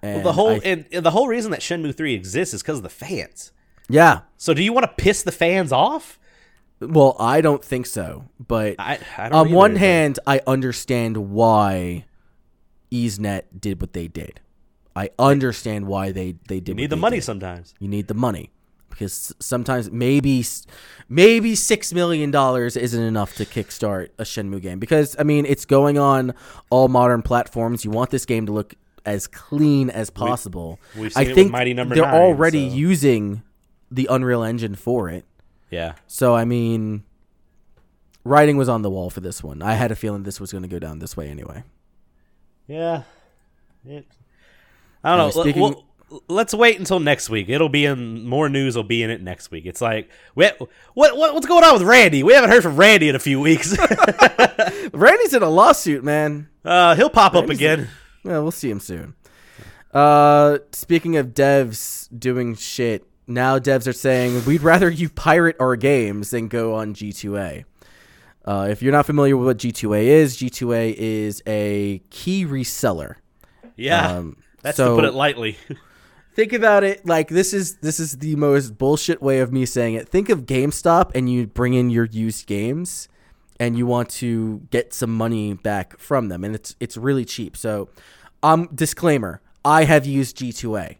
[0.00, 2.78] And the whole I- and, and the whole reason that Shenmue 3 exists is because
[2.78, 3.52] of the fans.
[3.90, 4.20] yeah.
[4.38, 6.18] So do you want to piss the fans off?
[6.80, 11.16] Well, I don't think so, but I, I don't on one but- hand, I understand
[11.16, 12.04] why
[12.90, 14.40] Ys Net did what they did.
[14.94, 16.68] I understand why they they did.
[16.70, 17.24] you need the money did.
[17.24, 17.74] sometimes.
[17.78, 18.50] You need the money
[18.90, 20.44] because sometimes maybe
[21.08, 25.64] maybe six million dollars isn't enough to kickstart a Shenmue game because I mean it's
[25.64, 26.34] going on
[26.70, 27.84] all modern platforms.
[27.84, 28.74] You want this game to look
[29.06, 30.80] as clean as possible.
[30.96, 33.42] we've I seen it with think Mighty Number they're Nine, already so- using
[33.90, 35.24] the Unreal Engine for it.
[35.70, 35.94] Yeah.
[36.06, 37.04] So I mean,
[38.24, 39.62] writing was on the wall for this one.
[39.62, 41.62] I had a feeling this was going to go down this way anyway.
[42.66, 43.02] Yeah.
[43.86, 44.06] It,
[45.04, 45.42] I don't know.
[45.42, 45.84] speaking- Well,
[46.28, 47.48] let's wait until next week.
[47.48, 48.76] It'll be in more news.
[48.76, 49.66] Will be in it next week.
[49.66, 50.58] It's like what
[50.94, 52.22] what what- what's going on with Randy?
[52.22, 53.76] We haven't heard from Randy in a few weeks.
[54.92, 56.48] Randy's in a lawsuit, man.
[56.64, 57.88] uh, he'll pop up Randy's again.
[58.24, 59.14] Yeah, we'll see him soon.
[59.92, 65.76] Uh, speaking of devs doing shit, now devs are saying we'd rather you pirate our
[65.76, 67.64] games than go on G2A.
[68.44, 73.16] Uh, if you're not familiar with what G2A is, G2A is a key reseller.
[73.76, 74.10] Yeah.
[74.16, 75.58] Um, That's so- to put it lightly.
[76.34, 79.94] think about it like this is this is the most bullshit way of me saying
[79.94, 80.08] it.
[80.08, 83.08] Think of GameStop and you bring in your used games
[83.60, 87.56] and you want to get some money back from them and it's it's really cheap.
[87.56, 87.90] So,
[88.42, 90.96] um disclaimer, I have used G2A.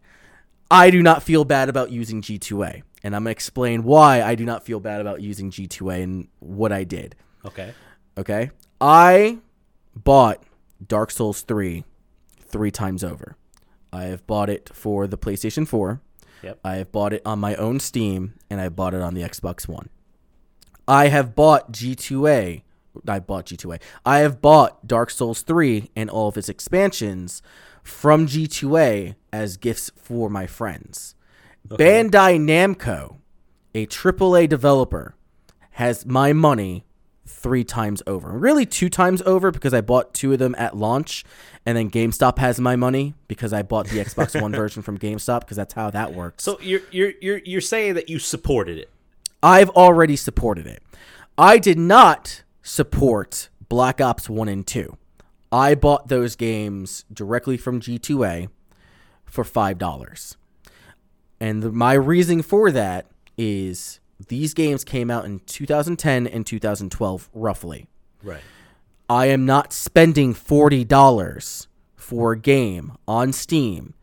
[0.71, 4.35] I do not feel bad about using G2A and I'm going to explain why I
[4.35, 7.15] do not feel bad about using G2A and what I did.
[7.45, 7.73] okay.
[8.17, 8.51] Okay?
[8.81, 9.39] I
[9.95, 10.43] bought
[10.87, 11.85] Dark Souls 3
[12.41, 13.37] 3 times over.
[13.93, 16.01] I have bought it for the PlayStation 4.
[16.43, 16.61] Yep.
[16.65, 19.67] I have bought it on my own Steam and I bought it on the Xbox
[19.67, 19.89] One.
[20.87, 22.63] I have bought G2A
[23.07, 23.81] I bought G2A.
[24.05, 27.43] I have bought Dark Souls 3 and all of its expansions
[27.83, 31.15] from G2A as gifts for my friends.
[31.67, 33.17] Bandai Namco,
[33.75, 35.15] a AAA developer,
[35.73, 36.85] has my money
[37.27, 38.31] three times over.
[38.31, 41.25] Really, two times over because I bought two of them at launch,
[41.67, 45.41] and then GameStop has my money because I bought the Xbox One version from GameStop
[45.41, 46.45] because that's how that works.
[46.45, 48.91] So you're you're you're you're saying that you supported it.
[49.43, 50.83] I've already supported it.
[51.37, 54.97] I did not support Black Ops 1 and 2.
[55.51, 58.49] I bought those games directly from G2A
[59.25, 60.37] for $5.
[61.41, 63.07] And the, my reasoning for that
[63.37, 67.87] is these games came out in 2010 and 2012 roughly.
[68.23, 68.41] Right.
[69.09, 71.67] I am not spending $40
[71.97, 73.95] for a game on Steam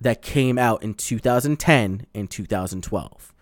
[0.00, 3.34] that came out in 2010 and 2012.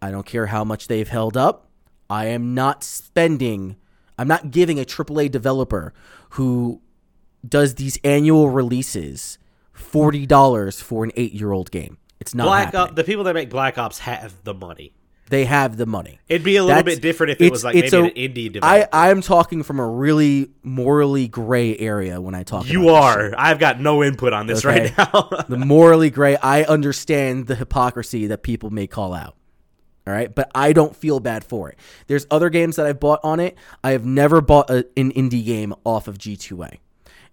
[0.00, 1.68] I don't care how much they've held up.
[2.08, 3.76] I am not spending,
[4.18, 5.92] I'm not giving a AAA developer
[6.30, 6.80] who
[7.48, 9.38] does these annual releases
[9.76, 11.98] $40 for an eight year old game.
[12.20, 12.82] It's not Black happening.
[12.82, 12.92] Ops.
[12.94, 14.92] The people that make Black Ops have the money.
[15.28, 16.20] They have the money.
[16.28, 18.46] It'd be a little That's- bit different if it was like maybe a- an indie
[18.46, 18.88] I, developer.
[18.92, 23.34] I'm talking from a really morally gray area when I talk you about this are.
[23.36, 24.92] I've got no input on this Okay.
[24.96, 25.28] right now.
[25.48, 26.36] the morally gray.
[26.36, 29.34] I understand the hypocrisy that people may call out.
[30.06, 31.78] All right, but I don't feel bad for it.
[32.06, 33.56] There's other games that I've bought on it.
[33.82, 36.76] I have never bought a, an indie game off of G2A.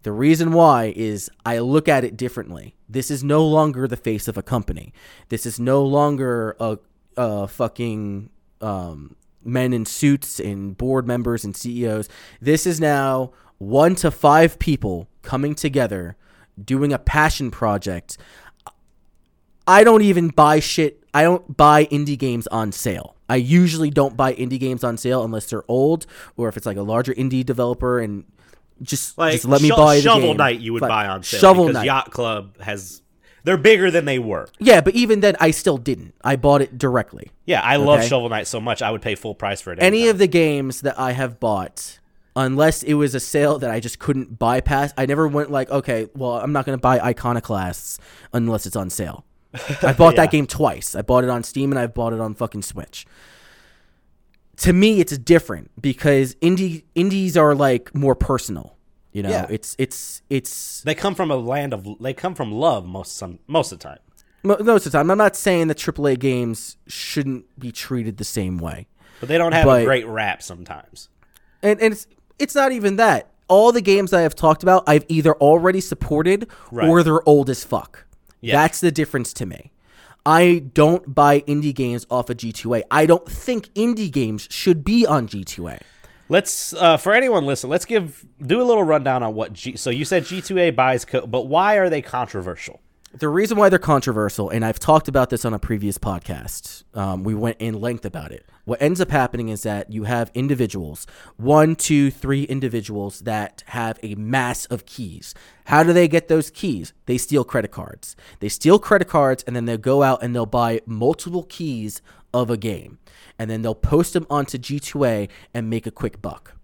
[0.03, 2.75] The reason why is I look at it differently.
[2.87, 4.93] This is no longer the face of a company.
[5.29, 6.77] This is no longer a,
[7.15, 8.29] a fucking
[8.61, 12.09] um, men in suits and board members and CEOs.
[12.41, 16.17] This is now one to five people coming together
[16.61, 18.17] doing a passion project.
[19.65, 21.03] I don't even buy shit.
[21.13, 23.15] I don't buy indie games on sale.
[23.29, 26.05] I usually don't buy indie games on sale unless they're old
[26.35, 28.25] or if it's like a larger indie developer and
[28.83, 30.33] just like just let me Sho- buy the Shovel.
[30.35, 30.59] Knight.
[30.59, 31.85] You would But buy on sale Shovel because Knight.
[31.85, 33.01] Yacht Club has.
[33.45, 34.47] They're bigger than they were.
[34.59, 36.13] Yeah, but even then, I still didn't.
[36.23, 37.31] I bought it directly.
[37.45, 38.07] Yeah, I love Okay.
[38.07, 38.81] Shovel Knight so much.
[38.81, 39.79] I would pay full price for it.
[39.81, 40.09] Any anytime.
[40.11, 41.99] of the games that I have bought,
[42.37, 46.07] unless it was a sale that I just couldn't bypass, I never went like, okay,
[46.15, 47.99] well, I'm not going to buy Iconoclasts
[48.31, 49.25] unless it's on sale.
[49.83, 50.21] I bought Yeah.
[50.23, 50.95] that game twice.
[50.95, 53.05] I bought it on Steam and I bought it on fucking Switch.
[54.57, 58.75] To me, it's different because indie indies are like more personal.
[59.11, 59.47] You know, Yeah.
[59.49, 61.87] it's it's it's They come from a land of.
[61.99, 63.99] They come from love most some most of the time.
[64.43, 65.09] most of the time.
[65.11, 68.87] I'm not saying that AAA games shouldn't be treated the same way.
[69.19, 71.09] But they don't have But- a great rap sometimes.
[71.61, 72.07] and, and it's
[72.39, 73.29] it's not even that.
[73.47, 76.87] All the games I have talked about, I've either already supported Right.
[76.89, 78.05] or they're old as fuck.
[78.41, 78.55] Yeah.
[78.55, 79.71] That's the difference to me.
[80.25, 82.83] I don't buy indie games off of G2A.
[82.89, 85.81] I don't think indie games should be on G2A.
[86.29, 87.69] Let's uh, for anyone listen.
[87.69, 89.75] Let's give do a little rundown on what G.
[89.75, 92.79] So you said G2A buys, co- but why are they controversial?
[93.15, 97.23] The reason why they're controversial, and I've talked about this on a previous podcast, um,
[97.23, 98.43] we went in length about it.
[98.65, 101.05] What ends up happening is that you have individuals,
[101.37, 105.35] one, two, three individuals that have a mass of keys.
[105.65, 106.91] How do they get those keys?
[107.05, 108.15] They steal credit cards.
[108.39, 112.01] They steal credit cards and then they'll go out and they'll buy multiple keys
[112.33, 112.97] of a game.
[113.37, 116.55] And then they'll post them onto G2A and make a quick buck.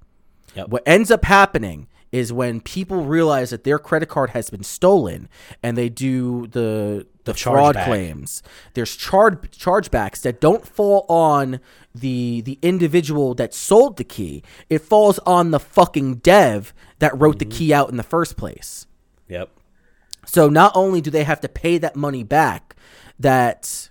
[0.55, 0.69] Yep.
[0.69, 5.29] What ends up happening is when people realize that their credit card has been stolen
[5.61, 7.85] and they do the the, fraud chargeback.
[7.85, 8.43] claims.
[8.73, 11.59] There's charge chargebacks that don't fall on
[11.93, 14.43] the the individual that sold the key.
[14.69, 17.57] It falls on the fucking dev that wrote the mm-hmm.
[17.57, 18.87] key out in the first place.
[19.27, 19.49] Yep.
[20.25, 22.75] So not only do they have to pay that money back
[23.19, 23.89] that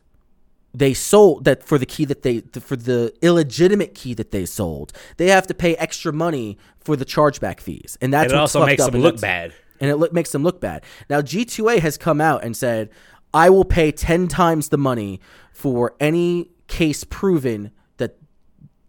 [0.78, 4.92] they sold that for the key that they for the illegitimate key that they sold,
[5.16, 8.64] they have to pay extra money for the chargeback fees, and that's And it also
[8.64, 9.52] makes up, them look bad.
[9.80, 10.84] and it look, makes them look bad.
[11.10, 12.90] Now G2A has come out and said,
[13.34, 15.20] "I will pay ten times the money
[15.52, 18.16] for any case proven that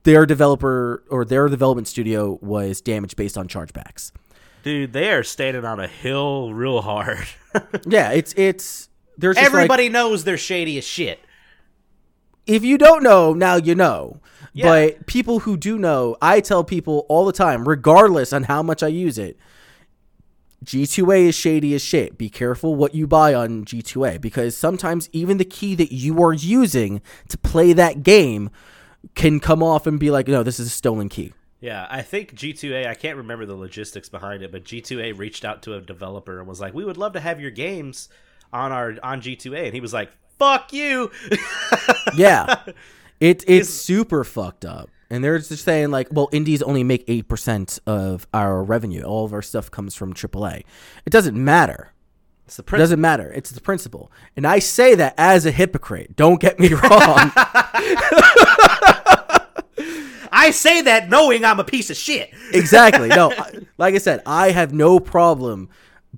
[0.03, 4.11] their developer or their development studio was damaged based on chargebacks."
[4.61, 7.25] Dude, they are standing on a hill real hard.
[7.87, 11.19] Yeah, it's it's there's just like- Everybody knows they're shady as shit.
[12.49, 14.19] If you don't know, now you know.
[14.53, 14.65] Yeah.
[14.65, 18.81] But people who do know, I tell people all the time, regardless on how much
[18.81, 19.37] I use it,
[20.65, 22.17] G2A is shady as shit.
[22.17, 26.33] Be careful what you buy on G2A because sometimes even the key that you are
[26.33, 28.49] using to play that game
[29.15, 31.33] can come off and be like, no, this is a stolen key.
[31.61, 35.61] Yeah, I think G2A, I can't remember the logistics behind it, but G2A reached out
[35.63, 38.07] to a developer and was like, "We would love to have your games
[38.53, 40.09] on our on G2A." And he was like,
[40.39, 41.11] "Fuck you."
[42.15, 42.63] Yeah.
[43.19, 44.89] It it's super fucked up.
[45.11, 49.03] And they're just saying like, well, indies only make eight percent of our revenue.
[49.03, 50.63] All of our stuff comes from AAA.
[51.05, 51.91] It doesn't matter.
[52.45, 52.79] It's the principle.
[52.79, 53.31] It doesn't matter.
[53.33, 54.11] It's the principle.
[54.35, 56.15] And I say that as a hypocrite.
[56.15, 56.81] Don't get me wrong.
[60.31, 62.31] I say that knowing I'm a piece of shit.
[62.53, 63.09] exactly.
[63.09, 63.33] No,
[63.77, 65.69] like I said, I have no problem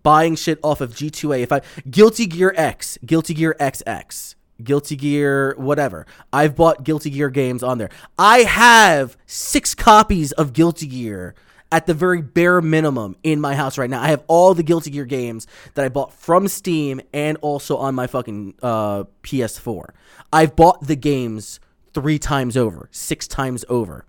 [0.04, 1.42] buying shit off of G2A.
[1.42, 6.06] If I Guilty Gear X, Guilty Gear XX, Guilty Gear whatever.
[6.32, 7.90] I've bought Guilty Gear games on there.
[8.18, 11.36] I have 6 copies of Guilty Gear
[11.72, 14.02] at the very bare minimum in my house right now.
[14.02, 17.96] I have all the Guilty Gear games that I bought from Steam and also on
[17.96, 19.90] my fucking uh, PS4.
[20.34, 21.60] I've bought the games
[21.94, 24.06] 3 times over, 6 times over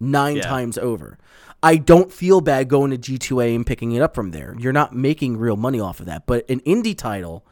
[0.00, 0.42] nine Yeah.
[0.42, 1.18] times over.
[1.62, 4.54] I don't feel bad going to G2A and picking it up from there.
[4.58, 6.26] You're not making real money off of that.
[6.26, 7.44] But an indie title,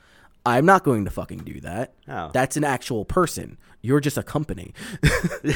[0.44, 1.94] I'm not going to fucking do that.
[2.08, 2.30] Oh.
[2.32, 3.58] That's an actual person.
[3.82, 4.74] You're just a company.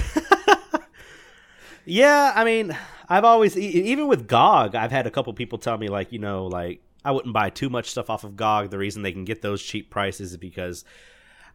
[1.84, 2.76] Yeah, I mean,
[3.08, 6.46] I've always even with GOG, I've had a couple people tell me like, you know,
[6.46, 8.70] like I wouldn't buy too much stuff off of GOG.
[8.70, 10.84] The reason they can get those cheap prices is because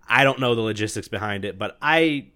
[0.08, 2.28] I don't know the logistics behind it, but I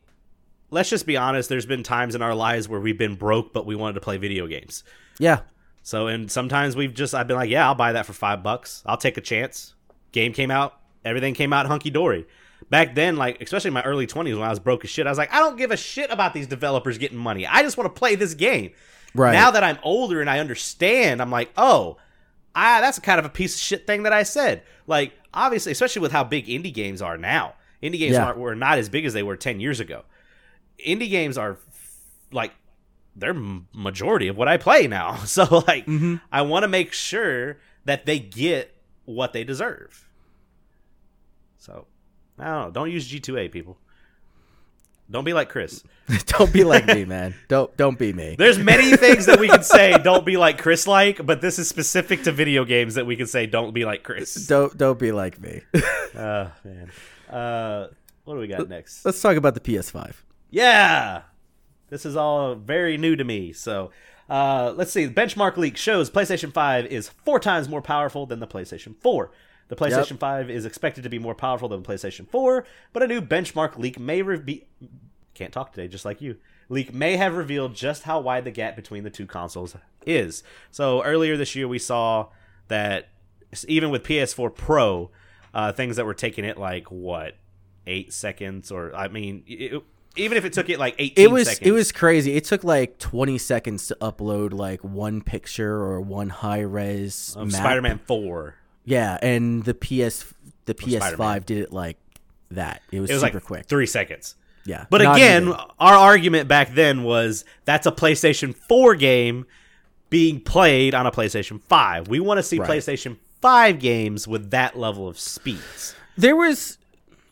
[0.72, 3.66] let's just be honest, there's been times in our lives where we've been broke but
[3.66, 4.84] we wanted to play video games.
[5.20, 5.41] yeah.
[5.82, 8.84] So and sometimes we've just I've been like, yeah, I'll buy that for 5 bucks.
[8.86, 9.74] I'll take a chance.
[10.12, 12.28] Game came out, everything came out hunky dory.
[12.70, 15.10] Back then, like especially in my early 20s when I was broke as shit, I
[15.10, 17.48] was like, I don't give a shit about these developers getting money.
[17.48, 18.72] I just want to play this game.
[19.16, 19.32] Right.
[19.34, 21.98] Now that I'm older and I understand, I'm like, oh,
[22.54, 24.62] I, that's kind of a piece of shit thing that I said.
[24.86, 27.56] Like, obviously, especially with how big indie games are now.
[27.82, 28.26] Indie games Yeah.
[28.26, 30.04] aren't, were not as big as they were 10 years ago.
[30.86, 31.58] Indie games are
[32.32, 32.54] like,
[33.16, 35.16] they're majority of what I play now.
[35.26, 35.88] So, like,
[36.32, 38.76] I want to make sure that they get
[39.06, 40.08] what they deserve.
[41.58, 41.88] So,
[42.38, 42.72] I don't know.
[42.72, 43.78] Don't use G2A, people.
[45.12, 45.84] Don't be like Chris.
[46.28, 47.34] don't be like me, man.
[47.48, 48.36] Don't don't be me.
[48.38, 51.68] There's many things that we can say don't be like Chris like, but this is
[51.68, 54.36] specific to video games that we can say don't be like Chris.
[54.48, 55.62] Don't don't be like me.
[56.16, 56.92] Oh man.
[57.28, 57.88] Uh
[58.24, 59.04] what do we got next?
[59.04, 60.14] Let's talk about the PS5.
[60.50, 61.24] Yeah.
[61.90, 63.54] This is all very new to me.
[63.54, 63.92] So
[64.30, 65.08] uh, let's see.
[65.08, 69.32] Benchmark leak shows PlayStation 5 is four times more powerful than the PlayStation 4.
[69.70, 73.08] The PlayStation 5 is expected to be more powerful than the PlayStation 4, but a
[73.08, 74.68] new benchmark leak may re-
[75.36, 76.38] can't talk today, just like you.
[76.70, 80.44] Leak may have revealed just how wide the gap between the two consoles is.
[80.72, 82.28] So earlier this year, we saw
[82.68, 83.10] that
[83.68, 85.12] even with PS4 Pro,
[85.54, 87.36] uh, things that were taking it like what
[87.88, 89.82] eight seconds, or I mean, it,
[90.15, 92.36] even if it took it like eighteen It was seconds, it was crazy.
[92.36, 97.52] It took like 20 seconds to upload like one picture or one high res of.
[97.52, 98.56] Spider-Man Four.
[98.86, 100.34] Yeah, and the PS
[100.65, 101.44] the PS5 Spider-Man.
[101.45, 101.98] did it like
[102.52, 102.81] that.
[102.91, 103.65] It was, It was super like quick.
[103.68, 104.36] three seconds.
[104.65, 104.86] Yeah.
[104.90, 105.56] But again, even.
[105.80, 109.45] our argument back then was that's a PlayStation 4 game
[110.10, 112.07] being played on a PlayStation 5.
[112.07, 112.69] We want to see Right.
[112.69, 115.95] PlayStation 5 games with that level of speeds.
[116.18, 116.79] there was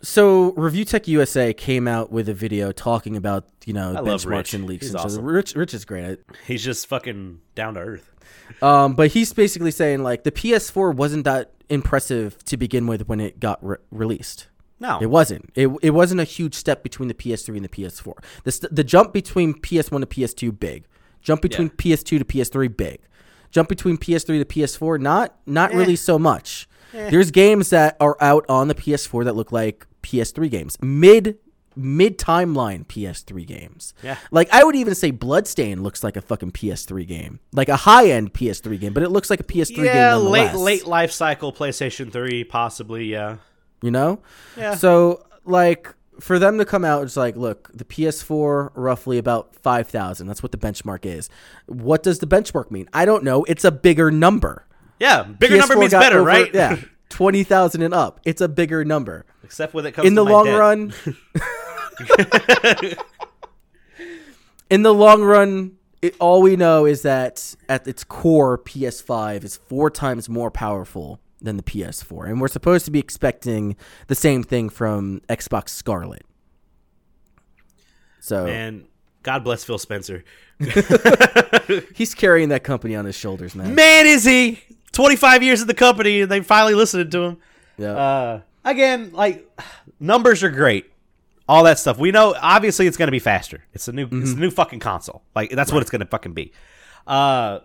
[0.01, 4.53] so Review Tech USA came out with a video talking about, you know, I benchmarks
[4.53, 5.25] and leaks He's and awesome.
[5.25, 6.19] Rich Rich is great.
[6.45, 8.13] He's just fucking down to earth.
[8.61, 13.19] Um, but he's basically saying like the PS4 wasn't that impressive to begin with when
[13.19, 14.47] it got re- released.
[14.79, 14.99] No.
[15.01, 15.49] It wasn't.
[15.55, 18.13] It, it wasn't a huge step between the PS3 and the PS4.
[18.43, 20.85] The st- the jump between PS1 to PS2 big.
[21.21, 22.99] Jump between PS2 to PS3 big.
[23.49, 25.77] Jump between PS3 to PS4 not not Eh.
[25.77, 26.69] really so much.
[27.11, 30.77] There's games that are out on the PS4 that look like PS3 games.
[30.81, 31.37] Mid
[31.77, 33.93] mid timeline PS3 games.
[34.01, 34.17] Yeah.
[34.31, 37.39] Like I would even say Bloodstain looks like a fucking PS3 game.
[37.53, 40.53] Like a high end PS3 game, but it looks like a PS3 game yeah, late
[40.53, 43.37] late life cycle PlayStation 3 possibly, yeah.
[43.81, 44.19] you know?
[44.57, 44.75] Yeah.
[44.75, 49.87] So like for them to come out, it's like, look, the PS4 roughly about five
[49.87, 50.27] thousand.
[50.27, 51.29] That's what the benchmark is.
[51.67, 52.89] What does the benchmark mean?
[52.93, 53.43] I don't know.
[53.43, 54.66] It's a bigger number.
[54.99, 56.53] Yeah, bigger number PS4 means better, over- right?
[56.53, 56.77] Yeah,
[57.09, 58.19] twenty thousand and up.
[58.25, 59.25] It's a bigger number.
[59.43, 60.59] Except when it comes In to the long debt.
[60.59, 60.93] run,
[64.69, 69.57] in the long run, it, all we know is that at its core, PS5 is
[69.57, 73.75] four times more powerful than the PS4, and we're supposed to be expecting
[74.07, 76.25] the same thing from Xbox Scarlett.
[78.19, 78.85] So And
[79.23, 80.23] God bless Phil Spencer.
[81.93, 83.75] he's carrying that company on his shoulders, man.
[83.75, 84.61] Man, is he
[84.91, 87.37] 25 years in the company and they finally listened to him.
[87.77, 87.91] Yeah.
[87.91, 89.49] Uh, again, like
[89.99, 90.91] numbers are great.
[91.49, 91.97] All that stuff.
[91.97, 93.63] We know obviously it's going to be faster.
[93.73, 95.23] It's a new it's a new fucking console.
[95.35, 96.51] Like that's what it's going to fucking be.
[97.05, 97.59] Uh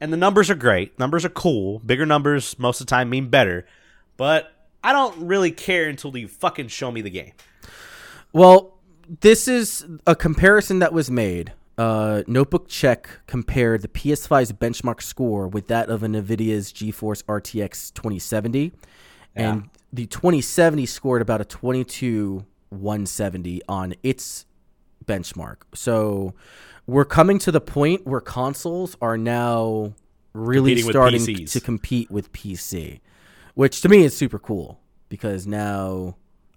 [0.00, 0.98] and the numbers are great.
[0.98, 1.80] Numbers are cool.
[1.80, 3.66] Bigger numbers most of the time mean better.
[4.16, 4.52] But
[4.84, 7.32] I don't really care until you fucking show me the game.
[8.32, 8.78] Well,
[9.20, 15.46] this is a comparison that was made uh, Notebook Check compared the PS5's benchmark score
[15.46, 18.72] with that of a NVIDIA's GeForce RTX 2070,
[19.34, 24.46] and the 2070 scored about a 22 170 on its
[25.04, 25.56] benchmark.
[25.74, 26.34] So
[26.86, 29.94] we're coming to the point where consoles are now
[30.32, 33.00] really Competing starting to compete with PC,
[33.54, 36.16] which to me is super cool because now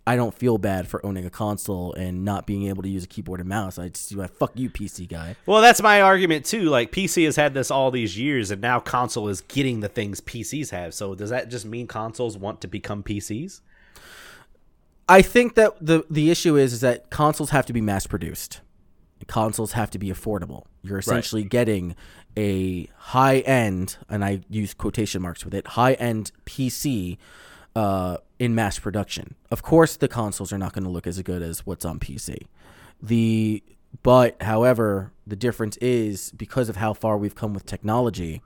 [0.09, 3.07] I don't feel bad for owning a console and not being able to use a
[3.07, 3.77] keyboard and mouse.
[3.77, 5.35] I just like fuck you, PC guy.
[5.45, 6.63] Well, that's my argument too.
[6.63, 10.19] Like PC has had this all these years, and now console is getting the things
[10.19, 10.95] PCs have.
[10.95, 13.61] So does that just mean consoles want to become PCs?
[15.07, 18.61] I think that the the issue is is that consoles have to be mass produced.
[19.27, 20.63] Consoles have to be affordable.
[20.81, 21.95] You're essentially getting
[22.35, 27.19] a high end, and I use quotation marks with it, high end PC
[27.75, 29.35] uh, in mass production.
[29.51, 32.47] Of course, the consoles are not going to look as good as what's on PC.
[33.01, 33.63] The
[34.03, 38.41] but however, the difference is because of how far we've come with technology,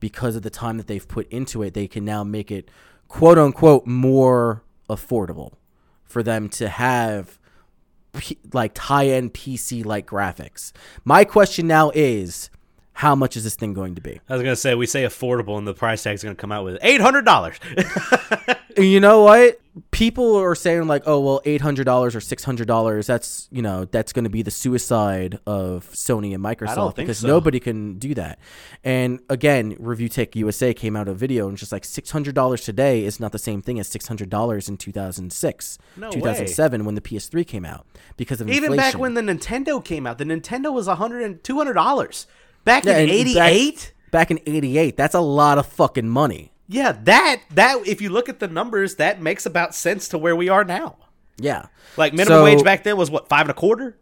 [0.00, 2.70] because of the time that they've put into it, they can now make it
[3.08, 5.52] quote unquote more affordable
[6.04, 7.38] for them to have
[8.52, 10.72] like high end PC like graphics.
[11.04, 12.50] My question now is
[12.94, 14.20] how much is this thing going to be?
[14.28, 16.78] I was gonna say we say affordable, and the price tag's gonna come out with
[16.82, 17.58] eight hundred dollars.
[18.76, 19.60] You know what?
[19.90, 24.30] People are saying like, "Oh, well, $800 or $600, that's, you know, that's going to
[24.30, 27.26] be the suicide of Sony and Microsoft because so.
[27.28, 28.38] nobody can do that."
[28.82, 33.18] And again, Review Tech USA came out a video and just like $600 today is
[33.20, 36.94] not the same thing as $600 in two thousand six, no two thousand seven when
[36.94, 38.76] the PS3 came out because of Even inflation.
[38.76, 42.26] back when the Nintendo came out, the Nintendo was a hundred and two hundred dollars
[42.64, 43.74] back Yeah, in '88.
[43.76, 46.52] back- back in 88, that's a lot of fucking money.
[46.68, 50.34] Yeah, that that if you look at the numbers, that makes about sense to where
[50.36, 50.96] we are now.
[51.36, 51.66] Yeah.
[51.96, 53.98] Like minimum So- wage back then was what five and a quarter,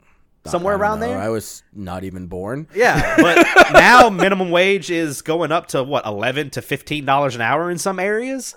[0.47, 1.09] somewhere around know.
[1.09, 1.19] there.
[1.19, 2.69] I was not even born.
[2.75, 7.41] Yeah, but now minimum wage is going up to what eleven to fifteen dollars an
[7.41, 8.55] hour in some areas.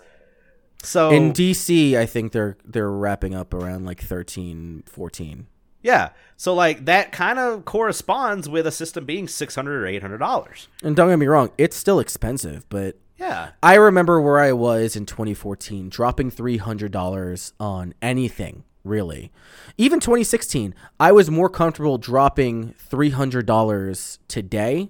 [0.83, 5.47] So In DC, I think they're they're wrapping up around like 13, 14.
[5.85, 10.01] Yeah, so like that kind of corresponds with a system being six hundred or eight
[10.01, 10.67] hundred dollars.
[10.81, 14.95] And don't get me wrong, it's still expensive, but Yeah, I remember where I was
[14.95, 19.31] in 2014, dropping $300 on anything, really.
[19.77, 24.89] Even 2016, I was more comfortable dropping $300 today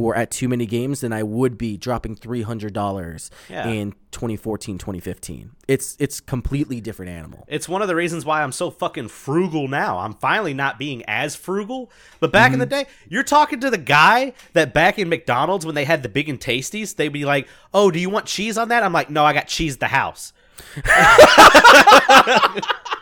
[0.00, 3.68] or at too many games than I would be dropping $300 Yeah.
[3.68, 5.50] in 2014, 2015.
[5.68, 7.44] It's it's completely different animal.
[7.48, 9.98] it's one of the reasons why I'm so fucking frugal now.
[9.98, 11.90] I'm finally not being as frugal.
[12.18, 12.82] But back in the mm-hmm.
[12.82, 16.28] day, you're talking to the guy that back in McDonald's when they had the big
[16.28, 19.24] and tasties, they'd be like, "Oh, do you want cheese on that?" I'm like, "No,
[19.24, 20.32] I got cheese at the house."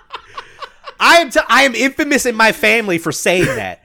[1.01, 3.83] I am t- I am infamous in my family for saying that.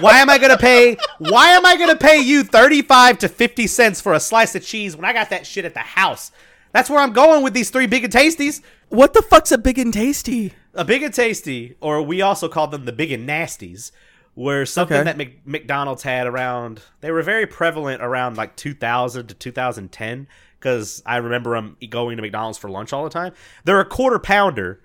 [0.00, 0.96] Why am I gonna pay?
[1.18, 4.64] Why am I gonna pay you thirty five to fifty cents for a slice of
[4.64, 6.30] cheese when I got that shit at the house?
[6.72, 8.60] That's where I'm going with these three big and tasties.
[8.90, 10.52] What the fuck's a big and tasty?
[10.74, 13.90] A big and tasty, or we also called them the big and nasties,
[14.36, 15.04] were something Okay.
[15.04, 16.82] that Mc- McDonald's had around.
[17.00, 20.26] They were very prevalent around like 2000 to 2010
[20.60, 23.32] because I remember them going to McDonald's for lunch all the time.
[23.64, 24.80] They're a quarter pounder,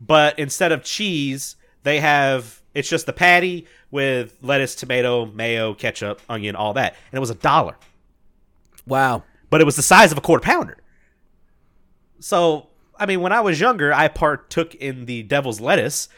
[0.00, 6.20] but instead of cheese, they have it's just the patty with lettuce, tomato, mayo, ketchup,
[6.28, 7.76] onion, all that, and it was a dollar
[8.86, 9.22] Wow.
[9.50, 10.76] but it was the size of a quarter pounder.
[12.20, 12.68] So,
[12.98, 16.08] I mean, when I was younger, I partook in the devil's lettuce,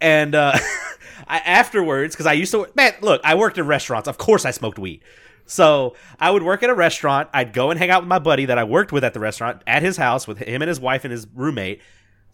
[0.00, 0.52] and uh,
[1.28, 4.08] I afterwards, because I used to man, look, I worked in restaurants.
[4.08, 5.02] Of course, I smoked weed.
[5.44, 7.28] So I would work at a restaurant.
[7.34, 9.62] I'd go and hang out with my buddy that I worked with at the restaurant
[9.66, 11.80] at his house with him and his wife and his roommate.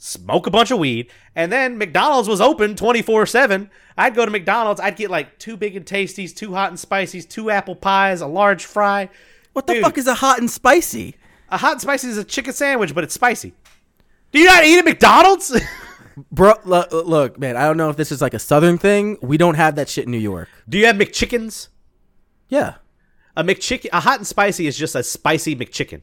[0.01, 3.69] Smoke a bunch of weed, and then McDonald's was open twenty four seven.
[3.97, 4.81] I'd go to McDonald's.
[4.81, 8.27] I'd get like two big and tasties, two hot and spicies, two apple pies, a
[8.29, 9.11] large fry.
[9.55, 9.83] What the Dude.
[9.83, 11.17] fuck is a hot and spicy?
[11.51, 13.55] A hot and spicy is a chicken sandwich, but it's spicy.
[14.31, 15.61] Do you not eat at McDonald's?
[16.33, 19.19] Bro, look, look, man, I don't know if this is like a southern thing.
[19.21, 20.49] We don't have that shit in New York.
[20.69, 21.69] Do you have McChickens?
[22.49, 22.75] Yeah.
[23.37, 26.03] A McChicken, a hot and spicy is just a spicy McChicken.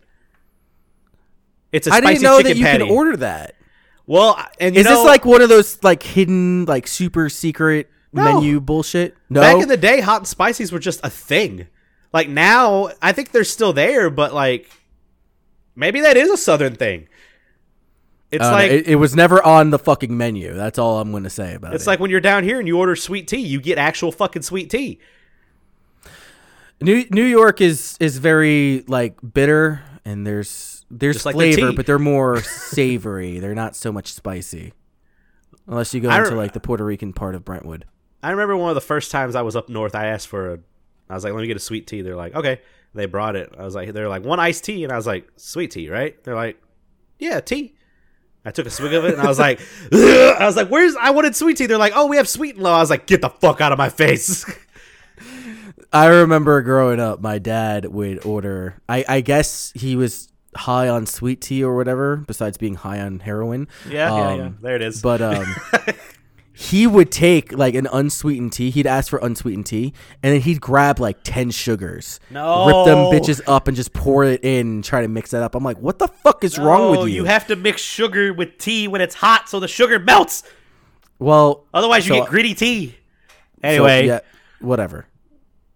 [1.72, 2.86] It's a I spicy didn't know chicken that you patty.
[2.88, 3.56] can order that.
[4.07, 7.90] Well, and you Is know, this like one of those like hidden, like super secret
[8.14, 8.23] No.
[8.23, 9.15] menu bullshit?
[9.30, 9.41] No.
[9.41, 11.68] back in the day, hot and spices were just a thing.
[12.14, 14.69] Like now, I think they're still there, but like
[15.76, 17.07] maybe that is a southern thing.
[18.32, 20.53] It's I like it, it was never on the fucking menu.
[20.53, 21.76] That's all I'm going to say about it's it.
[21.84, 24.41] It's like when you're down here and you order sweet tea, you get actual fucking
[24.41, 24.99] sweet tea.
[26.82, 31.76] New New York is is very like bitter and there's there's Just like flavor, tea.
[31.76, 33.40] but they're more savory.
[33.40, 34.74] They're not so much spicy.
[35.68, 37.86] Unless you go I into re- like the Puerto Rican part of Brentwood.
[38.22, 39.95] I remember one of the first times I was up north.
[39.95, 40.60] I asked for a.
[41.10, 42.62] I was like, "Let me get a sweet tea." They're like, "Okay."
[42.94, 43.53] They brought it.
[43.57, 46.24] I was like, "They're like one iced tea," and I was like, "Sweet tea, right?"
[46.24, 46.62] They're like,
[47.20, 47.76] "Yeah, tea."
[48.45, 49.60] I took a swig of it and I was like,
[49.91, 51.66] "Ugh." I was like, "Where's?" I wanted sweet tea.
[51.66, 53.72] They're like, "Oh, we have sweet and low." I was like, "Get the fuck out
[53.72, 54.45] of my face!"
[55.94, 58.76] I remember growing up, my dad would order.
[58.90, 63.19] I, I guess he was high on sweet tea or whatever, besides being high on
[63.19, 63.68] heroin.
[63.90, 64.44] yeah, yeah, yeah.
[64.45, 65.02] Um, There it is.
[65.02, 65.45] But um,
[66.53, 68.69] he would take like an unsweetened tea.
[68.69, 72.65] He'd ask for unsweetened tea, and then he'd grab like ten sugars, No.
[72.68, 75.56] rip them bitches up, and just pour it in, and try to mix that up.
[75.56, 77.15] I'm like, what the fuck is wrong Oh, with you?
[77.15, 80.44] You have to mix sugar with tea when it's hot, so the sugar melts.
[81.19, 82.88] well, Otherwise, you So- get gritty tea.
[82.88, 82.94] so,
[83.64, 84.19] Anyway, yeah,
[84.60, 85.07] whatever.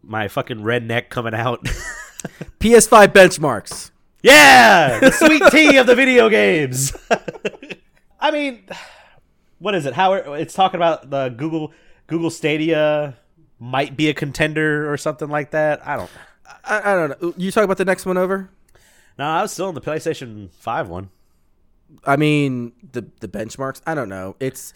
[0.03, 1.63] my fucking redneck coming out.
[2.59, 3.91] PS5 benchmarks.
[4.21, 6.95] Yeah, the sweet tea of the video games.
[8.19, 8.63] I mean,
[9.59, 9.93] what is it?
[9.93, 11.73] How it's talking about the Google
[12.07, 13.17] Google Stadia
[13.59, 15.85] might be a contender or something like that.
[15.87, 16.11] I don't.
[16.65, 17.33] I, I don't know.
[17.37, 18.49] You talk about the next one over.
[19.17, 21.09] No, I was still in the PlayStation Five one.
[22.05, 23.81] I mean, the the benchmarks.
[23.85, 24.35] I don't know.
[24.39, 24.73] It's.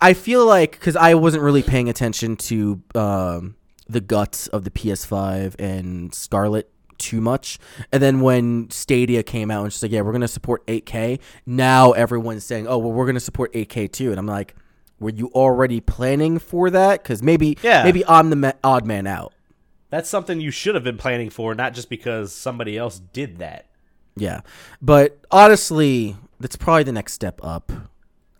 [0.00, 3.54] I feel like because I wasn't really paying attention to um,
[3.88, 7.58] the guts of the PS5 and Scarlett too much,
[7.92, 11.92] and then when Stadia came out and she's like, "Yeah, we're gonna support 8K," now
[11.92, 14.54] everyone's saying, "Oh, well, we're gonna support 8K too," and I'm like,
[15.00, 17.02] "Were you already planning for that?
[17.02, 17.82] Because maybe, Yeah.
[17.84, 19.32] maybe I'm the ma- odd man out."
[19.90, 23.66] That's something you should have been planning for, not just because somebody else did that.
[24.16, 24.40] Yeah,
[24.82, 27.70] but honestly, that's probably the next step up.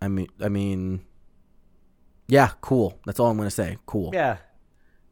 [0.01, 1.01] I mean, I mean,
[2.27, 2.99] yeah, cool.
[3.05, 3.77] That's all I'm gonna say.
[3.85, 4.11] Cool.
[4.13, 4.37] Yeah,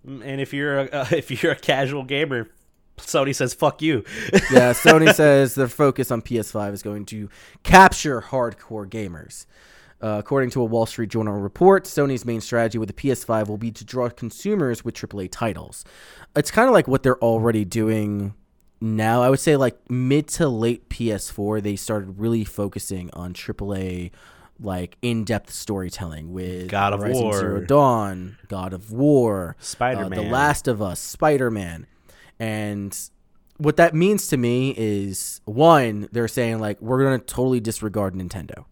[0.04, 2.50] and if you're a, uh, if you're a casual gamer,
[2.98, 4.04] Sony says fuck you.
[4.52, 4.74] yeah.
[4.74, 7.30] Sony says their focus on PS5 is going to
[7.64, 9.46] capture hardcore gamers.
[10.02, 13.58] Uh, according to a Wall Street Journal report, Sony's main strategy with the PS5 will
[13.58, 15.86] be to draw consumers with AAA titles.
[16.36, 18.34] It's kind of like what they're already doing
[18.82, 19.24] now.
[19.24, 24.12] I would say like mid to late PS4, they started really focusing on AAA
[24.60, 27.40] like in-depth storytelling with God of Horizon War.
[27.40, 30.12] Zero Dawn, God of War, uh, Spider-Man.
[30.12, 31.88] The Last of Us, Spider-Man.
[32.40, 32.98] And
[33.58, 38.14] what that means to me is one, they're saying like we're going to totally disregard
[38.14, 38.66] Nintendo.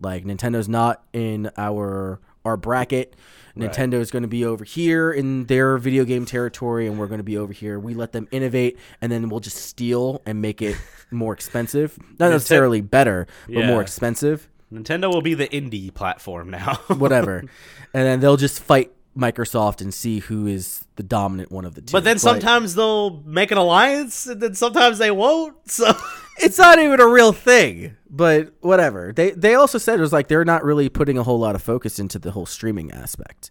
[0.00, 3.14] Like Nintendo's not in our our bracket.
[3.56, 7.18] Nintendo is going to be over here in their video game territory, and we're going
[7.18, 7.78] to be over here.
[7.78, 10.76] We let them innovate, and then we'll just steal and make it
[11.10, 11.98] more expensive.
[12.18, 13.66] Not necessarily better, but Yeah.
[13.66, 14.48] more expensive.
[14.72, 16.76] Nintendo will be the indie platform now.
[16.86, 17.40] Whatever,
[17.92, 21.80] and then they'll just fight Microsoft and see who is the dominant one of the
[21.80, 21.92] two.
[21.92, 25.56] but then sometimes they'll make an alliance, and then sometimes they won't.
[25.70, 25.92] So
[26.38, 27.96] it's not even a real thing.
[28.08, 29.12] But whatever.
[29.12, 31.62] They they also said it was like they're not really putting a whole lot of
[31.62, 33.50] focus into the whole streaming aspect.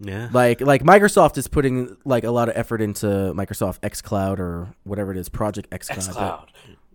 [0.00, 4.40] yeah, Like like Microsoft is putting like a lot of effort into Microsoft X Cloud
[4.40, 6.50] or whatever it is, Project X Cloud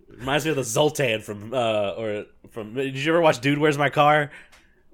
[0.10, 2.74] reminds me of the Zoltan from uh or from.
[2.74, 4.32] Did you ever watch Dude Where's My Car?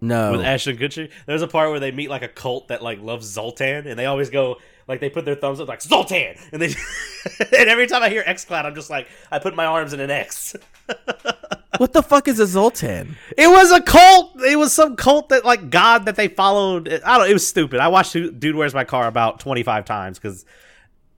[0.07, 0.33] No.
[0.33, 1.09] with Ashton Kutcher.
[1.25, 4.05] There's a part where they meet like a cult that like loves Zoltan, and they
[4.05, 4.57] always go
[4.87, 6.67] like they put their thumbs up like Zoltan, and they
[7.39, 9.99] and every time I hear X Cloud, I'm just like I put my arms in
[9.99, 10.55] an X.
[11.77, 13.15] what the fuck is a Zoltan?
[13.37, 14.41] It was a cult.
[14.41, 16.87] It was some cult that like God that they followed.
[17.05, 17.29] I don't.
[17.29, 17.79] It was stupid.
[17.79, 20.45] I watched Dude Where's My Car about 25 times because.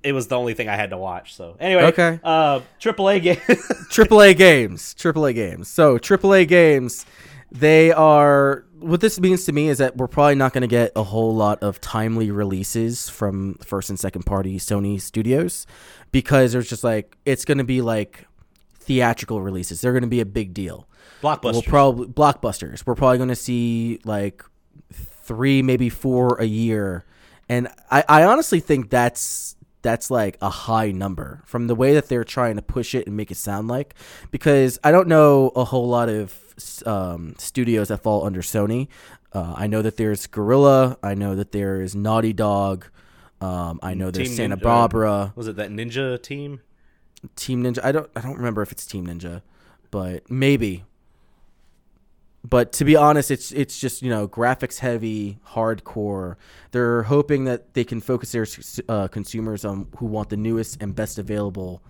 [0.04, 1.36] It was the only thing I had to watch.
[1.36, 2.20] So anyway, Okay.
[2.24, 3.36] Uh, AAA game.
[3.36, 4.94] AAA games.
[4.94, 5.68] AAA games.
[5.68, 7.06] So AAA games,
[7.52, 8.64] they are.
[8.80, 11.36] What this means to me is that we're probably not going to get a whole
[11.36, 15.66] lot of timely releases from first and second party Sony studios
[16.12, 18.28] because there's just like it's going to be like
[18.80, 19.82] theatrical releases.
[19.82, 20.88] They're going to be a big deal.
[21.22, 21.54] Blockbusters.
[21.54, 22.86] We'll probably blockbusters.
[22.86, 24.44] We're probably going to see like
[24.94, 27.06] three, maybe four a year,
[27.50, 32.10] and I, I honestly think that's that's like a high number from the way that
[32.10, 33.96] they're trying to push it and make it sound like.
[34.32, 36.47] Because I don't know a whole lot of
[36.86, 38.88] um, studios that fall under Sony.
[39.34, 40.98] Uh, I know that there's Guerrilla.
[41.04, 42.86] I know that there is Naughty Dog.
[43.40, 46.62] Um, I know there's Team Santa Ninja- Barbara, was it that Ninja team?
[47.36, 47.84] Team Ninja.
[47.84, 49.42] I don't I don't remember if it's Team Ninja,
[49.92, 50.86] but maybe.
[52.44, 56.36] But to be honest, it's it's just you know graphics heavy, hardcore.
[56.72, 58.48] They're hoping that they can focus their
[58.88, 61.82] uh, consumers on who want the newest and best available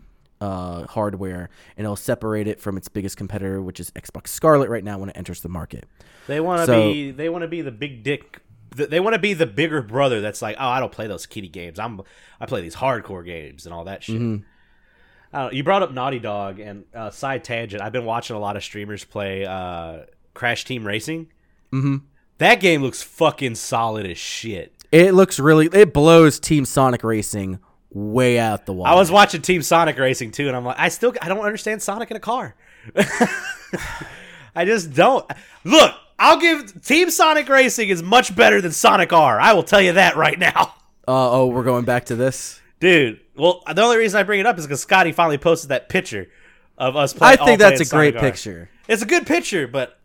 [0.41, 4.83] uh, hardware, and it'll separate it from its biggest competitor, which is Xbox Scarlett right
[4.83, 5.85] now when it enters the market.
[6.27, 7.11] They want to So- be.
[7.11, 8.41] They want to be the big dick.
[8.75, 10.21] They want to be the bigger brother.
[10.21, 11.79] That's like, oh, I don't play those kitty games.
[11.79, 12.01] I'm.
[12.39, 14.21] I play these hardcore games and all that shit.
[14.21, 14.43] Mm-hmm.
[15.33, 17.81] I you brought up Naughty Dog and uh, side tangent.
[17.81, 19.99] I've been watching a lot of streamers play uh,
[20.33, 21.31] Crash Team Racing.
[21.73, 22.03] Mhm.
[22.37, 24.73] That game looks fucking solid as shit.
[24.91, 25.67] It looks really.
[25.73, 27.59] It blows Team Sonic Racing
[27.91, 28.85] way out the wall.
[28.85, 31.81] I was watching Team Sonic Racing too, and I'm like, I still I don't understand
[31.81, 32.55] Sonic in a car.
[34.55, 35.25] I just don't.
[35.63, 39.39] Look, I'll give Team Sonic Racing is much better than Sonic R.
[39.39, 40.73] I will tell you that right now.
[41.07, 42.59] Uh, oh, we're going back to this.
[42.79, 45.89] Dude, well, the only reason I bring it up is because Scotty finally posted that
[45.89, 46.27] picture
[46.77, 47.39] of us playing.
[47.39, 48.29] I think that's a playing great R.
[48.29, 48.69] picture.
[48.87, 49.97] It's a good picture, but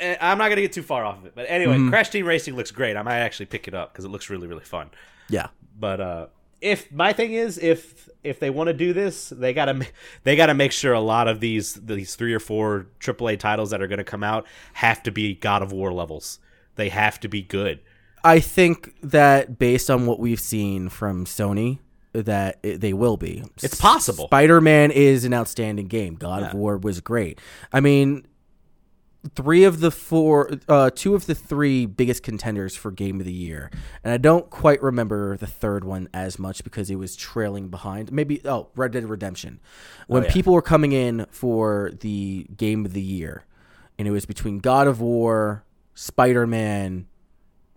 [0.00, 1.32] eh, I'm not gonna get too far off of it.
[1.34, 1.88] But anyway, Mm-hmm.
[1.90, 2.96] Crash Team Racing looks great.
[2.96, 4.90] I might actually pick it up because it looks really really fun.
[5.28, 5.48] Yeah.
[5.78, 6.26] But uh,
[6.60, 9.86] if my thing is if if they want to do this, they gotta
[10.24, 13.82] they gotta make sure a lot of these these three or four AAA titles that
[13.82, 16.38] are gonna come out have to be God of War levels.
[16.76, 17.80] They have to be good.
[18.24, 21.78] I think that based on what we've seen from Sony,
[22.12, 23.44] that it, they will be.
[23.62, 24.26] It's possible.
[24.26, 26.14] Spider Man is an outstanding game.
[26.14, 27.40] God of War was great.
[27.72, 28.26] I mean,
[29.34, 33.32] three of the four, uh, two of the three biggest contenders for Game of the
[33.32, 33.70] Year,
[34.04, 38.12] and I don't quite remember the third one as much because it was trailing behind.
[38.12, 39.60] Maybe oh, Red Dead Redemption.
[40.06, 40.32] When yeah.
[40.32, 43.44] people were coming in for the Game of the Year,
[43.98, 45.64] and it was between God of War,
[45.94, 47.06] Spider Man,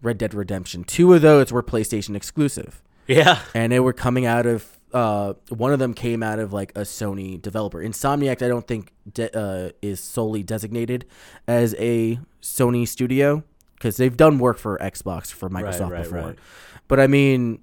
[0.01, 0.83] Red Dead Redemption.
[0.83, 3.39] Two of those were PlayStation exclusive Yeah.
[3.53, 6.81] and they were coming out of uh, one of them came out of like a
[6.81, 7.79] Sony developer.
[7.79, 11.05] Insomniac, I don't think de- uh, is solely designated
[11.47, 13.43] as a Sony studio
[13.75, 16.19] because they've done work for Xbox for Microsoft right, before.
[16.19, 16.39] right.
[16.87, 17.59] But I mean,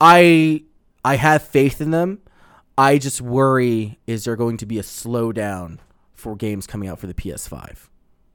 [0.00, 0.64] I
[1.04, 2.20] I have faith in them.
[2.76, 5.78] I just worry: is there going to be a slowdown
[6.12, 7.88] for games coming out for the PS5?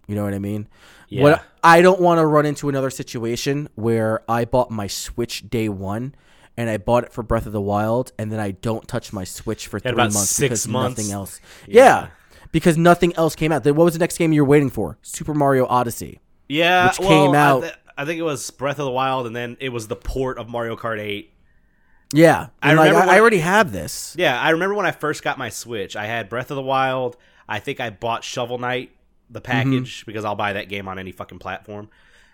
[0.07, 0.67] You know what I mean?
[1.09, 1.21] Yeah.
[1.23, 5.69] What I don't want to run into another situation where I bought my Switch day
[5.69, 6.15] one
[6.59, 9.23] and I bought it for Breath of the Wild and then I don't touch my
[9.23, 10.97] Switch for three months six because months.
[10.97, 11.39] nothing else.
[11.65, 11.85] Yeah.
[11.85, 12.07] Yeah.
[12.51, 13.63] Because nothing else came out.
[13.63, 14.97] Then what was the next game you were waiting for?
[15.01, 16.19] Super Mario Odyssey.
[16.49, 19.25] Yeah, which well, came I out- th- I, think it was Breath of the Wild,
[19.25, 21.31] and then it was the port of Mario Kart 8.
[22.11, 22.47] Yeah.
[22.61, 24.15] I like, remember I, I already have this.
[24.17, 25.95] Yeah, I remember when I first got my Switch.
[25.95, 27.15] I had Breath of the Wild.
[27.47, 28.91] I think I bought Shovel Knight,
[29.29, 29.49] the mm-hmm.
[29.49, 31.89] package, because I'll buy that game on any fucking platform,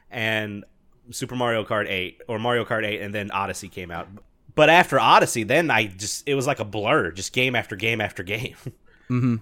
[0.09, 0.63] and
[1.11, 4.07] Super Mario Kart 8 or Mario Kart 8, and then Odyssey came out.
[4.55, 8.01] But after Odyssey, then I just it was like a blur, just game after game
[8.01, 8.55] after game.
[9.09, 9.35] Mm-hmm.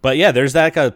[0.00, 0.94] But yeah, there's like a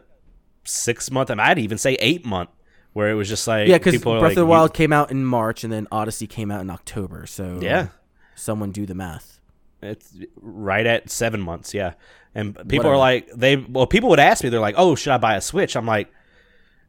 [0.63, 2.51] six month, and I'd even say eight month,
[2.93, 5.25] where it was just like Yeah, because Breath are of the Wild came out in
[5.25, 7.27] March and then Odyssey came out in October.
[7.27, 7.89] So Yeah.
[8.37, 9.41] someone do the math.
[9.83, 11.95] It's right at seven months, yeah.
[12.35, 12.95] And people Whatever.
[12.95, 15.41] are like, they well, people would ask me, they're like, "Oh, should I buy a
[15.41, 16.09] Switch?" I'm like,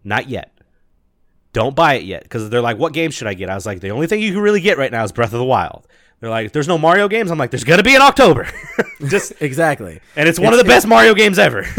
[0.03, 0.52] "Not yet.
[1.57, 3.79] Don't buy it yet." Because they're like, "What game should I get?" I was like,
[3.79, 5.88] "The only thing you can really get right now is Breath of the Wild."
[6.19, 8.47] They're like, "There's no Mario games." I'm like, "There's gonna be in October."
[9.07, 9.99] Just Exactly.
[10.15, 11.65] and it's one of the best Mario games ever.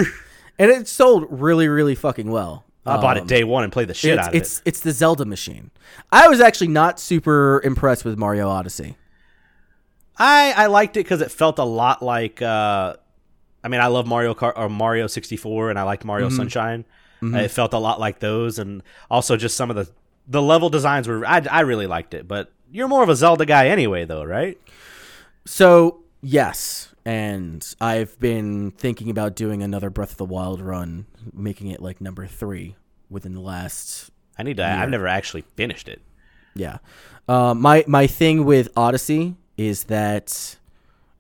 [0.61, 2.65] And it sold really, really fucking well.
[2.85, 4.63] I bought it Um, day one and played the shit it's, out of it's it.
[4.67, 5.71] it's the Zelda machine.
[6.11, 8.97] I was actually not super impressed with Mario Odyssey.
[10.19, 12.43] I I liked it because it felt a lot like.
[12.43, 12.95] uh
[13.63, 16.85] I mean, I love Mario Kart or Mario 64, and I liked Mario Sunshine.
[17.23, 19.89] Uh, It felt a lot like those, and also just some of the
[20.27, 21.27] the level designs were.
[21.27, 24.59] I I really liked it, but you're more of a Zelda guy anyway, though, right?
[25.47, 31.69] So yes, and I've been thinking about doing another Breath of the Wild run, making
[31.69, 32.77] it like number three
[33.11, 34.67] within the last I need to.
[34.67, 36.01] I've never actually finished it.
[36.55, 36.79] Yeah.
[37.27, 40.57] Uh, my my thing with Odyssey is that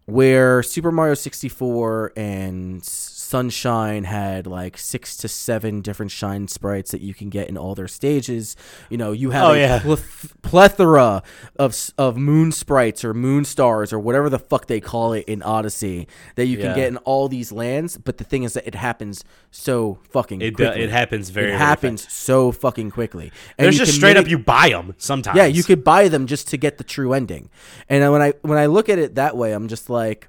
[0.05, 2.85] where Super Mario 64 and
[3.28, 7.74] Sunshine had like six to seven different shine sprites that you can get in all
[7.74, 8.56] their stages.
[8.88, 9.78] You know, you have Oh, a yeah.
[9.80, 11.22] pleth- plethora
[11.59, 15.42] of of moon sprites or moon stars or whatever the fuck they call it in
[15.42, 16.74] Odyssey that you can Yeah.
[16.74, 17.98] get in all these lands.
[17.98, 20.82] But the thing is that it happens so fucking It quickly.
[20.82, 21.48] it happens very.
[21.48, 23.30] It very happens so fucking quickly.
[23.59, 25.36] And There's just straight make- up you buy them sometimes.
[25.36, 27.50] yeah, you could buy them just to get the true ending.
[27.90, 30.28] And when I when I look at it that way, I'm just like,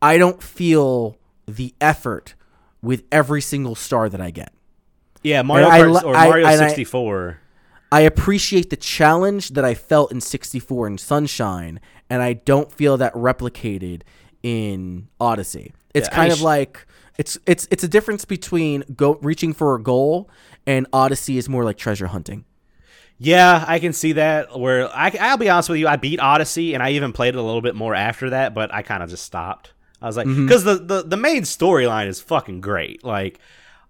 [0.00, 1.16] I don't feel
[1.46, 2.34] the effort
[2.80, 4.52] with every single star that I get.
[5.22, 7.38] Yeah, Mario I Kart or I- Mario and I- 64.
[7.92, 11.78] I appreciate the challenge that I felt in 64 and Sunshine,
[12.08, 14.00] and I don't feel that replicated
[14.42, 15.72] in Odyssey.
[15.94, 16.86] It's Yeah, kind of sh- like
[17.18, 20.30] it's it's it's a difference between go reaching for a goal
[20.66, 22.44] and Odyssey is more like treasure hunting.
[23.18, 24.58] Yeah, I can see that.
[24.58, 27.38] Where I, I'll be honest with you, I beat Odyssey, and I even played it
[27.38, 29.71] a little bit more after that, but I kind of just stopped.
[30.02, 30.46] I was like, Mm-hmm.
[30.46, 33.04] because the, the the main storyline is fucking great.
[33.04, 33.38] Like,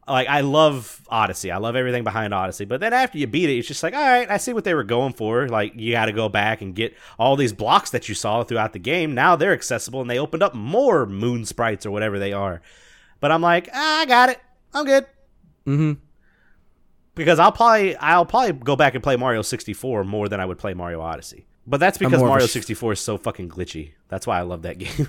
[0.06, 1.50] like I love Odyssey.
[1.50, 2.64] I love everything behind Odyssey.
[2.66, 4.74] But then after you beat it, it's just like, all right, I see what they
[4.74, 5.48] were going for.
[5.48, 8.72] Like, you got to go back and get all these blocks that you saw throughout
[8.74, 9.14] the game.
[9.14, 12.60] Now they're accessible, and they opened up more moon sprites or whatever they are.
[13.20, 14.38] But I'm like, ah, I got it.
[14.74, 15.06] I'm good.
[15.66, 15.92] Mm-hmm.
[17.14, 20.58] because I'll probably I'll probably go back and play Mario 64 more than I would
[20.58, 21.46] play Mario Odyssey.
[21.66, 23.92] But that's because more of a Mario sh- 64 is so fucking glitchy.
[24.08, 25.06] That's why I love that game.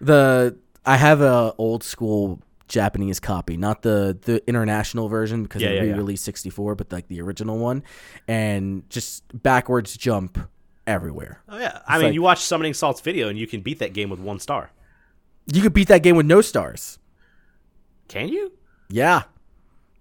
[0.00, 0.56] The
[0.86, 5.74] I have a old school Japanese copy, not the the international version because Yeah, they
[5.76, 5.92] yeah, yeah.
[5.92, 7.82] re-released 64, but like the original one,
[8.28, 10.38] and just backwards jump
[10.86, 11.40] everywhere.
[11.48, 13.92] oh yeah, I mean like- you watch Summoning Salt's video and you can beat that
[13.94, 14.70] game with one star.
[15.52, 16.98] You could beat that game with no stars.
[18.08, 18.52] Can you?
[18.90, 19.22] Yeah,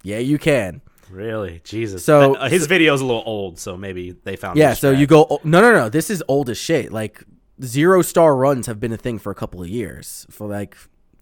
[0.03, 0.81] yeah, you can.
[1.09, 1.61] Really?
[1.63, 2.03] Jesus.
[2.03, 4.57] So- But, uh, his video is a little old, so maybe they found.
[4.57, 5.39] Yeah, so you go.
[5.43, 5.89] No, no, no.
[5.89, 6.91] This is old as shit.
[6.91, 7.23] Like
[7.63, 10.75] zero star runs have been a thing for a couple of years, for like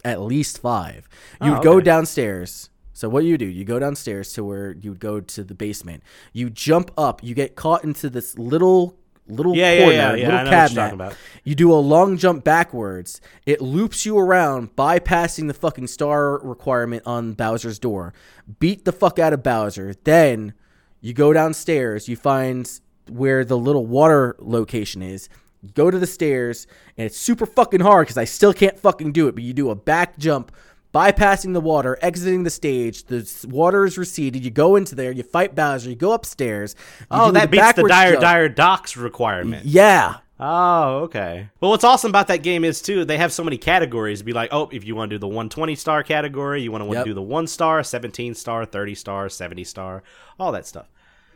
[0.04, 1.08] at least five.
[1.42, 2.70] You Oh, would go downstairs.
[2.94, 3.46] So what you do?
[3.46, 6.04] You go downstairs to where you would go to the basement.
[6.34, 7.24] You jump up.
[7.24, 8.98] You get caught into this little
[9.28, 10.76] little Yeah, corner, yeah, yeah, little I know what you're cabinet.
[10.82, 11.16] talking about.
[11.46, 13.22] You do a long jump backwards.
[13.46, 18.14] It loops you around, bypassing the fucking star requirement on Bowser's door.
[18.60, 19.94] Beat the fuck out of Bowser.
[20.04, 20.54] Then
[21.00, 22.10] you go downstairs.
[22.10, 22.70] You find
[23.10, 25.30] where the little water location is.
[25.76, 26.66] Go to the stairs,
[26.98, 29.36] and it's super fucking hard because I still can't fucking do it.
[29.36, 30.52] But you do a back jump,
[30.94, 33.04] bypassing the water, exiting the stage.
[33.06, 34.44] The water is receded.
[34.44, 35.12] You go into there.
[35.12, 35.90] You fight Bowser.
[35.90, 36.76] You go upstairs.
[37.02, 38.22] you Oh, that beats the dire jump.
[38.22, 39.66] dire docks requirement.
[39.66, 40.18] Yeah.
[40.44, 41.50] Oh, okay.
[41.60, 44.24] Well, what's awesome about that game is too they have so many categories.
[44.24, 46.86] Be like, oh, if you want to do the 120 star category, you want to
[46.86, 47.06] want Yep.
[47.06, 50.02] do the one star, 17 star, 30 star, 70 star,
[50.40, 50.88] all that stuff.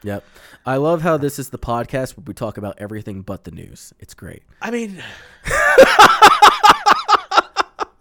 [0.06, 0.24] Yep.
[0.68, 3.92] I love how this is the podcast where we talk about everything but the news.
[4.00, 4.44] It's great.
[4.62, 5.02] I mean,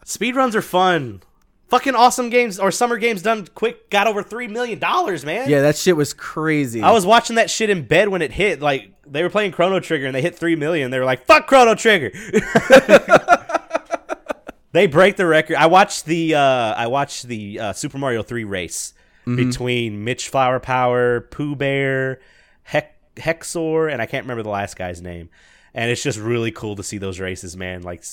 [0.05, 1.23] speedruns are fun.
[1.69, 5.49] Fucking awesome games or summer games done quick got over three million dollars, man.
[5.49, 6.83] Yeah, that shit was crazy.
[6.83, 8.61] I was watching that shit in bed when it hit.
[8.61, 10.91] Like they were playing Chrono Trigger and they hit three million.
[10.91, 12.13] They were like, "Fuck Chrono Trigger."
[14.73, 15.57] they break the record.
[15.57, 18.93] I watched the uh, I watched the uh, Super Mario Three race
[19.27, 19.37] Mm-hmm.
[19.37, 22.21] between Mitch Flower Power, Pooh Bear,
[22.63, 25.31] Heck, Hexor, and I can't remember the last guy's name.
[25.73, 27.83] And it's just really cool to see those races, man.
[27.83, 28.05] Like,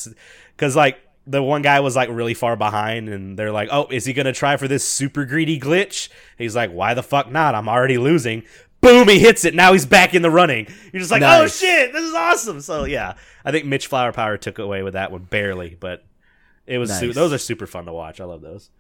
[0.55, 4.05] because like the one guy was like really far behind, and they're like, "Oh, is
[4.05, 7.55] he gonna try for this super greedy glitch?" He's like, "Why the fuck not?
[7.55, 8.43] I'm already losing."
[8.81, 9.07] Boom!
[9.07, 9.53] He hits it.
[9.53, 10.65] Now he's back in the running.
[10.91, 13.13] You're just like, "Oh shit, this is awesome!" So yeah,
[13.45, 16.03] I think Mitch Flower Power took away with that one barely, but
[16.65, 18.19] it was su- those are super fun to watch.
[18.19, 18.71] I love those.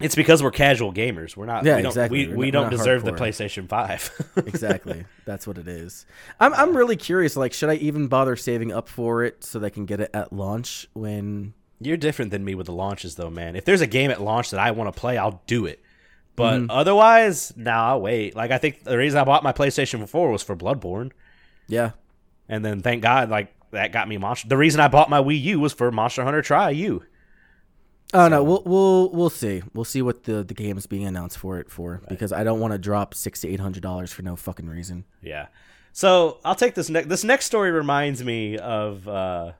[0.00, 1.36] It's because we're casual gamers.
[1.36, 1.64] We're not.
[1.64, 2.28] Yeah, we don't, exactly.
[2.28, 3.12] We, We're not- don't deserve the.
[3.12, 4.10] PlayStation Five.
[4.46, 5.04] exactly.
[5.24, 6.06] That's what it is.
[6.38, 7.36] I'm I'm really curious.
[7.36, 10.10] Like, should I even bother saving up for it so that I can get it
[10.14, 11.54] at launch when?
[11.80, 13.54] You're different than me with the launches, though, man.
[13.54, 15.80] If there's a game at launch that I want to play, I'll do it.
[16.36, 16.70] But Mm-hmm.
[16.70, 18.36] otherwise, nah, I'll wait.
[18.36, 21.10] Like I think the reason I bought my PlayStation 4 was for Bloodborne,
[21.66, 21.90] Yeah.
[22.48, 24.48] and then thank God, like that got me Monster.
[24.48, 27.02] The reason I bought my Wii U was for Monster Hunter Tri U.
[28.14, 29.62] Oh no, we'll we'll we'll see.
[29.74, 32.58] We'll see what the the game is being announced for it for because I don't
[32.60, 35.04] want to drop six to eight hundred dollars for no fucking reason.
[35.20, 35.48] Yeah.
[35.92, 37.08] So I'll take this next.
[37.08, 39.06] This next story reminds me of.
[39.08, 39.52] uh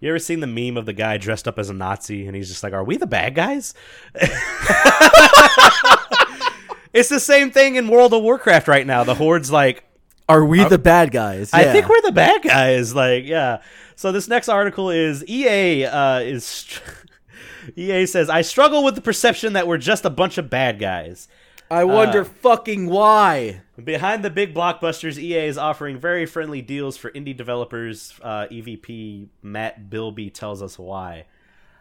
[0.00, 2.48] You ever seen the meme of the guy dressed up as a Nazi and he's
[2.48, 3.74] just like, "Are we the bad guys?"
[6.92, 9.02] it's the same thing in World of Warcraft right now.
[9.04, 9.84] The horde's like,
[10.28, 11.50] Are we the bad guys?
[11.52, 12.94] I think we're the bad guys.
[12.94, 13.62] Like, yeah.
[13.96, 16.66] So this next article is EA uh, is
[17.76, 21.28] EA says I struggle with the perception that we're just a bunch of bad guys.
[21.70, 23.62] I wonder uh, fucking why.
[23.82, 28.12] Behind the big blockbusters, EA is offering very friendly deals for indie developers.
[28.22, 31.24] Uh, EVP Matt Bilbey tells us why.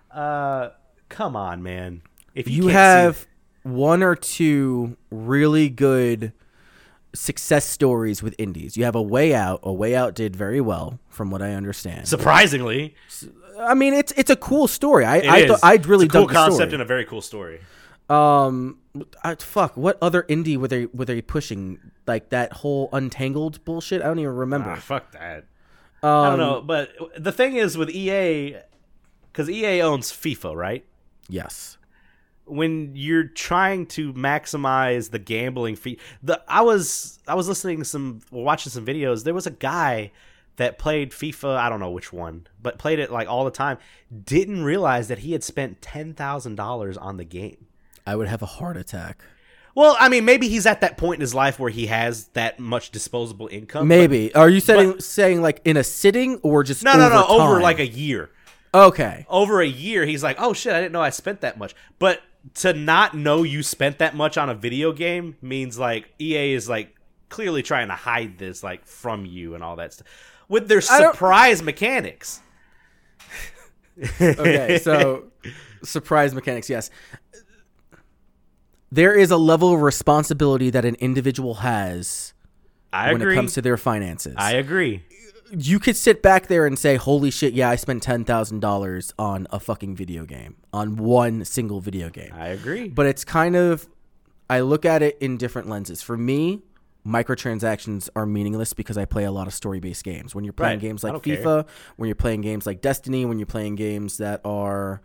[0.09, 0.69] Uh,
[1.09, 2.03] come on, man.
[2.33, 3.27] If you, You have
[3.63, 6.31] one or two really good
[7.13, 8.77] success stories with indies.
[8.77, 9.59] You have a Way Out.
[9.63, 12.07] A Way Out did very well, from what I understand.
[12.07, 12.95] surprisingly,
[13.59, 15.05] I mean, it's it's a cool story.
[15.05, 17.59] I I thought I'd really it's a cool concept and a very cool story.
[18.09, 18.79] Um,
[19.23, 19.77] I, fuck.
[19.77, 21.79] What other indie were they were they pushing?
[22.07, 24.01] Like that whole Untangled bullshit.
[24.01, 24.71] I don't even remember.
[24.71, 25.45] Ah, fuck that.
[26.03, 28.57] um, I don't know, but the thing is with EA,
[29.31, 30.85] because EA owns FIFA, right?
[31.29, 31.77] Yes.
[32.51, 37.85] When you're trying to maximize the gambling fee the i was i was listening to
[37.85, 40.11] some watching some videos there was a guy
[40.57, 43.77] that played fifa i don't know which one but played it like all the time
[44.25, 47.67] didn't realize that he had spent $10000 on the game
[48.05, 49.23] I would have a heart attack.
[49.75, 52.59] well i mean maybe he's at that point in his life where he has that
[52.59, 54.33] much disposable income but- Maybe.
[54.35, 57.61] Are you saying saying like in a sitting or just no no no over over
[57.61, 58.29] like a year
[58.73, 59.25] okay.
[59.29, 62.21] over a year he's like oh shit i didn't know i spent that much but
[62.55, 66.67] to not know you spent that much on a video game means like ea is
[66.67, 66.95] like
[67.29, 70.07] clearly trying to hide this like from you and all that stuff
[70.49, 72.41] with their surprise mechanics
[74.19, 74.79] Okay.
[74.81, 75.25] So
[75.83, 76.69] surprise mechanics.
[76.69, 76.89] Yes.
[78.91, 82.33] there is a level of responsibility that an individual has
[82.93, 83.33] I when agree.
[83.33, 84.35] it comes to their finances.
[84.37, 85.03] I agree.
[85.51, 89.13] You could sit back there and say, "Holy shit, yeah, I spent ten thousand dollars
[89.19, 92.87] on a fucking video game, on one single video game." I agree.
[92.89, 93.87] But it's kind of,
[94.49, 96.01] I look at it in different lenses.
[96.01, 96.61] For me,
[97.05, 100.35] microtransactions are meaningless because I play a lot of story-based games.
[100.35, 100.81] When you're playing Right.
[100.81, 101.37] games like don't care.
[101.37, 101.67] FIFA,
[101.97, 105.01] when you're playing games like Destiny, when you're playing games that are,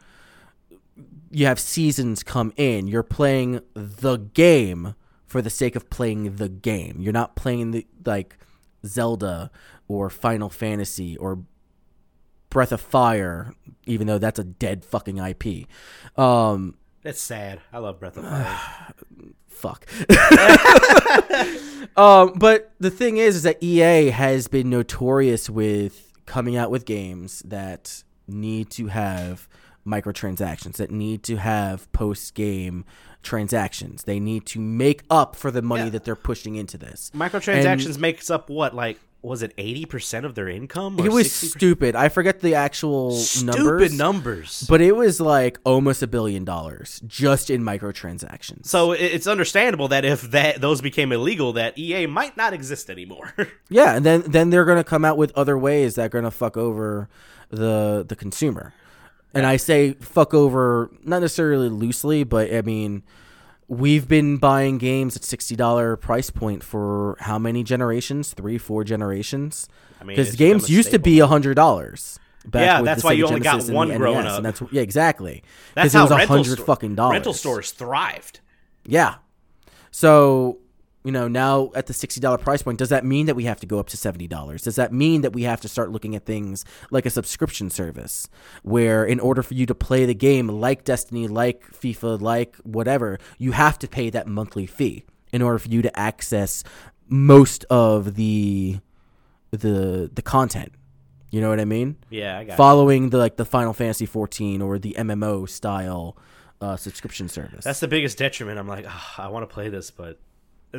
[1.31, 2.86] you have seasons come in.
[2.86, 4.94] You're playing the game
[5.27, 6.97] for the sake of playing the game.
[7.01, 8.39] You're not playing the like
[8.85, 9.51] Zelda
[9.88, 11.40] or Final Fantasy or
[12.50, 13.52] Breath of Fire,
[13.86, 15.66] even though that's a dead fucking IP.
[16.18, 17.60] Um, That's sad.
[17.72, 18.58] I love Breath of Fire.
[19.48, 19.86] fuck.
[21.96, 26.84] um, but the thing is, is that EA has been notorious with coming out with
[26.84, 29.48] games that need to have
[29.86, 32.84] microtransactions, that need to have post game
[33.22, 34.04] transactions.
[34.04, 35.90] They need to make up for the money Yeah.
[35.90, 37.10] that they're pushing into this.
[37.14, 40.98] Microtransactions makes up what, like, was it eighty percent of their income?
[41.01, 41.51] Or It was 60%?
[41.57, 41.97] stupid.
[41.97, 44.66] I forget the actual stupid numbers, numbers.
[44.69, 48.66] but it was like almost a billion dollars just in microtransactions.
[48.66, 53.35] So it's understandable that if that those became illegal, that EA might not exist anymore.
[53.69, 56.57] Yeah, and then then they're gonna come out with other ways that are gonna fuck
[56.57, 57.09] over
[57.51, 58.73] the the consumer.
[59.35, 63.03] And I say fuck over not necessarily loosely, but I mean
[63.68, 68.32] we've been buying games at sixty dollar price point for how many generations?
[68.32, 69.68] Three, four generations.
[70.01, 72.18] I mean, Because games used to be hundred dollars.
[72.55, 74.36] Yeah, that's why you only got one growing up.
[74.36, 75.43] And that's yeah, exactly.
[75.74, 77.12] That's Because it was a hundred fucking dollars.
[77.14, 78.40] rental stores thrived.
[78.84, 79.16] Yeah.
[79.90, 80.59] So,
[81.06, 83.66] you know, now at the $60 price point, does that mean that we have to
[83.66, 84.28] go up to $70?
[84.60, 88.28] Does that mean that we have to start looking at things like a subscription service
[88.64, 93.20] where in order for you to play the game like Destiny, like FIFA, like whatever,
[93.38, 96.64] you have to pay that monthly fee in order for you to access
[97.08, 98.80] most of the
[99.52, 100.72] the the content.
[101.30, 101.98] You know what I mean?
[102.10, 102.54] Yeah, I got.
[102.54, 102.56] it.
[102.56, 106.16] Following the like the Final Fantasy 14 or the MMO style
[106.60, 107.62] uh, subscription service.
[107.64, 108.58] That's the biggest detriment.
[108.58, 110.18] I'm like, "Ah, I want to play this, but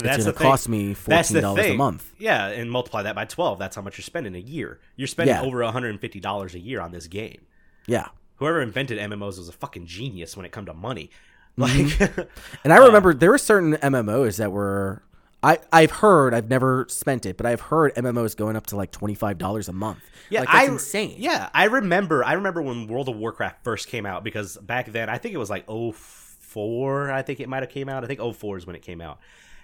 [0.01, 2.13] that's going to cost me the $14 a month.
[2.17, 3.59] Yeah, and multiply that by twelve.
[3.59, 4.79] That's how much you're spending a year.
[4.95, 5.41] You're spending Yeah.
[5.41, 7.41] over 150 dollars a year on this game.
[7.85, 8.07] Yeah.
[8.37, 11.09] Whoever invented MMOs was a fucking genius when it come to money.
[11.57, 12.03] Mm-hmm.
[12.21, 12.29] Like,
[12.63, 15.03] And I remember there were certain MMOs that were
[15.43, 18.91] I I've heard I've never spent it, but I've heard MMOs going up to like
[18.91, 19.99] twenty five dollars a month.
[20.29, 21.15] Yeah, like, that's I, insane.
[21.19, 22.23] Yeah, I remember.
[22.23, 25.37] I remember when World of Warcraft first came out because back then I think it
[25.37, 28.03] was like 04, I think it might have came out.
[28.03, 29.19] I think 04 is when it came out.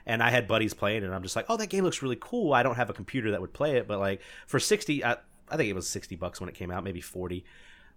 [0.05, 2.53] And I had buddies playing, and I'm just like, "Oh, that game looks really cool."
[2.53, 5.17] I don't have a computer that would play it, but like for sixty, I,
[5.49, 7.45] I think it was sixty bucks when it came out, maybe forty.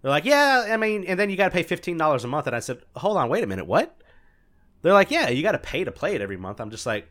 [0.02, 2.46] They're like, "Yeah, I mean," and then you got to pay fifteen dollars a month.
[2.46, 3.96] And I said, "Hold on, wait a minute, what?"
[4.82, 7.10] They're like, "Yeah, you got to pay to play it every month." I'm just like,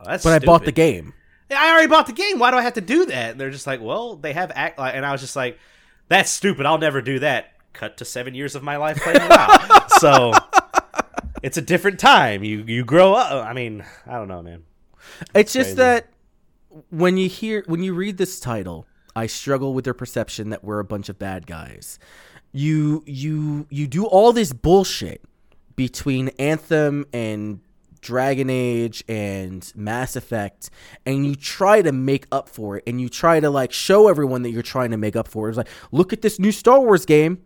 [0.00, 1.12] oh, "That's." But I bought the game.
[1.50, 2.38] I already bought the game.
[2.38, 3.32] Why do I have to do that?
[3.32, 4.78] And they're just like, well, they have act.
[4.78, 5.58] Like, and I was just like,
[6.08, 6.66] that's stupid.
[6.66, 7.54] I'll never do that.
[7.72, 9.86] Cut to seven years of my life playing WoW.
[9.98, 10.32] so
[11.42, 12.44] it's a different time.
[12.44, 13.46] You you grow up.
[13.46, 14.64] I mean, I don't know, man.
[15.34, 15.76] It's just crazy.
[15.76, 16.10] that
[16.90, 18.86] when you hear when you read this title,
[19.16, 21.98] I struggle with their perception that we're a bunch of bad guys.
[22.52, 25.22] You you you do all this bullshit
[25.76, 27.60] between Anthem and
[28.00, 30.70] Dragon Age and Mass Effect
[31.04, 34.42] and you try to make up for it and you try to like show everyone
[34.42, 35.50] that you're trying to make up for it.
[35.50, 37.42] It's like, look at this new Star Wars game.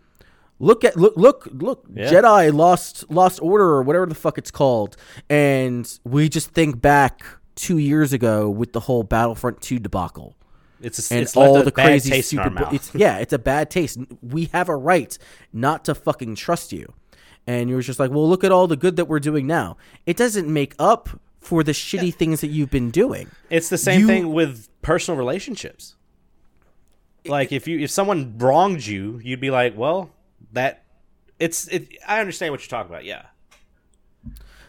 [0.63, 2.09] Look at look look look Yeah.
[2.11, 4.97] Jedi Lost Lost Order or whatever the fuck it's called.
[5.29, 7.25] And we just think back
[7.57, 10.37] 2 years ago with the whole Battlefront 2 debacle
[10.81, 12.75] It's a, and it's all a the bad crazy taste in our stupid.
[12.75, 13.99] It's, yeah, it's a bad taste.
[14.23, 15.19] We have a right
[15.53, 16.93] not to fucking trust you.
[17.45, 19.77] And you were just like, well, look at all the good that we're doing now.
[20.07, 21.09] It doesn't make up
[21.41, 23.29] for the shitty things that you've been doing.
[23.51, 25.97] It's the same You- thing with personal relationships.
[27.27, 30.11] Like if you if someone wronged you, you'd be like, well,
[30.53, 30.85] that
[31.39, 31.89] it's it.
[32.07, 33.05] I understand what you're talking about.
[33.05, 33.27] Yeah.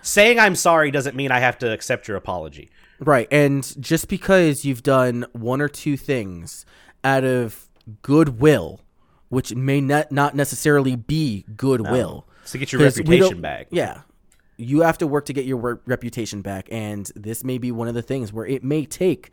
[0.01, 2.69] Saying I'm sorry doesn't mean I have to accept your apology.
[2.99, 3.27] Right.
[3.31, 6.65] And just because you've done one or two things
[7.03, 7.69] out of
[8.01, 8.81] goodwill,
[9.30, 12.27] which may not, not necessarily be goodwill.
[12.41, 13.68] It's to get your reputation back.
[13.72, 14.01] Yeah.
[14.57, 16.68] You have to work to get your reputation back.
[16.72, 19.31] And this may be one of the things where it may take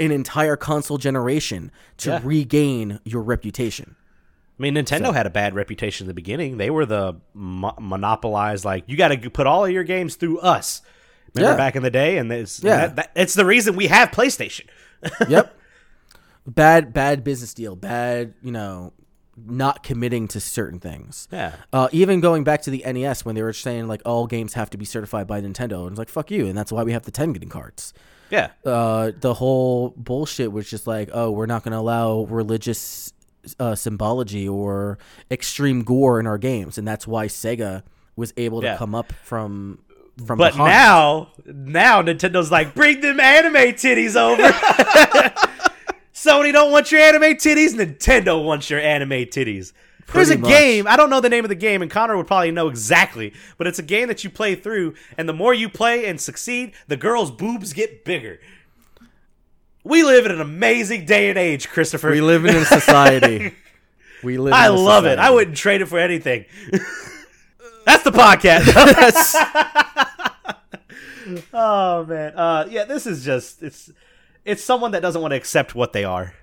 [0.00, 2.20] an entire console generation to Yeah.
[2.22, 3.96] regain your reputation.
[4.58, 6.56] I mean, Nintendo had a bad reputation in the beginning.
[6.56, 10.40] They were the mo- monopolized, like you got to put all of your games through
[10.40, 10.82] us.
[11.34, 11.56] Remember Yeah.
[11.56, 12.76] back in the day, and it's Yeah.
[12.88, 14.66] that, that, it's the reason we have PlayStation.
[15.28, 15.54] yep.
[16.46, 17.76] Bad, bad business deal.
[17.76, 18.92] Bad, you know,
[19.46, 21.28] not committing to certain things.
[21.30, 21.52] Yeah.
[21.72, 24.70] Uh, even going back to the NES when they were saying like all games have
[24.70, 27.02] to be certified by Nintendo, and it's like fuck you, and that's why we have
[27.04, 27.92] the Tengen cards.
[28.30, 28.50] Yeah.
[28.64, 33.12] Uh, the whole bullshit was just like, oh, we're not going to allow religious
[33.58, 34.98] uh, symbology or
[35.30, 37.82] extreme gore in our games, and that's why Sega
[38.16, 38.76] was able to Yeah.
[38.76, 39.78] come up from
[40.24, 40.38] from.
[40.38, 40.70] But behind.
[40.70, 44.42] now, now Nintendo's like, bring them anime titties over.
[46.12, 47.74] Sony don't want your anime titties.
[47.74, 49.72] Nintendo wants your anime titties.
[50.12, 50.48] There's a much.
[50.50, 50.86] game.
[50.88, 53.34] I don't know the name of the game, and Connor would probably know exactly.
[53.58, 56.72] But it's a game that you play through, and the more you play and succeed,
[56.88, 58.40] the girls' boobs get bigger.
[59.84, 62.10] We live in an amazing day and age, Christopher.
[62.10, 63.54] we live in a society.
[64.22, 64.52] we live.
[64.52, 65.18] I in a love it.
[65.18, 66.44] I wouldn't trade it for anything.
[67.86, 68.66] That's the podcast.
[71.54, 72.32] oh man.
[72.36, 73.90] Uh, yeah, this is just it's
[74.44, 76.34] it's someone that doesn't want to accept what they are.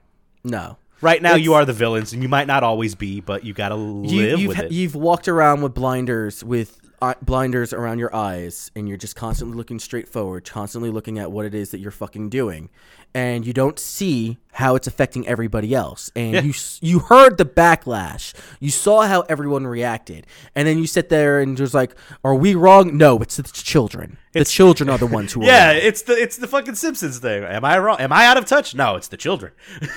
[0.43, 0.77] no.
[1.01, 3.53] Right now, It's- you are the villains, and you might not always be, but you
[3.53, 4.71] gotta live You, you've with it.
[4.71, 9.57] you've walked around with blinders with eye- blinders around your eyes, and you're just constantly
[9.57, 12.69] looking straight forward, constantly looking at what it is that you're fucking doing,
[13.15, 16.11] and you don't see how it's affecting everybody else.
[16.15, 16.41] And Yeah.
[16.41, 21.39] you you heard the backlash, you saw how everyone reacted, and then you sit there
[21.39, 22.95] and just like, are we wrong?
[22.97, 24.17] No, it's the children.
[24.33, 25.45] the children are the ones who are.
[25.45, 25.79] yeah, wrong.
[25.81, 27.43] it's the it's the fucking Simpsons thing.
[27.43, 27.97] Am I wrong?
[27.99, 28.75] Am I out of touch?
[28.75, 29.53] No, it's the children.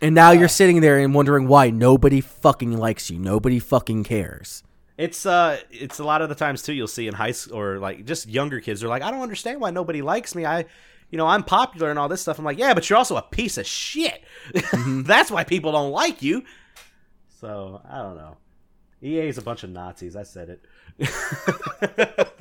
[0.00, 3.20] And now you're sitting there and wondering why nobody fucking likes you.
[3.20, 4.64] Nobody fucking cares.
[4.98, 6.72] It's uh, it's a lot of the times too.
[6.72, 8.80] You'll see in high school or like just younger kids.
[8.80, 10.44] They're like, I don't understand why nobody likes me.
[10.44, 10.64] I,
[11.12, 12.40] you know, I'm popular and all this stuff.
[12.40, 14.24] I'm like, yeah, but you're also a piece of shit.
[14.52, 15.02] Mm-hmm.
[15.04, 16.42] That's why people don't like you.
[17.40, 18.36] So I don't know.
[19.02, 20.16] EA is a bunch of Nazis.
[20.16, 20.58] I said
[20.98, 22.28] it.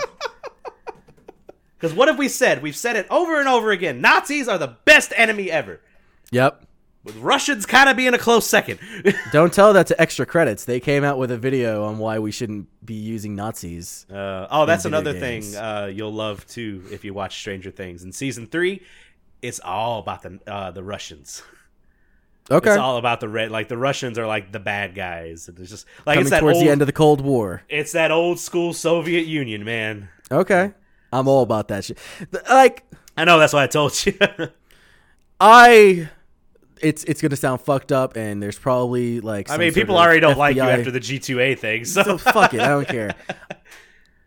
[1.81, 2.61] Because what have we said?
[2.61, 4.01] We've said it over and over again.
[4.01, 5.81] Nazis are the best enemy ever.
[6.29, 6.63] Yep.
[7.03, 8.79] With Russians kind of being a close second.
[9.31, 10.65] Don't tell that to extra credits.
[10.65, 14.05] They came out with a video on why we shouldn't be using Nazis.
[14.07, 15.53] Uh, oh, that's another games.
[15.53, 18.03] thing uh, you'll love too if you watch Stranger Things.
[18.03, 18.83] In season three,
[19.41, 21.41] it's all about the uh, the Russians.
[22.49, 22.71] Okay.
[22.71, 23.49] It's all about the red.
[23.49, 25.47] Like the Russians are like the bad guys.
[25.47, 26.65] It's just like Coming it's that towards old.
[26.65, 27.61] the end of the Cold War.
[27.69, 30.09] it's that old school Soviet Union, man.
[30.29, 30.73] Okay.
[31.13, 31.97] I'm all about that shit.
[32.49, 32.83] Like
[33.15, 34.17] I know that's why I told you.
[35.39, 36.09] I
[36.81, 40.37] it's it's gonna sound fucked up and there's probably like I mean, people already don't
[40.37, 41.85] like you after the G2A thing.
[41.85, 43.15] So So fuck it, I don't care.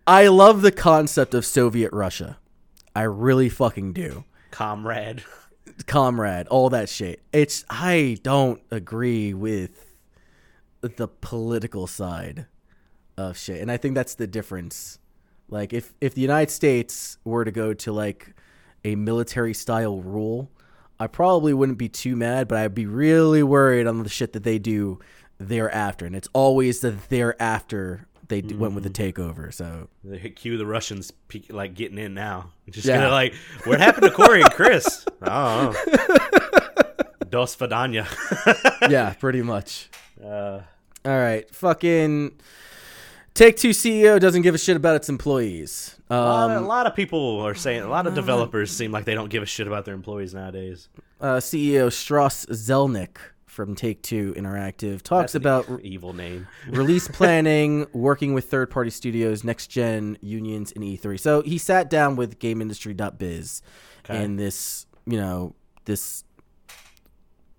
[0.07, 2.39] I love the concept of Soviet Russia.
[2.95, 4.25] I really fucking do.
[4.51, 5.25] comrade.
[5.87, 7.21] Comrade, all that shit.
[7.33, 9.97] It's I don't agree with
[10.81, 12.47] the political side
[13.17, 13.61] of shit.
[13.61, 14.99] And I think that's the difference.
[15.49, 18.35] Like if if the United States were to go to like
[18.85, 20.51] a military style rule,
[21.01, 24.43] I probably wouldn't be too mad, but I'd be really worried on the shit that
[24.45, 24.99] they do
[25.39, 26.07] thereafter.
[26.07, 29.53] And it's always the thereafter they d went with the takeover.
[29.53, 31.13] So They cue the Russians
[31.51, 32.53] like getting in now.
[32.71, 33.11] Just Yeah.
[33.11, 33.35] like,
[33.65, 35.05] what happened to Corey and Chris?
[35.27, 35.73] Oh,
[37.29, 38.07] Dos Vidania.
[38.91, 39.89] yeah, pretty much.
[40.23, 40.61] uh,
[41.05, 42.33] All right, fucking
[43.35, 45.97] Take Two CEO doesn't give a shit about its employees.
[46.09, 47.83] a, lot of, a Um, lot of people are saying.
[47.83, 50.89] A lot of developers seem like they don't give a shit about their employees nowadays.
[51.21, 53.17] uh, CEO Strauss Zelnick
[53.47, 56.47] from Take Two Interactive talks That's about evil name.
[56.69, 61.19] release planning, working with third party studios, next gen unions, and E3.
[61.19, 63.63] So he sat down with GameIndustry.biz
[64.09, 64.23] Okay.
[64.25, 65.55] and this, you know,
[65.87, 66.23] this.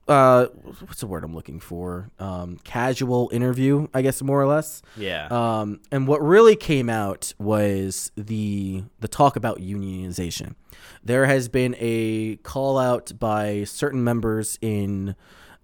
[0.08, 0.46] Uh,
[0.82, 2.12] what's the word I'm looking for?
[2.20, 4.84] Um, casual interview, I guess, more or less.
[4.96, 5.28] Yeah.
[5.32, 10.54] Um, and what really came out was the the talk about unionization.
[11.04, 15.16] There has been a call out by certain members in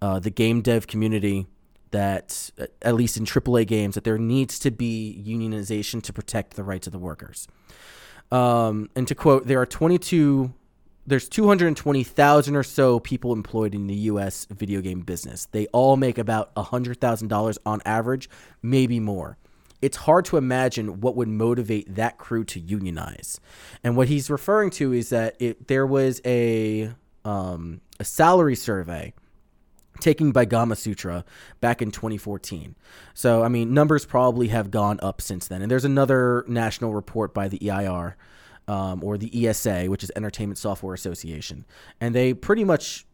[0.01, 1.45] uh, the game dev community
[1.91, 6.55] that, uh, at least in AAA games, that there needs to be unionization to protect
[6.55, 7.47] the rights of the workers.
[8.31, 10.53] Um, and to quote, there are 22,
[11.06, 14.45] there's 220,000 or so people employed in the U.S.
[14.49, 15.48] video game business.
[15.52, 18.30] They all make about $100,000 on average,
[18.61, 19.38] maybe more.
[19.82, 23.40] It's hard to imagine what would motivate that crew to unionize.
[23.84, 26.91] And what he's referring to is that it, there was a,
[27.26, 29.14] um, a salary survey
[29.99, 31.23] taken by Gamasutra
[31.61, 32.76] back in 2014.
[33.14, 35.61] So, I mean, numbers probably have gone up since then.
[35.64, 38.15] And there's another national report by the EIR
[38.72, 41.65] um, or the ESA, which is Entertainment Software Association.
[41.99, 43.06] And they pretty much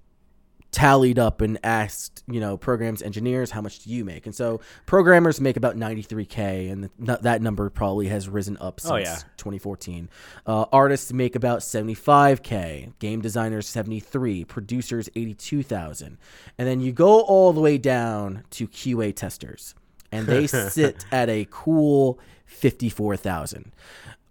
[0.71, 4.27] tallied up and asked, you know, programs engineers, how much do you make?
[4.27, 8.91] And so programmers make about 93K, and th- that number probably has risen up since
[8.91, 9.15] Oh, yeah.
[9.38, 10.09] 2014.
[10.45, 16.19] Uh, artists make about 75K, game designers 73, producers 82,000.
[16.59, 19.73] And then you go all the way down to QA testers,
[20.11, 23.71] and they sit at a cool 54,000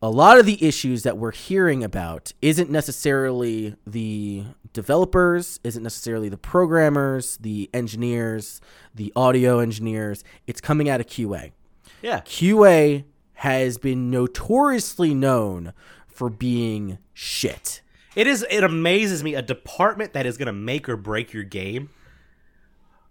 [0.06, 6.28] a lot of the issues that we're hearing about isn't necessarily the developers, isn't necessarily
[6.28, 8.60] the programmers, the engineers,
[8.94, 10.22] the audio engineers.
[10.46, 11.50] It's coming out of QA.
[12.02, 12.20] Yeah.
[12.20, 13.02] QA
[13.34, 15.72] has been notoriously known
[16.06, 17.82] for being shit.
[18.14, 18.46] It is.
[18.48, 21.90] It amazes me a department that is going to make or break your game.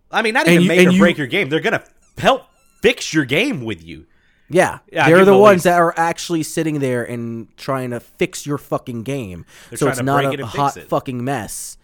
[0.09, 1.49] I mean, not even you- make or you- break your game.
[1.49, 1.84] They're going to
[2.17, 2.43] help
[2.81, 4.05] fix your game with you.
[4.49, 8.45] Yeah, Yeah, they're the ones least- that are actually sitting there and trying to fix
[8.45, 10.88] your fucking game, They're so it's not a, it hot it.
[10.88, 11.77] fucking mess.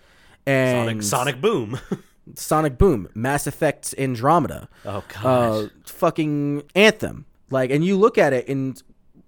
[0.47, 1.79] Sonic, And Sonic Boom.
[2.35, 4.69] Sonic Boom, Mass Effect Andromeda.
[4.85, 5.25] oh god.
[5.25, 7.25] uh, fucking Anthem.
[7.49, 8.81] Like, and you look at it, and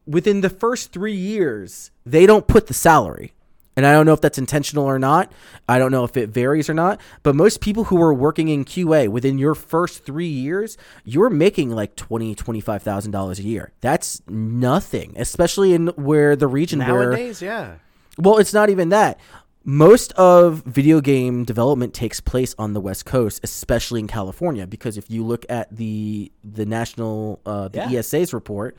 [0.05, 3.33] within the first three years, they don't put the salary.
[3.75, 5.31] And I don't know if that's intentional or not.
[5.67, 7.01] I don't know if it varies or not.
[7.23, 11.71] But most people who are working in QA within your first three years, you're making
[11.71, 13.71] like twenty, twenty-five thousand dollars a year.
[13.81, 17.75] That's nothing, especially in where the region where Nowadays, yeah.
[18.17, 19.19] well, it's not even that.
[19.65, 24.97] Most of video game development takes place on the West Coast, especially in California, because
[24.97, 27.99] if you look at the the national uh, the Yeah.
[27.99, 28.75] ESA's report,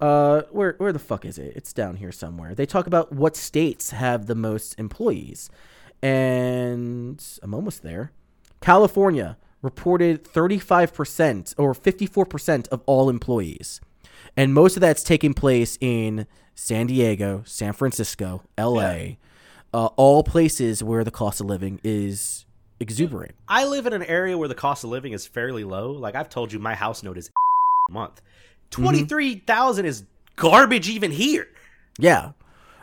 [0.00, 1.54] uh, where where the fuck is it?
[1.56, 2.54] It's down here somewhere.
[2.54, 5.50] They talk about what states have the most employees,
[6.02, 8.12] and I'm almost there.
[8.60, 13.80] California reported 35% or 54% of all employees.
[14.36, 19.16] And most of that's taking place in San Diego, San Francisco, LA,
[19.72, 22.46] uh, all places where the cost of living is
[22.80, 23.34] exuberant.
[23.48, 25.92] I live in an area where the cost of living is fairly low.
[25.92, 27.30] Like I've told you, my house note is
[27.88, 28.22] a month.
[28.70, 29.04] Twenty
[29.86, 30.04] is
[30.36, 31.48] garbage even here.
[31.98, 32.32] Yeah.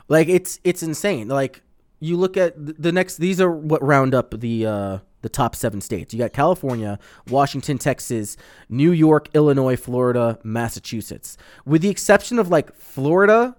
[0.08, 1.28] Like it's it's insane.
[1.28, 1.62] Like
[2.00, 5.82] you look at the next these are what round up the uh the top 7
[5.82, 6.14] states.
[6.14, 8.38] You got California, Washington, Texas,
[8.70, 11.36] New York, Illinois, Florida, Massachusetts.
[11.66, 13.56] With the exception of like Florida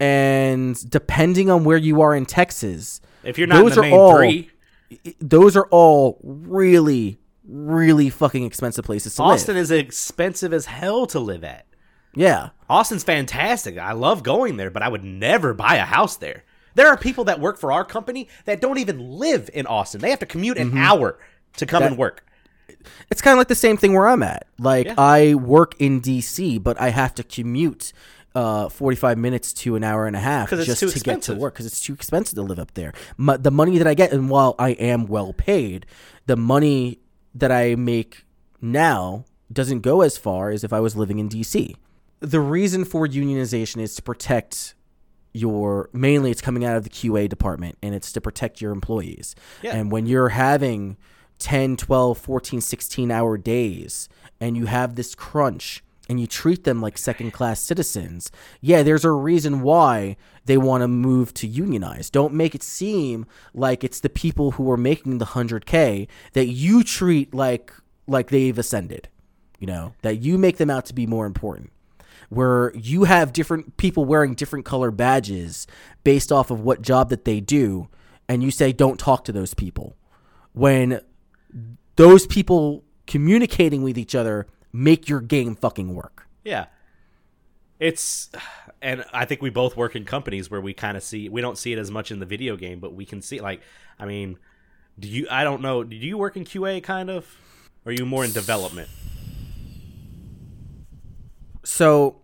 [0.00, 3.90] and depending on where you are in Texas, If you're not Those in the are
[3.90, 4.50] main all- three,
[5.20, 7.18] those are all really
[7.50, 9.62] really fucking expensive places to Austin live.
[9.62, 11.66] is expensive as hell to live at.
[12.14, 12.50] Yeah.
[12.68, 13.76] Austin's fantastic.
[13.76, 16.44] I love going there, but I would never buy a house there.
[16.74, 20.00] There are people that work for our company that don't even live in Austin.
[20.00, 20.78] They have to commute an mm-hmm.
[20.78, 21.18] hour
[21.56, 22.24] to come and work.
[23.10, 24.46] It's kind of like the same thing where I'm at.
[24.58, 24.94] Like Yeah.
[24.96, 27.92] I work in DC, but I have to commute
[28.34, 31.66] uh, 45 minutes to an hour and a half just to get to work because
[31.66, 32.92] it's too expensive to live up there.
[33.16, 35.86] My, the money that I get, and while I am well paid,
[36.26, 37.00] the money
[37.34, 38.24] that I make
[38.60, 41.74] now doesn't go as far as if I was living in DC.
[42.20, 44.74] The reason for unionization is to protect
[45.32, 49.34] your mainly it's coming out of the QA department and it's to protect your employees.
[49.62, 49.76] Yeah.
[49.76, 50.96] And when you're having
[51.38, 54.08] 10, 12, 14, 16 hour days
[54.40, 59.04] and you have this crunch and you treat them like second class citizens, yeah, there's
[59.04, 62.10] a reason why they want to move to unionize.
[62.10, 66.82] Don't make it seem like it's the people who are making the 100k that you
[66.82, 67.72] treat like
[68.08, 69.08] like they've ascended.
[69.60, 71.70] You know, that you make them out to be more important
[72.28, 75.68] where you have different people wearing different color badges
[76.02, 77.88] based off of what job that they do
[78.28, 79.96] and you say don't talk to those people
[80.52, 81.00] when
[81.96, 86.66] those people communicating with each other make your game fucking work Yeah.
[87.78, 88.28] It's
[88.82, 91.56] and I think we both work in companies where we kind of see we don't
[91.56, 93.62] see it as much in the video game, but we can see like
[93.98, 94.36] I mean,
[94.98, 97.24] do you I don't know, do you work in QA kind of?
[97.86, 98.90] Or are you more in development?
[101.64, 102.16] so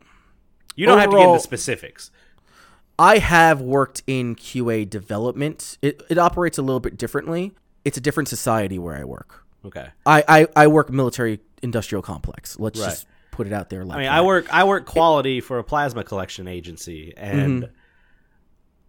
[0.75, 2.11] You don't have to get Overall- into specifics.
[2.99, 7.53] i have worked in qa development it, it operates a little bit differently
[7.85, 9.89] it's a different society where i work Okay.
[10.07, 12.91] i i, I work military industrial complex let's Right.
[12.91, 14.19] just put it out there like I mean, that.
[14.19, 17.73] I work I work quality for a plasma collection agency, and Mm-hmm.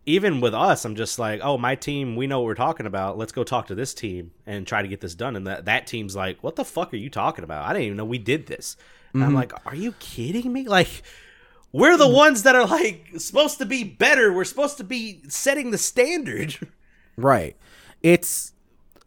[0.06, 3.18] even with us, I'm just like, oh, my team, we know what we're talking about.
[3.18, 5.36] Let's go talk to this team and try to get this done.
[5.36, 7.66] And that that team's like, what the fuck are you talking about?
[7.66, 8.78] I didn't even know we did this.
[9.14, 9.30] And Mm-hmm.
[9.30, 10.68] I'm like, are you kidding me?
[10.68, 11.04] Like.
[11.74, 14.32] We're the ones that are like supposed to be better.
[14.32, 16.56] We're supposed to be setting the standard.
[17.18, 17.58] Right.
[18.02, 18.54] It's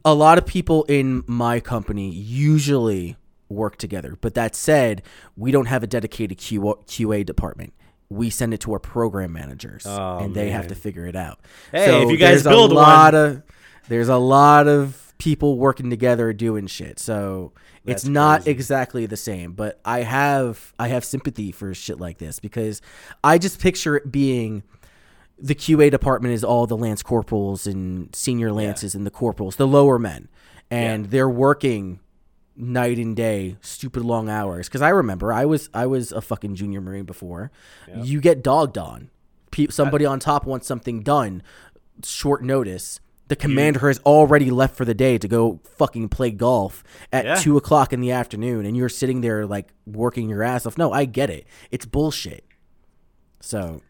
[0.04, 3.16] a lot of people in my company usually
[3.50, 4.16] work together.
[4.20, 5.02] But that said,
[5.36, 7.74] we don't have a dedicated QA department.
[8.08, 11.38] We send it to our program managers, Oh, and they have to figure it out.
[11.70, 13.42] Hey, if you guys there's a build lot one- of
[13.88, 16.98] there's a lot of people working together doing shit.
[16.98, 17.52] So
[17.84, 18.50] it's not crazy.
[18.52, 22.80] exactly the same, but I have I have sympathy for shit like this because
[23.22, 24.62] I just picture it being
[25.38, 29.66] the QA department is all the lance corporals and senior lances and the corporals, the
[29.68, 30.28] lower men,
[30.70, 32.00] and they're working
[32.60, 34.68] night and day, stupid long hours.
[34.68, 37.50] Because I remember I was I was a fucking junior marine before.
[37.94, 39.10] You get dogged on.
[39.50, 41.42] Pe- somebody on top wants something done,
[42.04, 43.00] short notice.
[43.28, 46.82] The commander has already left for the day to go fucking play golf
[47.12, 47.34] at Yeah.
[47.36, 50.76] two o'clock in the afternoon, and you're sitting there like working your ass off.
[50.76, 51.46] No, I get it.
[51.70, 52.44] It's bullshit.
[53.40, 53.82] So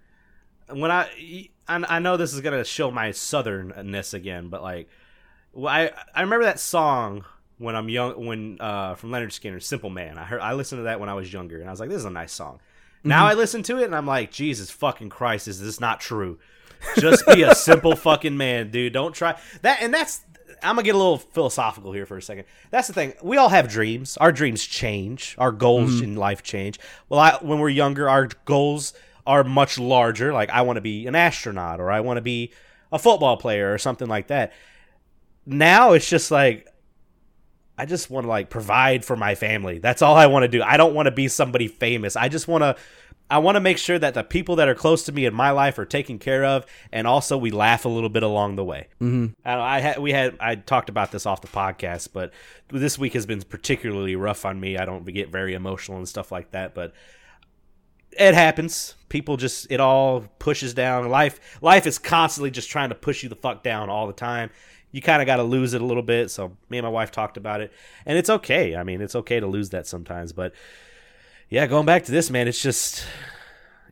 [0.68, 1.08] when I,
[1.68, 4.88] I I know this is gonna show my southernness again, but like,
[5.52, 7.24] well, I I remember that song
[7.60, 10.84] when I'm young, when uh from Lynyrd Skynyrd, "Simple Man." I heard I listened to
[10.84, 12.60] that when I was younger, and I was like, "This is a nice song."
[13.04, 16.38] Now I listen to it, and I'm like, "Jesus fucking Christ, is this not true?"
[16.98, 18.92] Just be a simple fucking man, dude.
[18.92, 19.82] Don't try that.
[19.82, 20.22] And that's
[20.62, 22.44] I'm gonna get a little philosophical here for a second.
[22.70, 23.14] That's the thing.
[23.22, 24.16] We all have dreams.
[24.16, 25.34] Our dreams change.
[25.38, 26.78] Our goals in life change.
[27.08, 28.92] Well, I, when we're younger, our goals
[29.26, 30.32] are much larger.
[30.32, 32.52] Like I want to be an astronaut, or I want to be
[32.92, 34.52] a football player, or something like that.
[35.46, 36.66] Now it's just like
[37.80, 39.78] I just want to like provide for my family.
[39.78, 40.62] That's all I want to do.
[40.62, 42.14] I don't want to be somebody famous.
[42.14, 42.76] I just want to
[43.30, 45.52] I want to make sure that the people that are close to me in my
[45.52, 48.88] life are taken care of, and also we laugh a little bit along the way.
[49.00, 49.32] Mm-hmm.
[49.44, 52.32] I, I had we had I talked about this off the podcast, but
[52.68, 54.76] this week has been particularly rough on me.
[54.76, 56.92] I don't get very emotional and stuff like that, but
[58.12, 58.94] it happens.
[59.08, 61.08] People just it all pushes down.
[61.08, 64.50] Life life is constantly just trying to push you the fuck down all the time.
[64.92, 66.30] You kind of got to lose it a little bit.
[66.30, 67.72] So me and my wife talked about it,
[68.06, 68.76] and it's okay.
[68.76, 70.52] I mean, it's okay to lose that sometimes, but
[71.48, 73.04] yeah, going back to this man, it's just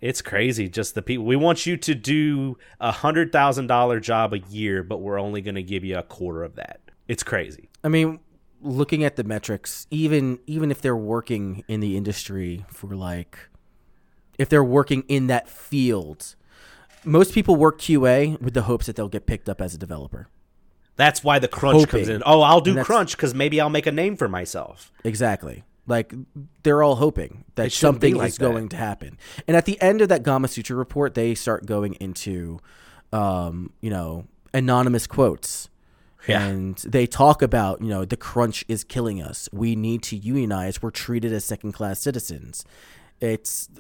[0.01, 0.69] it's crazy.
[0.69, 4.83] Just the people we want you to do a hundred thousand dollar job a year,
[4.83, 6.81] but we're only going to give you a quarter of that.
[7.09, 7.69] It's crazy.
[7.83, 8.21] I mean,
[8.61, 13.49] looking at the metrics, even even if they're working in the industry for like,
[14.39, 16.37] if they're working in that field,
[17.05, 20.29] most people work QA with the hopes that they'll get picked up as a developer.
[20.99, 21.89] That's why the crunch Hoping.
[21.91, 22.23] comes in.
[22.27, 24.93] Oh, I'll do crunch because maybe I'll make a name for myself.
[25.05, 25.65] Exactly.
[25.87, 26.13] Like
[26.65, 28.45] they're all hoping that It shouldn't be something like is that.
[28.45, 29.17] going to happen.
[29.47, 32.59] And at the end of that Gamasutra report, they start going into,
[33.13, 35.71] um, you know, anonymous quotes.
[36.27, 36.43] Yeah.
[36.45, 39.49] And they talk about, you know, the crunch is killing us.
[39.53, 40.83] We need to unionize.
[40.83, 42.67] We're treated as second class citizens.
[43.21, 43.71] It's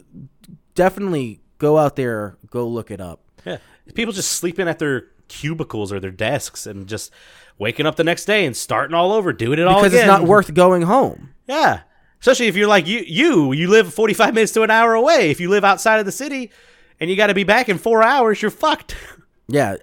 [0.74, 3.20] definitely go out there, go look it up.
[3.44, 3.58] Yeah.
[3.94, 7.12] People just sleeping at their cubicles or their desks and just
[7.58, 10.04] waking up the next day and starting all over, doing it all Because again.
[10.04, 11.34] it's not worth going home.
[11.46, 11.80] Yeah.
[12.20, 15.30] Especially if you're like you you you live 45 minutes to an hour away.
[15.30, 16.50] If you live outside of the city
[16.98, 18.96] and you got to be back in 4 hours, you're fucked.
[19.50, 19.76] Yeah.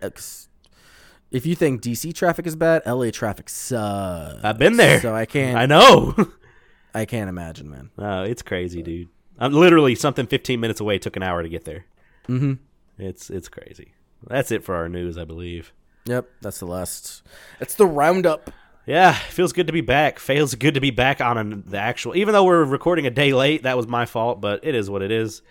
[1.32, 4.44] If you think DC traffic is bad, LA traffic sucks.
[4.44, 5.02] I've been there.
[5.02, 6.14] So I can't I know.
[6.94, 7.90] I can't imagine, man.
[7.98, 9.10] Oh, it's crazy, dude.
[9.40, 11.86] I'm literally something 15 minutes away took an hour to get there.
[12.30, 12.54] Mm-hmm.
[13.00, 13.94] It's it's crazy.
[14.28, 15.74] That's it for our news, I believe.
[16.06, 17.24] Yep, that's the last.
[17.60, 18.52] It's the roundup.
[18.86, 20.20] Yeah, feels good to be back.
[20.20, 22.16] Feels good to be back on an, the actual.
[22.16, 25.02] Even though we're recording a day late, that was my fault, but it is what
[25.02, 25.42] it is.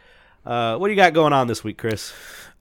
[0.47, 2.13] Uh, what do you got going on this week, Chris?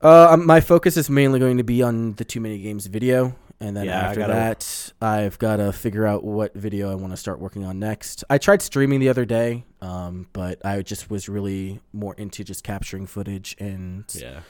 [0.02, 3.36] Uh, um, my focus is mainly going to be on the too many games video,
[3.60, 6.96] and then Yeah, I after gotta- that, I've got to figure out what video I
[6.96, 8.24] want to start working on next.
[8.28, 12.64] I tried streaming the other day, um, but I just was really more into just
[12.64, 14.40] capturing footage and Yeah,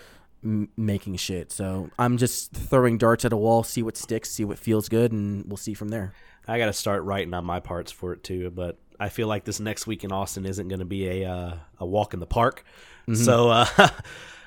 [0.45, 1.51] m- making shit.
[1.51, 5.13] So I'm just throwing darts at a wall, see what sticks, see what feels good,
[5.13, 6.13] and we'll see from there.
[6.47, 8.51] I got to start writing on my parts for it too.
[8.51, 11.55] But I feel like this next week in Austin isn't going to be a uh,
[11.79, 12.65] a walk in the park.
[13.15, 13.67] So uh,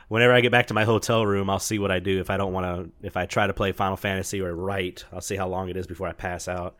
[0.07, 2.19] whenever I get back to my hotel room, I'll see what I do.
[2.19, 5.21] If I don't want to, if I try to play Final Fantasy or write, I'll
[5.21, 6.75] see how long it is before I pass out.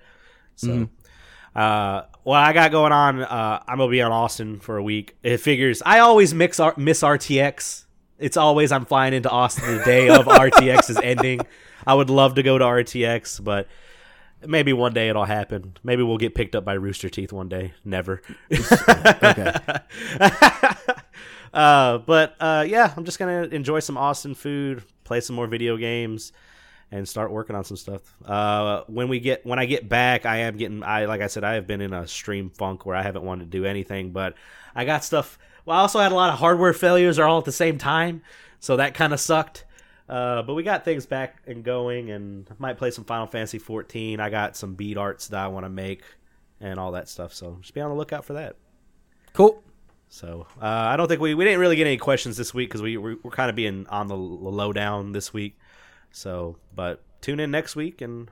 [0.55, 0.89] So.
[1.55, 5.17] Uh, what I got going on, uh, I'm gonna be on Austin for a week.
[5.23, 7.85] It figures I always mix R- miss RTX.
[8.19, 11.41] It's always I'm flying into Austin the day of RTX is ending.
[11.85, 13.67] I would love to go to RTX, but
[14.45, 15.77] maybe one day it'll happen.
[15.83, 17.73] Maybe we'll get picked up by Rooster Teeth one day.
[17.83, 18.21] Never.
[18.51, 19.53] Okay.
[21.53, 25.77] uh, but uh, yeah, I'm just gonna enjoy some Austin food, play some more video
[25.77, 26.31] games,
[26.91, 28.01] and start working on some stuff.
[28.25, 31.43] Uh, when we get when I get back, I am getting I like I said
[31.43, 34.35] I have been in a stream funk where I haven't wanted to do anything, but
[34.75, 35.37] I got stuff.
[35.67, 38.21] Well, I also had a lot of hardware failures all at the same time,
[38.61, 39.65] so that kind of sucked.
[40.07, 44.21] Uh, but we got things back and going, and might play some Final Fantasy 14.
[44.21, 46.03] I got some beat arts that I want to make,
[46.61, 47.33] and all that stuff.
[47.33, 48.55] So just be on the lookout for that.
[49.33, 49.61] Cool.
[50.07, 52.81] So uh, I don't think we we didn't really get any questions this week because
[52.81, 55.59] we we're, we're kind of being on the lowdown this week.
[56.11, 58.31] So, but tune in next week and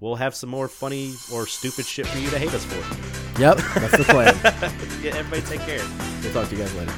[0.00, 3.40] we'll have some more funny or stupid shit for you to hate us for.
[3.40, 4.34] Yep, that's the plan.
[5.00, 6.15] yeah, everybody take care.
[6.26, 6.92] We'll talk to you guys later.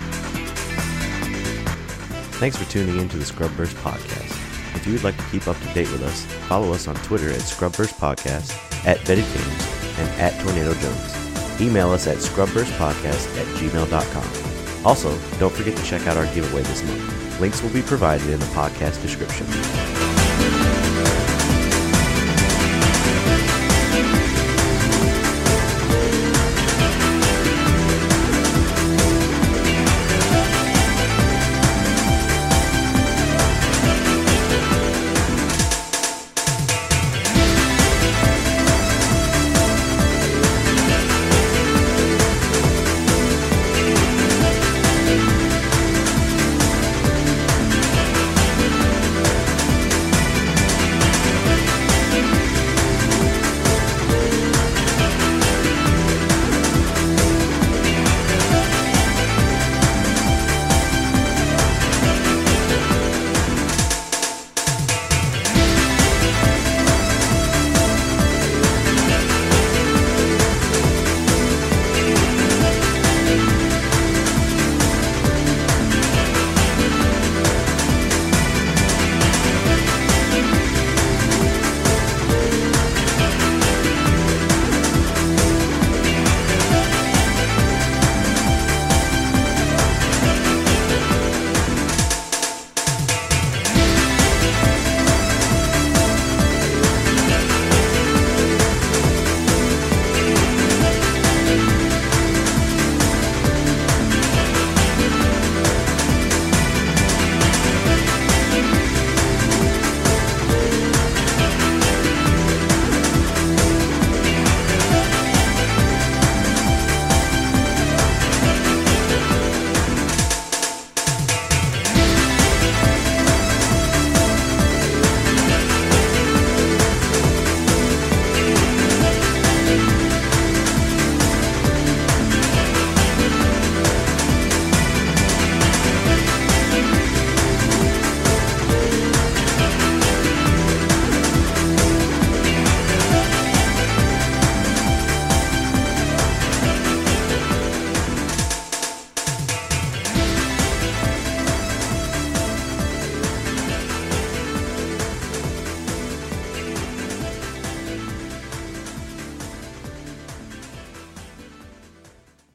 [2.39, 4.35] Thanks for tuning in to the Scrubverse Podcast.
[4.75, 7.31] If you would like to keep up to date with us, follow us on Twitter
[7.31, 8.53] at Scrubverse Podcast,
[8.87, 11.61] at Betty James, and at Tornado Jones.
[11.61, 14.87] Email us at scrubversepodcast at gmail.com.
[14.87, 17.41] Also, don't forget to check out our giveaway this month.
[17.41, 20.08] Links will be provided in the podcast description.